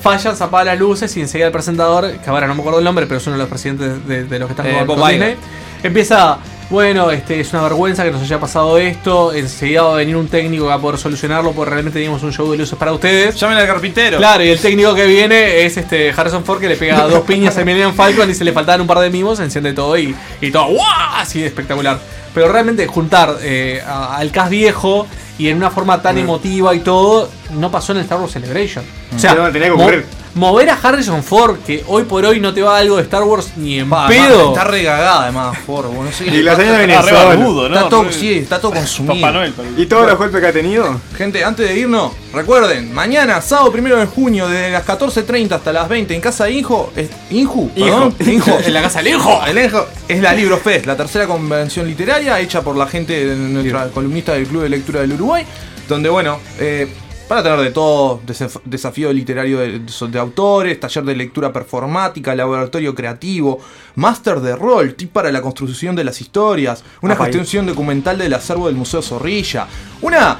[0.02, 2.84] fallan, se apagan las luces y enseguida el presentador, que ahora no me acuerdo el
[2.84, 4.96] nombre, pero es uno de los presidentes de, de los que están Eh, con.
[5.08, 5.36] Disney,
[5.82, 6.38] empieza,
[6.70, 10.28] bueno, este es una vergüenza que nos haya pasado esto, enseguida va a venir un
[10.28, 13.36] técnico que va a poder solucionarlo porque realmente teníamos un show de luces para ustedes.
[13.36, 14.18] Llamen al carpintero.
[14.18, 17.56] Claro, y el técnico que viene es este Harrison Ford que le pega dos piñas
[17.56, 20.50] a Millennium Falcon y se le faltaban un par de mimos, enciende todo y, y
[20.50, 20.86] todo, ¡guau!
[21.14, 21.98] Así espectacular.
[22.34, 25.06] Pero realmente juntar eh, al cast viejo
[25.38, 28.84] y en una forma tan emotiva y todo, no pasó en el Star Wars Celebration.
[29.14, 30.17] O sea, No, tenía que ocurrir.
[30.34, 33.52] Mover a Harrison Ford, que hoy por hoy no te va algo de Star Wars
[33.56, 34.22] ni en Pa, pedo.
[34.24, 35.86] además, Está regagada además, Ford.
[35.86, 36.62] vos No sé qué Y le la pasa.
[36.62, 37.20] señora Está Venezuela.
[37.30, 37.76] re barbudo, ¿no?
[37.76, 39.14] Está todo, Re- sí, está todo consumido.
[39.14, 41.00] Papá Noel, ¿Y todos los golpes que ha tenido?
[41.16, 45.88] Gente, antes de irnos, recuerden, mañana, sábado primero de junio, desde las 14.30 hasta las
[45.88, 48.58] 20, en casa de Injo, es, Inju, perdón, Injo.
[48.64, 49.40] En la casa del Injo.
[49.46, 53.34] El Injo es la Libro Fest, la tercera convención literaria hecha por la gente de
[53.36, 55.44] nuestra columnista del Club de Lectura del Uruguay,
[55.88, 56.86] donde, bueno, eh,
[57.28, 62.34] van a tener de todo, desaf- desafío literario de, de autores, taller de lectura performática,
[62.34, 63.60] laboratorio creativo,
[63.96, 68.66] máster de rol, tip para la construcción de las historias, una gestión documental del acervo
[68.66, 69.66] del Museo Zorrilla,
[70.00, 70.38] una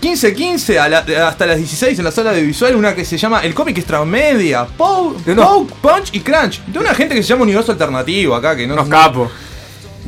[0.00, 3.40] 15-15 a la- hasta las 16 en la sala de visual, una que se llama
[3.40, 7.72] El cómic extramedia, Poke, Poke, Punch y Crunch, de una gente que se llama Universo
[7.72, 9.30] Alternativo acá, que no Unos capos.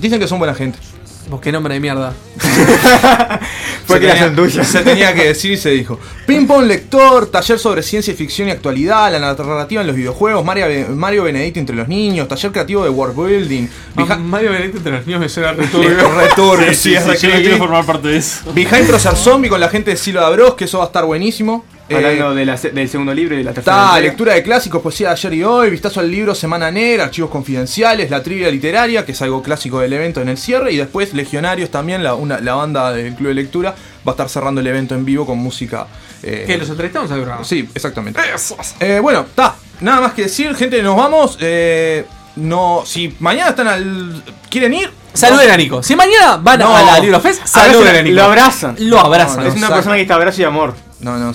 [0.00, 0.78] Dicen que son buena gente.
[1.28, 2.12] Vos qué nombre de mierda.
[3.86, 4.00] Fue
[4.34, 4.66] tuyas.
[4.66, 5.98] Se tenía que decir y se dijo.
[6.26, 10.66] Ping Pong Lector, taller sobre ciencia ficción y actualidad, la narrativa en los videojuegos, Mario,
[10.90, 13.66] Mario Benedicto entre los niños, taller creativo de world building.
[13.96, 15.90] Ah, Mario Benedicto entre los niños me suena re Es turbio.
[15.90, 18.52] re turbio, sí, Sí, es sí, yo no quiero formar parte de eso.
[18.52, 21.64] Behind Zombie con la gente de Silo de Abros, que eso va a estar buenísimo.
[21.92, 23.76] Eh, Hablando de la se- del segundo libro y de la tercera.
[23.76, 24.08] Está entrega.
[24.08, 28.10] lectura de clásicos, poesía de ayer y hoy, vistazo al libro Semana Negra, archivos confidenciales,
[28.10, 31.70] la trivia literaria, que es algo clásico del evento en el cierre, y después Legionarios
[31.70, 33.70] también, la, una- la banda del Club de Lectura,
[34.06, 35.86] va a estar cerrando el evento en vivo con música.
[36.22, 37.44] eh, ¿Qué, los entrevistamos al programa?
[37.44, 38.20] Sí, exactamente.
[38.80, 39.54] Eh, bueno, está.
[39.80, 41.36] Nada más que decir, gente, nos vamos.
[41.40, 42.04] eh,
[42.36, 44.22] no, si mañana están al.
[44.48, 44.90] ¿Quieren ir?
[45.12, 45.82] Saluden a Nico.
[45.82, 46.74] Si mañana van No.
[46.74, 48.14] a la Libro Fest, saluden a Nico.
[48.16, 48.76] Lo abrazan.
[48.78, 49.46] Lo abrazan.
[49.46, 50.74] Es una persona que está abrazo y amor.
[51.02, 51.32] No, no,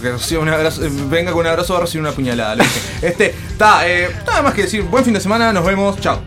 [0.00, 2.64] que reciba un abrazo, eh, venga con un abrazo, va a una puñalada.
[3.02, 6.22] Este, está, eh, nada más que decir, buen fin de semana, nos vemos, chao.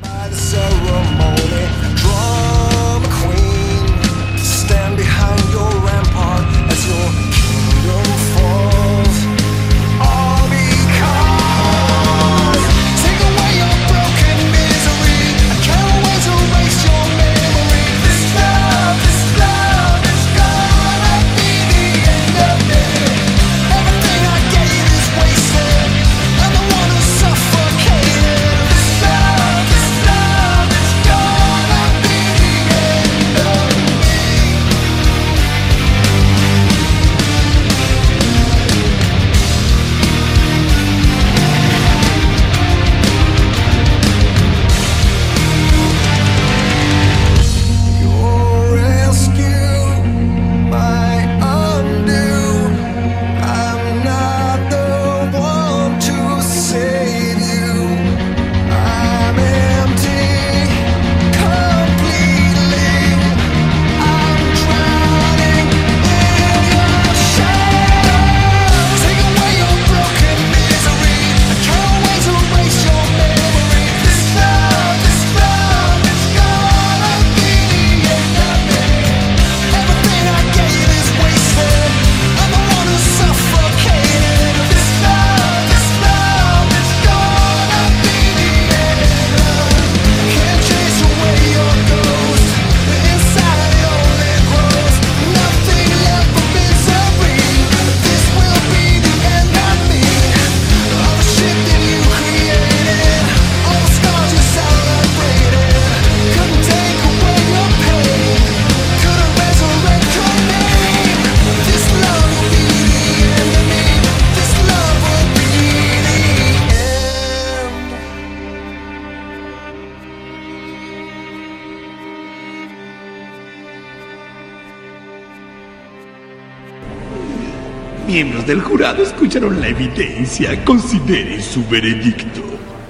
[128.49, 130.65] Del jurado escucharon la evidencia.
[130.65, 132.41] Consideren su veredicto.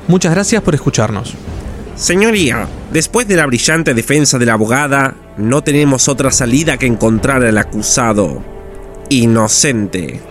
[0.08, 1.34] Muchas gracias por escucharnos.
[1.98, 7.44] Señoría, después de la brillante defensa de la abogada, no tenemos otra salida que encontrar
[7.44, 8.42] al acusado
[9.10, 10.22] inocente.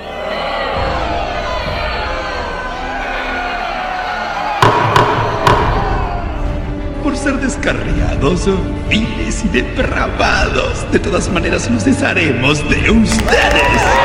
[7.04, 8.48] Por ser descarriados,
[8.88, 10.90] viles y depravados.
[10.90, 13.97] De todas maneras, nos desharemos de ustedes.